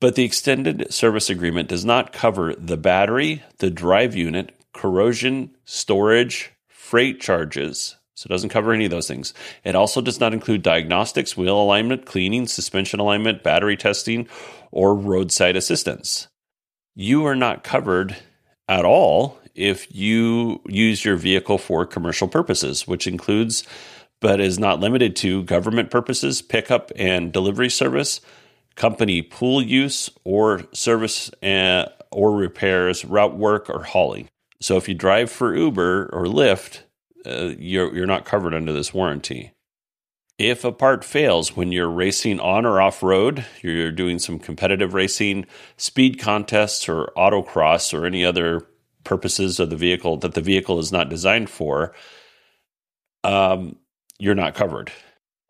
But 0.00 0.14
the 0.14 0.24
extended 0.24 0.92
service 0.92 1.28
agreement 1.28 1.68
does 1.68 1.84
not 1.84 2.12
cover 2.12 2.54
the 2.54 2.78
battery, 2.78 3.42
the 3.58 3.70
drive 3.70 4.16
unit, 4.16 4.52
corrosion, 4.72 5.54
storage, 5.64 6.52
freight 6.68 7.20
charges, 7.20 7.96
so 8.20 8.26
it 8.26 8.32
doesn't 8.32 8.50
cover 8.50 8.74
any 8.74 8.84
of 8.84 8.90
those 8.90 9.08
things. 9.08 9.32
It 9.64 9.74
also 9.74 10.02
does 10.02 10.20
not 10.20 10.34
include 10.34 10.60
diagnostics, 10.60 11.38
wheel 11.38 11.58
alignment, 11.58 12.04
cleaning, 12.04 12.46
suspension 12.46 13.00
alignment, 13.00 13.42
battery 13.42 13.78
testing, 13.78 14.28
or 14.70 14.94
roadside 14.94 15.56
assistance. 15.56 16.28
You 16.94 17.24
are 17.26 17.36
not 17.36 17.64
covered 17.64 18.16
at 18.68 18.84
all 18.84 19.38
if 19.54 19.94
you 19.94 20.60
use 20.66 21.04
your 21.04 21.16
vehicle 21.16 21.58
for 21.58 21.84
commercial 21.86 22.28
purposes, 22.28 22.86
which 22.86 23.06
includes 23.06 23.64
but 24.20 24.40
is 24.40 24.58
not 24.58 24.80
limited 24.80 25.16
to 25.16 25.42
government 25.44 25.90
purposes, 25.90 26.42
pickup 26.42 26.92
and 26.94 27.32
delivery 27.32 27.70
service, 27.70 28.20
company 28.76 29.22
pool 29.22 29.62
use, 29.62 30.10
or 30.24 30.62
service 30.72 31.30
uh, 31.42 31.86
or 32.12 32.36
repairs, 32.36 33.04
route 33.04 33.36
work, 33.36 33.70
or 33.70 33.84
hauling. 33.84 34.28
So 34.60 34.76
if 34.76 34.88
you 34.88 34.94
drive 34.94 35.30
for 35.30 35.56
Uber 35.56 36.10
or 36.12 36.26
Lyft, 36.26 36.80
uh, 37.24 37.54
you're, 37.58 37.94
you're 37.94 38.06
not 38.06 38.24
covered 38.24 38.54
under 38.54 38.72
this 38.72 38.92
warranty. 38.92 39.52
If 40.40 40.64
a 40.64 40.72
part 40.72 41.04
fails 41.04 41.54
when 41.54 41.70
you're 41.70 41.90
racing 41.90 42.40
on 42.40 42.64
or 42.64 42.80
off 42.80 43.02
road, 43.02 43.44
you're 43.60 43.92
doing 43.92 44.18
some 44.18 44.38
competitive 44.38 44.94
racing, 44.94 45.44
speed 45.76 46.18
contests, 46.18 46.88
or 46.88 47.12
autocross, 47.14 47.92
or 47.92 48.06
any 48.06 48.24
other 48.24 48.66
purposes 49.04 49.60
of 49.60 49.68
the 49.68 49.76
vehicle 49.76 50.16
that 50.16 50.32
the 50.32 50.40
vehicle 50.40 50.78
is 50.78 50.90
not 50.90 51.10
designed 51.10 51.50
for, 51.50 51.94
um, 53.22 53.76
you're 54.18 54.34
not 54.34 54.54
covered. 54.54 54.90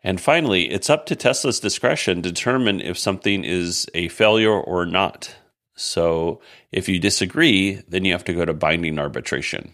And 0.02 0.20
finally, 0.20 0.68
it's 0.68 0.90
up 0.90 1.06
to 1.06 1.14
Tesla's 1.14 1.60
discretion 1.60 2.20
to 2.22 2.32
determine 2.32 2.80
if 2.80 2.98
something 2.98 3.44
is 3.44 3.88
a 3.94 4.08
failure 4.08 4.60
or 4.60 4.86
not. 4.86 5.32
So 5.76 6.40
if 6.72 6.88
you 6.88 6.98
disagree, 6.98 7.74
then 7.86 8.04
you 8.04 8.10
have 8.10 8.24
to 8.24 8.34
go 8.34 8.44
to 8.44 8.54
binding 8.54 8.98
arbitration. 8.98 9.72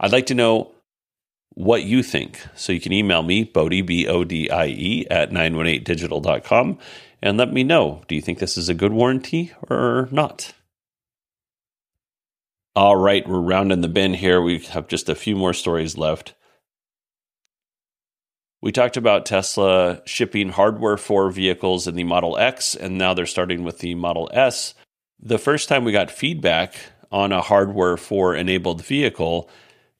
I'd 0.00 0.12
like 0.12 0.26
to 0.26 0.34
know 0.34 0.72
what 1.54 1.84
you 1.84 2.02
think. 2.02 2.40
So 2.54 2.72
you 2.72 2.80
can 2.80 2.92
email 2.92 3.22
me, 3.22 3.44
Bodie, 3.44 3.82
B 3.82 4.06
O 4.06 4.24
D 4.24 4.50
I 4.50 4.66
E, 4.66 5.06
at 5.10 5.30
918digital.com 5.30 6.78
and 7.22 7.38
let 7.38 7.52
me 7.52 7.64
know. 7.64 8.02
Do 8.08 8.14
you 8.14 8.20
think 8.20 8.38
this 8.38 8.56
is 8.56 8.68
a 8.68 8.74
good 8.74 8.92
warranty 8.92 9.52
or 9.68 10.08
not? 10.10 10.52
All 12.74 12.96
right, 12.96 13.26
we're 13.26 13.40
rounding 13.40 13.80
the 13.80 13.88
bin 13.88 14.14
here. 14.14 14.40
We 14.40 14.58
have 14.58 14.86
just 14.86 15.08
a 15.08 15.14
few 15.14 15.34
more 15.34 15.54
stories 15.54 15.96
left. 15.96 16.34
We 18.60 18.70
talked 18.70 18.96
about 18.96 19.26
Tesla 19.26 20.02
shipping 20.04 20.50
hardware 20.50 20.96
4 20.96 21.30
vehicles 21.30 21.86
in 21.86 21.94
the 21.94 22.04
Model 22.04 22.36
X, 22.36 22.74
and 22.74 22.98
now 22.98 23.14
they're 23.14 23.26
starting 23.26 23.64
with 23.64 23.78
the 23.78 23.94
Model 23.94 24.28
S. 24.32 24.74
The 25.18 25.38
first 25.38 25.68
time 25.68 25.84
we 25.84 25.92
got 25.92 26.10
feedback 26.10 26.74
on 27.10 27.32
a 27.32 27.40
hardware 27.40 27.96
4 27.96 28.34
enabled 28.34 28.84
vehicle, 28.84 29.48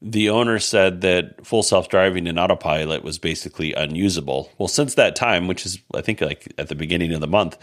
the 0.02 0.28
owner 0.28 0.58
said 0.58 1.00
that 1.00 1.44
full 1.44 1.62
self 1.62 1.88
driving 1.88 2.26
and 2.26 2.38
autopilot 2.38 3.02
was 3.02 3.18
basically 3.18 3.72
unusable. 3.72 4.50
Well, 4.58 4.68
since 4.68 4.94
that 4.94 5.16
time, 5.16 5.48
which 5.48 5.64
is, 5.64 5.78
I 5.94 6.02
think, 6.02 6.20
like 6.20 6.52
at 6.58 6.68
the 6.68 6.74
beginning 6.74 7.12
of 7.12 7.20
the 7.20 7.26
month, 7.26 7.56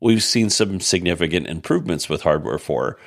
we've 0.00 0.22
seen 0.22 0.50
some 0.50 0.80
significant 0.80 1.46
improvements 1.46 2.08
with 2.08 2.22
hardware 2.22 2.58
4. 2.58 2.98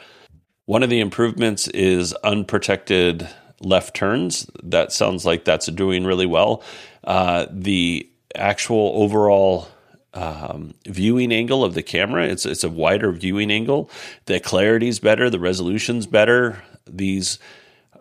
One 0.66 0.84
of 0.84 0.90
the 0.90 1.00
improvements 1.00 1.68
is 1.70 2.14
unprotected 2.24 3.28
left 3.62 3.96
turns. 3.96 4.50
That 4.64 4.92
sounds 4.92 5.26
like 5.26 5.44
that's 5.44 5.68
doing 5.68 6.06
really 6.06 6.26
well. 6.26 6.64
Uh, 7.04 7.48
the 7.52 8.10
actual 8.36 8.92
overall 8.96 9.68
um, 10.14 10.74
viewing 10.88 11.32
angle 11.32 11.64
of 11.64 11.74
the 11.74 11.84
camera. 11.84 12.26
It's 12.26 12.46
it's 12.46 12.64
a 12.64 12.70
wider 12.70 13.12
viewing 13.12 13.52
angle. 13.52 13.90
The 14.26 14.40
clarity's 14.40 15.00
better. 15.00 15.30
The 15.30 15.40
resolution's 15.40 16.08
better. 16.08 16.64
These 16.88 17.40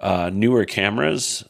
uh, 0.00 0.30
newer 0.32 0.64
cameras 0.64 1.44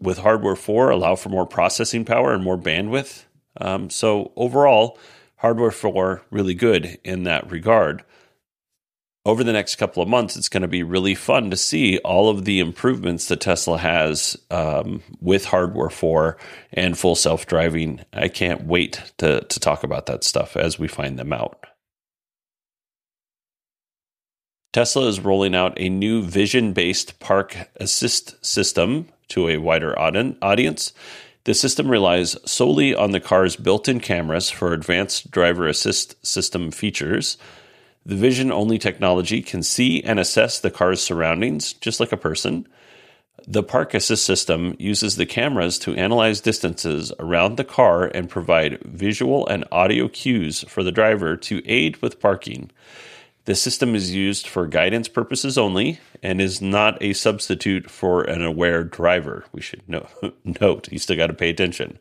with 0.00 0.18
hardware 0.18 0.56
4 0.56 0.90
allow 0.90 1.16
for 1.16 1.28
more 1.28 1.46
processing 1.46 2.04
power 2.04 2.32
and 2.32 2.44
more 2.44 2.58
bandwidth. 2.58 3.24
Um, 3.60 3.90
so, 3.90 4.32
overall, 4.36 4.98
hardware 5.36 5.70
4 5.70 6.22
really 6.30 6.54
good 6.54 6.98
in 7.04 7.24
that 7.24 7.50
regard. 7.50 8.04
Over 9.26 9.42
the 9.42 9.54
next 9.54 9.76
couple 9.76 10.02
of 10.02 10.08
months, 10.08 10.36
it's 10.36 10.50
going 10.50 10.62
to 10.62 10.68
be 10.68 10.82
really 10.82 11.14
fun 11.14 11.50
to 11.50 11.56
see 11.56 11.96
all 11.98 12.28
of 12.28 12.44
the 12.44 12.60
improvements 12.60 13.28
that 13.28 13.40
Tesla 13.40 13.78
has 13.78 14.36
um, 14.50 15.02
with 15.18 15.46
hardware 15.46 15.88
4 15.88 16.36
and 16.72 16.98
full 16.98 17.14
self 17.14 17.46
driving. 17.46 18.04
I 18.12 18.28
can't 18.28 18.66
wait 18.66 19.00
to, 19.18 19.40
to 19.40 19.60
talk 19.60 19.82
about 19.82 20.06
that 20.06 20.24
stuff 20.24 20.56
as 20.56 20.78
we 20.78 20.88
find 20.88 21.18
them 21.18 21.32
out. 21.32 21.64
Tesla 24.74 25.06
is 25.06 25.20
rolling 25.20 25.54
out 25.54 25.72
a 25.76 25.88
new 25.88 26.20
vision 26.20 26.72
based 26.72 27.20
park 27.20 27.56
assist 27.76 28.44
system 28.44 29.06
to 29.28 29.48
a 29.48 29.58
wider 29.58 29.96
audience. 29.96 30.92
The 31.44 31.54
system 31.54 31.88
relies 31.88 32.36
solely 32.44 32.92
on 32.92 33.12
the 33.12 33.20
car's 33.20 33.54
built 33.54 33.86
in 33.86 34.00
cameras 34.00 34.50
for 34.50 34.72
advanced 34.72 35.30
driver 35.30 35.68
assist 35.68 36.16
system 36.26 36.72
features. 36.72 37.38
The 38.04 38.16
vision 38.16 38.50
only 38.50 38.76
technology 38.78 39.42
can 39.42 39.62
see 39.62 40.02
and 40.02 40.18
assess 40.18 40.58
the 40.58 40.72
car's 40.72 41.00
surroundings, 41.00 41.74
just 41.74 42.00
like 42.00 42.10
a 42.10 42.16
person. 42.16 42.66
The 43.46 43.62
Park 43.62 43.94
Assist 43.94 44.24
system 44.24 44.74
uses 44.80 45.14
the 45.14 45.26
cameras 45.26 45.78
to 45.80 45.94
analyze 45.94 46.40
distances 46.40 47.12
around 47.20 47.58
the 47.58 47.64
car 47.64 48.06
and 48.06 48.28
provide 48.28 48.82
visual 48.82 49.46
and 49.46 49.64
audio 49.70 50.08
cues 50.08 50.64
for 50.66 50.82
the 50.82 50.90
driver 50.90 51.36
to 51.36 51.64
aid 51.64 51.98
with 51.98 52.18
parking. 52.18 52.72
The 53.44 53.54
system 53.54 53.94
is 53.94 54.14
used 54.14 54.46
for 54.46 54.66
guidance 54.66 55.08
purposes 55.08 55.58
only 55.58 56.00
and 56.22 56.40
is 56.40 56.62
not 56.62 57.02
a 57.02 57.12
substitute 57.12 57.90
for 57.90 58.22
an 58.22 58.42
aware 58.42 58.84
driver. 58.84 59.44
We 59.52 59.60
should 59.60 59.86
know, 59.88 60.08
note, 60.60 60.90
you 60.90 60.98
still 60.98 61.16
got 61.16 61.26
to 61.26 61.34
pay 61.34 61.50
attention. 61.50 61.98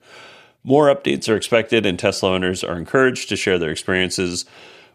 More 0.64 0.94
updates 0.94 1.28
are 1.28 1.36
expected, 1.36 1.86
and 1.86 2.00
Tesla 2.00 2.32
owners 2.32 2.64
are 2.64 2.78
encouraged 2.78 3.28
to 3.30 3.36
share 3.36 3.60
their 3.60 3.72
experiences 3.72 4.46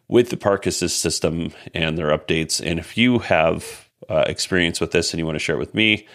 with 0.08 0.30
the 0.30 0.38
Park 0.38 0.64
Assist 0.64 1.02
system 1.02 1.52
and 1.74 1.98
their 1.98 2.16
updates. 2.16 2.64
And 2.64 2.78
if 2.78 2.96
you 2.96 3.18
have 3.18 3.88
uh, 4.08 4.24
experience 4.26 4.80
with 4.80 4.92
this 4.92 5.12
and 5.12 5.18
you 5.18 5.26
want 5.26 5.36
to 5.36 5.40
share 5.40 5.56
it 5.56 5.60
with 5.60 5.74
me, 5.74 6.06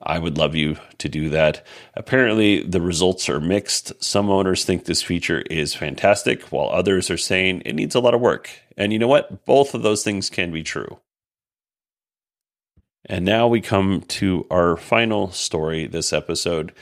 I 0.00 0.18
would 0.18 0.38
love 0.38 0.54
you 0.54 0.76
to 0.98 1.08
do 1.08 1.28
that. 1.30 1.66
Apparently, 1.94 2.62
the 2.62 2.80
results 2.80 3.28
are 3.28 3.40
mixed. 3.40 3.92
Some 4.02 4.30
owners 4.30 4.64
think 4.64 4.84
this 4.84 5.02
feature 5.02 5.40
is 5.50 5.74
fantastic, 5.74 6.42
while 6.44 6.70
others 6.70 7.10
are 7.10 7.16
saying 7.16 7.62
it 7.64 7.74
needs 7.74 7.94
a 7.94 8.00
lot 8.00 8.14
of 8.14 8.20
work. 8.20 8.48
And 8.76 8.92
you 8.92 8.98
know 8.98 9.08
what? 9.08 9.44
Both 9.44 9.74
of 9.74 9.82
those 9.82 10.04
things 10.04 10.30
can 10.30 10.52
be 10.52 10.62
true. 10.62 11.00
And 13.06 13.24
now 13.24 13.48
we 13.48 13.60
come 13.60 14.02
to 14.08 14.46
our 14.50 14.76
final 14.76 15.32
story 15.32 15.86
this 15.86 16.12
episode. 16.12 16.72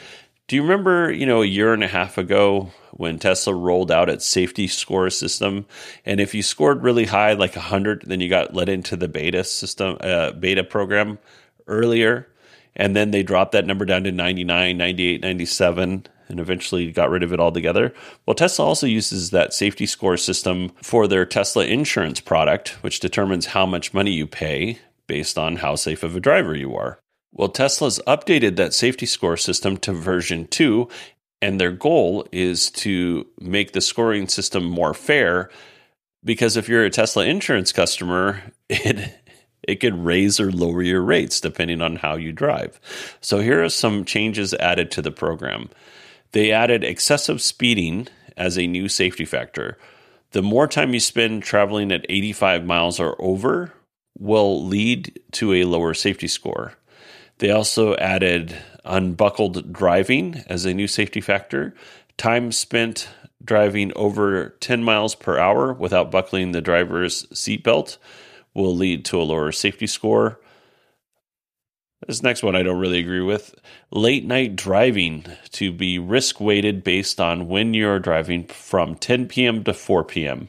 Do 0.48 0.56
you 0.56 0.62
remember, 0.62 1.10
you 1.10 1.24
know, 1.24 1.42
a 1.42 1.46
year 1.46 1.72
and 1.72 1.82
a 1.82 1.88
half 1.88 2.18
ago 2.18 2.72
when 2.92 3.18
Tesla 3.18 3.54
rolled 3.54 3.90
out 3.90 4.10
its 4.10 4.26
safety 4.26 4.68
score 4.68 5.08
system? 5.08 5.66
And 6.04 6.20
if 6.20 6.34
you 6.34 6.42
scored 6.42 6.82
really 6.82 7.06
high, 7.06 7.32
like 7.32 7.56
100, 7.56 8.04
then 8.06 8.20
you 8.20 8.28
got 8.28 8.54
let 8.54 8.68
into 8.68 8.96
the 8.96 9.08
beta 9.08 9.42
system, 9.44 9.96
uh, 10.00 10.32
beta 10.32 10.64
program 10.64 11.18
earlier 11.66 12.28
and 12.76 12.94
then 12.94 13.10
they 13.10 13.22
dropped 13.22 13.52
that 13.52 13.66
number 13.66 13.84
down 13.84 14.04
to 14.04 14.12
99, 14.12 14.76
98, 14.76 15.20
97 15.22 16.06
and 16.28 16.40
eventually 16.40 16.90
got 16.90 17.10
rid 17.10 17.22
of 17.22 17.32
it 17.32 17.40
altogether. 17.40 17.94
Well, 18.26 18.34
Tesla 18.34 18.64
also 18.64 18.86
uses 18.86 19.30
that 19.30 19.54
safety 19.54 19.86
score 19.86 20.16
system 20.16 20.72
for 20.82 21.06
their 21.06 21.24
Tesla 21.24 21.64
insurance 21.64 22.20
product, 22.20 22.70
which 22.82 23.00
determines 23.00 23.46
how 23.46 23.64
much 23.64 23.94
money 23.94 24.12
you 24.12 24.26
pay 24.26 24.80
based 25.06 25.38
on 25.38 25.56
how 25.56 25.76
safe 25.76 26.02
of 26.02 26.16
a 26.16 26.20
driver 26.20 26.54
you 26.56 26.74
are. 26.74 26.98
Well, 27.32 27.48
Tesla's 27.48 28.00
updated 28.06 28.56
that 28.56 28.74
safety 28.74 29.06
score 29.06 29.36
system 29.36 29.76
to 29.78 29.92
version 29.92 30.46
2, 30.48 30.88
and 31.42 31.60
their 31.60 31.70
goal 31.70 32.26
is 32.32 32.70
to 32.70 33.26
make 33.40 33.72
the 33.72 33.80
scoring 33.80 34.26
system 34.26 34.64
more 34.64 34.94
fair 34.94 35.50
because 36.24 36.56
if 36.56 36.68
you're 36.68 36.84
a 36.84 36.90
Tesla 36.90 37.24
insurance 37.24 37.72
customer, 37.72 38.42
it 38.68 39.14
it 39.66 39.80
could 39.80 40.04
raise 40.04 40.38
or 40.40 40.50
lower 40.50 40.82
your 40.82 41.02
rates 41.02 41.40
depending 41.40 41.82
on 41.82 41.96
how 41.96 42.16
you 42.16 42.32
drive. 42.32 42.80
So 43.20 43.40
here 43.40 43.62
are 43.62 43.68
some 43.68 44.04
changes 44.04 44.54
added 44.54 44.90
to 44.92 45.02
the 45.02 45.10
program. 45.10 45.70
They 46.32 46.52
added 46.52 46.84
excessive 46.84 47.40
speeding 47.40 48.08
as 48.36 48.56
a 48.56 48.66
new 48.66 48.88
safety 48.88 49.24
factor. 49.24 49.78
The 50.32 50.42
more 50.42 50.66
time 50.66 50.92
you 50.92 51.00
spend 51.00 51.42
traveling 51.42 51.92
at 51.92 52.06
85 52.08 52.64
miles 52.64 53.00
or 53.00 53.16
over 53.20 53.72
will 54.18 54.64
lead 54.64 55.20
to 55.32 55.54
a 55.54 55.64
lower 55.64 55.94
safety 55.94 56.28
score. 56.28 56.74
They 57.38 57.50
also 57.50 57.96
added 57.96 58.56
unbuckled 58.84 59.72
driving 59.72 60.42
as 60.46 60.64
a 60.64 60.74
new 60.74 60.88
safety 60.88 61.20
factor. 61.20 61.74
Time 62.16 62.52
spent 62.52 63.08
driving 63.44 63.92
over 63.94 64.50
10 64.60 64.82
miles 64.82 65.14
per 65.14 65.38
hour 65.38 65.72
without 65.72 66.10
buckling 66.10 66.52
the 66.52 66.60
driver's 66.60 67.26
seatbelt 67.26 67.98
will 68.56 68.74
lead 68.74 69.04
to 69.04 69.20
a 69.20 69.22
lower 69.22 69.52
safety 69.52 69.86
score. 69.86 70.40
This 72.06 72.22
next 72.22 72.42
one 72.42 72.56
I 72.56 72.62
don't 72.62 72.78
really 72.78 72.98
agree 72.98 73.22
with. 73.22 73.54
Late 73.90 74.24
night 74.24 74.56
driving 74.56 75.24
to 75.52 75.72
be 75.72 75.98
risk 75.98 76.40
weighted 76.40 76.84
based 76.84 77.20
on 77.20 77.48
when 77.48 77.74
you're 77.74 77.98
driving 77.98 78.44
from 78.46 78.94
10 78.94 79.28
p.m. 79.28 79.64
to 79.64 79.72
4 79.72 80.04
p.m. 80.04 80.48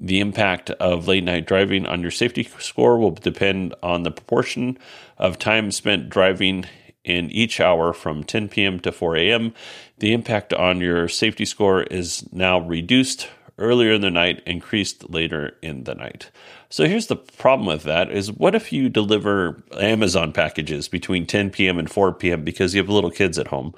The 0.00 0.20
impact 0.20 0.70
of 0.70 1.08
late 1.08 1.24
night 1.24 1.46
driving 1.46 1.86
on 1.86 2.02
your 2.02 2.10
safety 2.10 2.48
score 2.58 2.98
will 2.98 3.12
depend 3.12 3.74
on 3.82 4.02
the 4.02 4.10
proportion 4.10 4.78
of 5.16 5.38
time 5.38 5.70
spent 5.72 6.08
driving 6.08 6.66
in 7.04 7.30
each 7.30 7.60
hour 7.60 7.92
from 7.92 8.22
10 8.22 8.48
p.m. 8.48 8.78
to 8.80 8.92
4 8.92 9.16
a.m. 9.16 9.54
The 9.98 10.12
impact 10.12 10.52
on 10.52 10.80
your 10.80 11.08
safety 11.08 11.44
score 11.44 11.82
is 11.84 12.30
now 12.32 12.60
reduced 12.60 13.28
earlier 13.58 13.92
in 13.92 14.00
the 14.00 14.10
night, 14.10 14.42
increased 14.46 15.10
later 15.10 15.56
in 15.62 15.84
the 15.84 15.94
night. 15.94 16.30
So 16.70 16.86
here's 16.86 17.06
the 17.06 17.16
problem 17.16 17.66
with 17.66 17.82
that 17.84 18.10
is 18.10 18.32
what 18.32 18.54
if 18.54 18.72
you 18.72 18.88
deliver 18.88 19.62
Amazon 19.78 20.32
packages 20.32 20.88
between 20.88 21.26
10 21.26 21.50
p.m. 21.50 21.78
and 21.78 21.90
4 21.90 22.14
p.m. 22.14 22.44
because 22.44 22.74
you 22.74 22.80
have 22.80 22.88
little 22.88 23.10
kids 23.10 23.38
at 23.38 23.48
home 23.48 23.74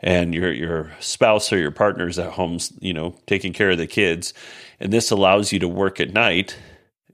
and 0.00 0.34
your 0.34 0.52
your 0.52 0.92
spouse 1.00 1.52
or 1.52 1.58
your 1.58 1.70
partner's 1.70 2.18
at 2.18 2.32
home, 2.32 2.58
you 2.80 2.92
know, 2.92 3.14
taking 3.26 3.52
care 3.52 3.70
of 3.70 3.78
the 3.78 3.86
kids, 3.86 4.34
and 4.80 4.92
this 4.92 5.10
allows 5.10 5.52
you 5.52 5.58
to 5.60 5.68
work 5.68 6.00
at 6.00 6.12
night 6.12 6.58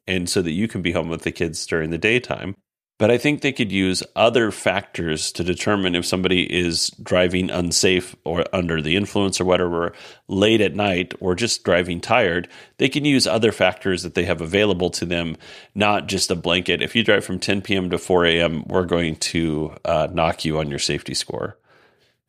and 0.07 0.29
so 0.29 0.41
that 0.41 0.53
you 0.53 0.67
can 0.67 0.81
be 0.81 0.93
home 0.93 1.09
with 1.09 1.23
the 1.23 1.31
kids 1.31 1.67
during 1.67 1.91
the 1.91 1.99
daytime. 1.99 2.57
But 2.99 3.13
I 3.13 3.19
think 3.19 3.41
they 3.41 3.53
could 3.53 3.71
use 3.71 4.03
other 4.17 4.51
factors 4.51 5.31
to 5.33 5.45
determine 5.45 5.95
if 5.95 6.05
somebody 6.05 6.43
is 6.43 6.91
driving 7.01 7.49
unsafe 7.49 8.17
or 8.25 8.45
under 8.53 8.83
the 8.83 8.97
influence 8.97 9.41
or 9.41 9.45
whatever 9.45 9.93
late 10.27 10.61
at 10.61 10.75
night 10.75 11.15
or 11.21 11.37
just 11.37 11.63
driving 11.63 12.01
tired. 12.01 12.49
They 12.79 12.89
can 12.89 13.05
use 13.05 13.25
other 13.25 13.53
factors 13.53 14.03
that 14.03 14.15
they 14.15 14.25
have 14.25 14.41
available 14.41 14.91
to 14.91 15.07
them, 15.07 15.37
not 15.77 16.09
just 16.09 16.33
a 16.33 16.35
blanket. 16.35 16.83
If 16.83 16.97
you 16.97 17.05
drive 17.05 17.25
from 17.25 17.39
10 17.39 17.63
p.m. 17.63 17.89
to 17.91 17.99
4 17.99 18.27
a.m., 18.27 18.65
we're 18.67 18.85
going 18.85 19.15
to 19.17 19.77
uh, 19.85 20.09
knock 20.13 20.45
you 20.45 20.59
on 20.59 20.69
your 20.69 20.81
safety 20.81 21.15
score. 21.15 21.57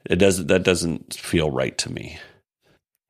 It 0.05 0.17
doesn't. 0.17 0.47
That 0.47 0.63
doesn't 0.63 1.15
feel 1.15 1.51
right 1.51 1.77
to 1.79 1.91
me. 1.91 2.19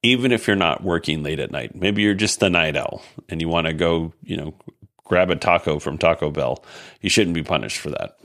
Even 0.02 0.32
if 0.32 0.48
you're 0.48 0.56
not 0.56 0.84
working 0.84 1.24
late 1.24 1.40
at 1.40 1.52
night, 1.52 1.76
maybe 1.76 2.02
you're 2.02 2.14
just 2.14 2.42
a 2.42 2.50
night 2.50 2.78
owl 2.78 3.04
and 3.28 3.42
you 3.42 3.50
want 3.50 3.68
to 3.68 3.74
go, 3.74 4.14
you 4.24 4.38
know, 4.38 4.54
grab 5.10 5.30
a 5.30 5.36
taco 5.36 5.80
from 5.80 5.98
Taco 5.98 6.30
Bell. 6.32 6.64
You 7.02 7.10
shouldn't 7.10 7.34
be 7.34 7.44
punished 7.44 7.78
for 7.78 7.90
that. 7.90 8.18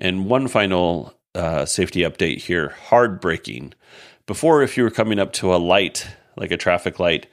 And 0.00 0.26
one 0.26 0.46
final 0.46 1.14
uh, 1.34 1.64
safety 1.64 2.00
update 2.00 2.42
here 2.42 2.68
hard 2.88 3.20
braking. 3.20 3.72
Before, 4.26 4.62
if 4.62 4.76
you 4.76 4.84
were 4.84 4.90
coming 4.90 5.18
up 5.18 5.32
to 5.34 5.54
a 5.54 5.56
light, 5.56 6.06
like 6.36 6.50
a 6.50 6.56
traffic 6.56 7.00
light, 7.00 7.26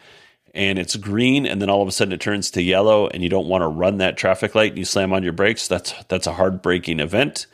and 0.53 0.79
it's 0.79 0.95
green 0.95 1.45
and 1.45 1.61
then 1.61 1.69
all 1.69 1.81
of 1.81 1.87
a 1.87 1.91
sudden 1.91 2.13
it 2.13 2.21
turns 2.21 2.51
to 2.51 2.61
yellow 2.61 3.07
and 3.07 3.23
you 3.23 3.29
don't 3.29 3.47
want 3.47 3.63
to 3.63 3.67
run 3.67 3.97
that 3.97 4.17
traffic 4.17 4.53
light 4.53 4.71
and 4.71 4.77
you 4.77 4.85
slam 4.85 5.11
on 5.11 5.23
your 5.23 5.33
brakes, 5.33 5.67
that's 5.67 5.93
that's 6.07 6.27
a 6.27 6.33
hard 6.33 6.61
braking 6.61 6.99
event. 6.99 7.47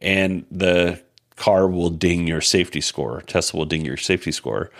And 0.00 0.44
the 0.50 1.02
car 1.36 1.66
will 1.66 1.90
ding 1.90 2.26
your 2.26 2.40
safety 2.40 2.80
score. 2.80 3.22
Tesla 3.22 3.58
will 3.58 3.66
ding 3.66 3.84
your 3.84 3.96
safety 3.96 4.32
score. 4.32 4.70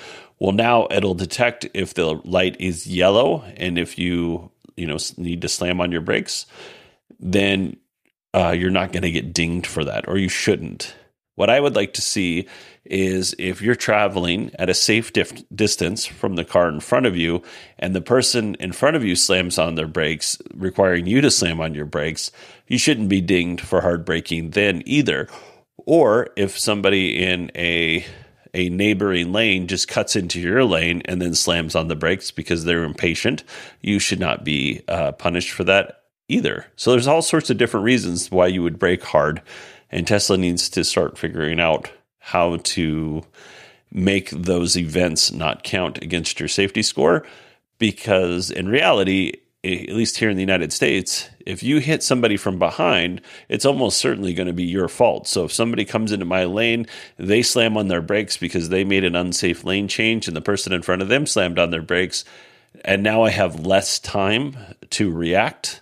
Well, 0.42 0.50
now 0.50 0.88
it'll 0.90 1.14
detect 1.14 1.68
if 1.72 1.94
the 1.94 2.20
light 2.24 2.56
is 2.58 2.84
yellow 2.84 3.44
and 3.56 3.78
if 3.78 3.96
you 3.96 4.50
you 4.76 4.88
know 4.88 4.98
need 5.16 5.40
to 5.42 5.48
slam 5.48 5.80
on 5.80 5.92
your 5.92 6.00
brakes, 6.00 6.46
then 7.20 7.76
uh, 8.34 8.50
you're 8.50 8.68
not 8.68 8.90
going 8.90 9.04
to 9.04 9.12
get 9.12 9.32
dinged 9.32 9.68
for 9.68 9.84
that, 9.84 10.08
or 10.08 10.18
you 10.18 10.28
shouldn't. 10.28 10.96
What 11.36 11.48
I 11.48 11.60
would 11.60 11.76
like 11.76 11.92
to 11.92 12.02
see 12.02 12.48
is 12.84 13.36
if 13.38 13.62
you're 13.62 13.76
traveling 13.76 14.50
at 14.58 14.68
a 14.68 14.74
safe 14.74 15.12
dif- 15.12 15.48
distance 15.54 16.06
from 16.06 16.34
the 16.34 16.44
car 16.44 16.68
in 16.68 16.80
front 16.80 17.06
of 17.06 17.16
you, 17.16 17.44
and 17.78 17.94
the 17.94 18.00
person 18.00 18.56
in 18.56 18.72
front 18.72 18.96
of 18.96 19.04
you 19.04 19.14
slams 19.14 19.60
on 19.60 19.76
their 19.76 19.86
brakes, 19.86 20.38
requiring 20.54 21.06
you 21.06 21.20
to 21.20 21.30
slam 21.30 21.60
on 21.60 21.72
your 21.72 21.86
brakes, 21.86 22.32
you 22.66 22.78
shouldn't 22.78 23.08
be 23.08 23.20
dinged 23.20 23.64
for 23.64 23.82
hard 23.82 24.04
braking 24.04 24.50
then 24.50 24.82
either. 24.86 25.28
Or 25.86 26.30
if 26.34 26.58
somebody 26.58 27.22
in 27.22 27.52
a 27.54 28.04
a 28.54 28.68
neighboring 28.68 29.32
lane 29.32 29.66
just 29.66 29.88
cuts 29.88 30.14
into 30.14 30.40
your 30.40 30.64
lane 30.64 31.02
and 31.06 31.22
then 31.22 31.34
slams 31.34 31.74
on 31.74 31.88
the 31.88 31.96
brakes 31.96 32.30
because 32.30 32.64
they're 32.64 32.84
impatient, 32.84 33.44
you 33.80 33.98
should 33.98 34.20
not 34.20 34.44
be 34.44 34.82
uh, 34.88 35.12
punished 35.12 35.52
for 35.52 35.64
that 35.64 36.02
either. 36.28 36.66
So 36.76 36.90
there's 36.90 37.06
all 37.06 37.22
sorts 37.22 37.50
of 37.50 37.58
different 37.58 37.84
reasons 37.84 38.30
why 38.30 38.48
you 38.48 38.62
would 38.62 38.78
brake 38.78 39.02
hard, 39.02 39.42
and 39.90 40.06
Tesla 40.06 40.36
needs 40.36 40.68
to 40.70 40.84
start 40.84 41.18
figuring 41.18 41.60
out 41.60 41.90
how 42.18 42.58
to 42.58 43.22
make 43.90 44.30
those 44.30 44.76
events 44.76 45.32
not 45.32 45.64
count 45.64 46.02
against 46.02 46.40
your 46.40 46.48
safety 46.48 46.82
score 46.82 47.26
because 47.78 48.50
in 48.50 48.68
reality 48.68 49.32
at 49.64 49.90
least 49.90 50.18
here 50.18 50.28
in 50.28 50.36
the 50.36 50.42
United 50.42 50.72
States, 50.72 51.30
if 51.46 51.62
you 51.62 51.78
hit 51.78 52.02
somebody 52.02 52.36
from 52.36 52.58
behind, 52.58 53.20
it's 53.48 53.64
almost 53.64 53.98
certainly 53.98 54.34
going 54.34 54.46
to 54.46 54.52
be 54.52 54.64
your 54.64 54.88
fault. 54.88 55.26
So 55.26 55.44
if 55.44 55.52
somebody 55.52 55.84
comes 55.84 56.12
into 56.12 56.24
my 56.24 56.44
lane, 56.44 56.86
they 57.16 57.42
slam 57.42 57.76
on 57.76 57.88
their 57.88 58.02
brakes 58.02 58.36
because 58.36 58.68
they 58.68 58.84
made 58.84 59.04
an 59.04 59.16
unsafe 59.16 59.64
lane 59.64 59.88
change 59.88 60.28
and 60.28 60.36
the 60.36 60.40
person 60.40 60.72
in 60.72 60.82
front 60.82 61.02
of 61.02 61.08
them 61.08 61.26
slammed 61.26 61.58
on 61.58 61.70
their 61.70 61.82
brakes, 61.82 62.24
and 62.84 63.02
now 63.02 63.22
I 63.22 63.30
have 63.30 63.66
less 63.66 63.98
time 63.98 64.56
to 64.90 65.10
react. 65.10 65.80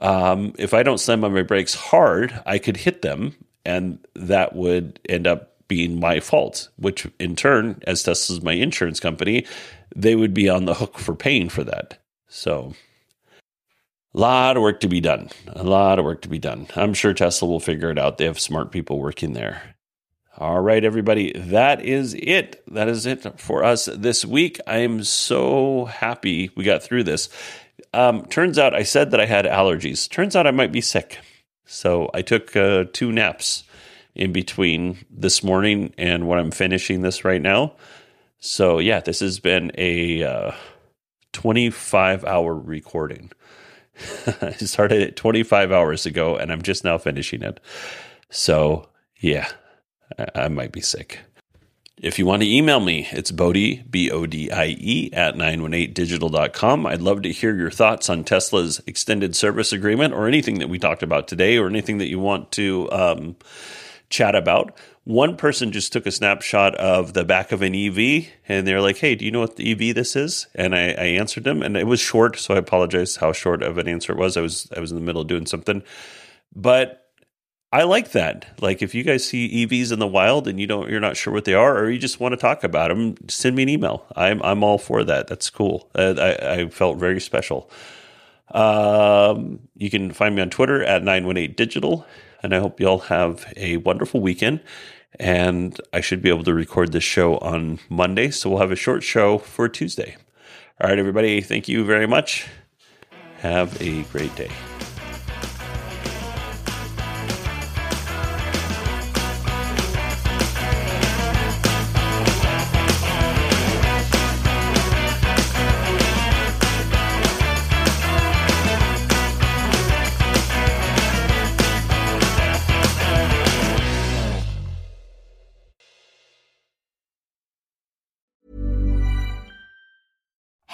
Um, 0.00 0.54
if 0.58 0.72
I 0.72 0.82
don't 0.82 0.98
slam 0.98 1.24
on 1.24 1.34
my 1.34 1.42
brakes 1.42 1.74
hard, 1.74 2.40
I 2.46 2.58
could 2.58 2.78
hit 2.78 3.02
them, 3.02 3.34
and 3.64 3.98
that 4.14 4.54
would 4.54 4.98
end 5.08 5.26
up 5.26 5.50
being 5.68 6.00
my 6.00 6.18
fault, 6.18 6.68
which 6.76 7.06
in 7.20 7.36
turn, 7.36 7.80
as 7.86 8.02
Tesla's 8.02 8.42
my 8.42 8.54
insurance 8.54 8.98
company, 8.98 9.46
they 9.94 10.16
would 10.16 10.34
be 10.34 10.48
on 10.48 10.64
the 10.64 10.74
hook 10.74 10.98
for 10.98 11.14
paying 11.14 11.48
for 11.48 11.62
that. 11.62 11.98
So, 12.26 12.74
a 14.14 14.18
lot 14.18 14.56
of 14.56 14.62
work 14.62 14.80
to 14.80 14.88
be 14.88 15.00
done. 15.00 15.28
A 15.48 15.62
lot 15.62 15.98
of 15.98 16.04
work 16.04 16.22
to 16.22 16.28
be 16.28 16.38
done. 16.38 16.66
I'm 16.76 16.94
sure 16.94 17.14
Tesla 17.14 17.48
will 17.48 17.60
figure 17.60 17.90
it 17.90 17.98
out. 17.98 18.18
They 18.18 18.24
have 18.24 18.40
smart 18.40 18.72
people 18.72 18.98
working 18.98 19.32
there. 19.32 19.74
All 20.38 20.60
right, 20.60 20.84
everybody, 20.84 21.32
that 21.34 21.84
is 21.84 22.14
it. 22.14 22.62
That 22.72 22.88
is 22.88 23.04
it 23.06 23.40
for 23.40 23.62
us 23.62 23.86
this 23.86 24.24
week. 24.24 24.58
I 24.66 24.78
am 24.78 25.04
so 25.04 25.84
happy 25.84 26.50
we 26.54 26.64
got 26.64 26.82
through 26.82 27.04
this. 27.04 27.28
Um, 27.92 28.24
turns 28.26 28.58
out 28.58 28.74
I 28.74 28.84
said 28.84 29.10
that 29.10 29.20
I 29.20 29.26
had 29.26 29.44
allergies. 29.44 30.08
Turns 30.08 30.34
out 30.34 30.46
I 30.46 30.52
might 30.52 30.72
be 30.72 30.80
sick. 30.80 31.18
So 31.66 32.10
I 32.14 32.22
took 32.22 32.56
uh, 32.56 32.84
two 32.92 33.12
naps 33.12 33.64
in 34.14 34.32
between 34.32 35.04
this 35.10 35.42
morning 35.42 35.92
and 35.98 36.26
when 36.26 36.38
I'm 36.38 36.50
finishing 36.50 37.02
this 37.02 37.24
right 37.24 37.42
now. 37.42 37.74
So, 38.38 38.78
yeah, 38.78 39.00
this 39.00 39.20
has 39.20 39.38
been 39.38 39.72
a. 39.76 40.24
Uh, 40.24 40.52
25 41.32 42.24
hour 42.24 42.54
recording. 42.54 43.30
I 44.42 44.52
started 44.52 45.02
it 45.02 45.16
25 45.16 45.72
hours 45.72 46.06
ago 46.06 46.36
and 46.36 46.52
I'm 46.52 46.62
just 46.62 46.84
now 46.84 46.98
finishing 46.98 47.42
it. 47.42 47.60
So, 48.30 48.88
yeah, 49.20 49.48
I, 50.18 50.26
I 50.42 50.48
might 50.48 50.72
be 50.72 50.80
sick. 50.80 51.20
If 52.02 52.18
you 52.18 52.24
want 52.24 52.40
to 52.40 52.50
email 52.50 52.80
me, 52.80 53.08
it's 53.12 53.30
Bodie, 53.30 53.84
B 53.90 54.10
O 54.10 54.24
D 54.24 54.50
I 54.50 54.68
E, 54.78 55.10
at 55.12 55.34
918digital.com. 55.34 56.86
I'd 56.86 57.02
love 57.02 57.20
to 57.22 57.32
hear 57.32 57.54
your 57.54 57.70
thoughts 57.70 58.08
on 58.08 58.24
Tesla's 58.24 58.80
extended 58.86 59.36
service 59.36 59.70
agreement 59.70 60.14
or 60.14 60.26
anything 60.26 60.60
that 60.60 60.70
we 60.70 60.78
talked 60.78 61.02
about 61.02 61.28
today 61.28 61.58
or 61.58 61.68
anything 61.68 61.98
that 61.98 62.08
you 62.08 62.18
want 62.18 62.52
to 62.52 62.90
um, 62.90 63.36
chat 64.08 64.34
about 64.34 64.74
one 65.10 65.36
person 65.36 65.72
just 65.72 65.92
took 65.92 66.06
a 66.06 66.12
snapshot 66.12 66.74
of 66.76 67.14
the 67.14 67.24
back 67.24 67.50
of 67.50 67.62
an 67.62 67.74
EV 67.74 68.28
and 68.48 68.66
they're 68.66 68.80
like, 68.80 68.98
Hey, 68.98 69.16
do 69.16 69.24
you 69.24 69.32
know 69.32 69.40
what 69.40 69.56
the 69.56 69.72
EV 69.72 69.94
this 69.94 70.14
is? 70.14 70.46
And 70.54 70.74
I, 70.74 70.90
I, 70.90 71.04
answered 71.18 71.44
them 71.44 71.62
and 71.62 71.76
it 71.76 71.86
was 71.86 71.98
short. 71.98 72.38
So 72.38 72.54
I 72.54 72.58
apologize 72.58 73.16
how 73.16 73.32
short 73.32 73.62
of 73.62 73.76
an 73.76 73.88
answer 73.88 74.12
it 74.12 74.18
was. 74.18 74.36
I 74.36 74.40
was, 74.40 74.68
I 74.76 74.78
was 74.78 74.92
in 74.92 74.96
the 74.96 75.04
middle 75.04 75.22
of 75.22 75.28
doing 75.28 75.46
something, 75.46 75.82
but 76.54 77.08
I 77.72 77.82
like 77.82 78.12
that. 78.12 78.60
Like 78.60 78.82
if 78.82 78.94
you 78.94 79.02
guys 79.02 79.26
see 79.26 79.66
EVs 79.66 79.90
in 79.90 79.98
the 79.98 80.06
wild 80.06 80.46
and 80.46 80.60
you 80.60 80.68
don't, 80.68 80.88
you're 80.88 81.00
not 81.00 81.16
sure 81.16 81.32
what 81.32 81.44
they 81.44 81.54
are, 81.54 81.76
or 81.76 81.90
you 81.90 81.98
just 81.98 82.20
want 82.20 82.32
to 82.32 82.36
talk 82.36 82.62
about 82.62 82.88
them, 82.88 83.16
send 83.28 83.56
me 83.56 83.64
an 83.64 83.68
email. 83.68 84.06
I'm, 84.14 84.40
I'm 84.42 84.62
all 84.62 84.78
for 84.78 85.02
that. 85.02 85.26
That's 85.26 85.50
cool. 85.50 85.90
I, 85.94 86.36
I 86.40 86.68
felt 86.68 86.98
very 86.98 87.20
special. 87.20 87.68
Um, 88.52 89.60
you 89.76 89.90
can 89.90 90.12
find 90.12 90.36
me 90.36 90.42
on 90.42 90.50
Twitter 90.50 90.84
at 90.84 91.02
918 91.02 91.54
digital 91.54 92.06
and 92.42 92.54
I 92.54 92.58
hope 92.58 92.80
you 92.80 92.86
all 92.86 92.98
have 93.00 93.52
a 93.56 93.78
wonderful 93.78 94.20
weekend. 94.20 94.60
And 95.18 95.78
I 95.92 96.00
should 96.00 96.22
be 96.22 96.28
able 96.28 96.44
to 96.44 96.54
record 96.54 96.92
this 96.92 97.04
show 97.04 97.38
on 97.38 97.78
Monday, 97.88 98.30
so 98.30 98.50
we'll 98.50 98.60
have 98.60 98.72
a 98.72 98.76
short 98.76 99.02
show 99.02 99.38
for 99.38 99.68
Tuesday. 99.68 100.16
All 100.80 100.88
right, 100.88 100.98
everybody, 100.98 101.40
thank 101.40 101.68
you 101.68 101.84
very 101.84 102.06
much. 102.06 102.46
Have 103.38 103.80
a 103.82 104.02
great 104.04 104.34
day. 104.36 104.50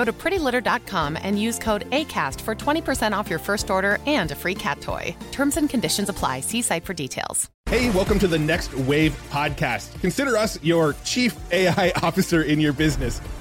Go 0.00 0.04
to 0.06 0.14
prettylitter.com 0.14 1.18
and 1.20 1.38
use 1.38 1.58
code 1.58 1.84
ACAST 1.90 2.40
for 2.40 2.54
20% 2.54 3.12
off 3.12 3.28
your 3.28 3.38
first 3.38 3.68
order 3.68 3.98
and 4.06 4.30
a 4.30 4.34
free 4.34 4.54
cat 4.54 4.80
toy. 4.80 5.14
Terms 5.30 5.58
and 5.58 5.68
conditions 5.68 6.08
apply. 6.08 6.40
See 6.40 6.62
site 6.62 6.86
for 6.86 6.94
details. 6.94 7.50
Hey, 7.66 7.90
welcome 7.90 8.18
to 8.20 8.26
the 8.26 8.38
Next 8.38 8.72
Wave 8.72 9.14
podcast. 9.28 10.00
Consider 10.00 10.38
us 10.38 10.58
your 10.62 10.94
chief 11.04 11.36
AI 11.52 11.92
officer 12.02 12.40
in 12.40 12.60
your 12.60 12.72
business. 12.72 13.20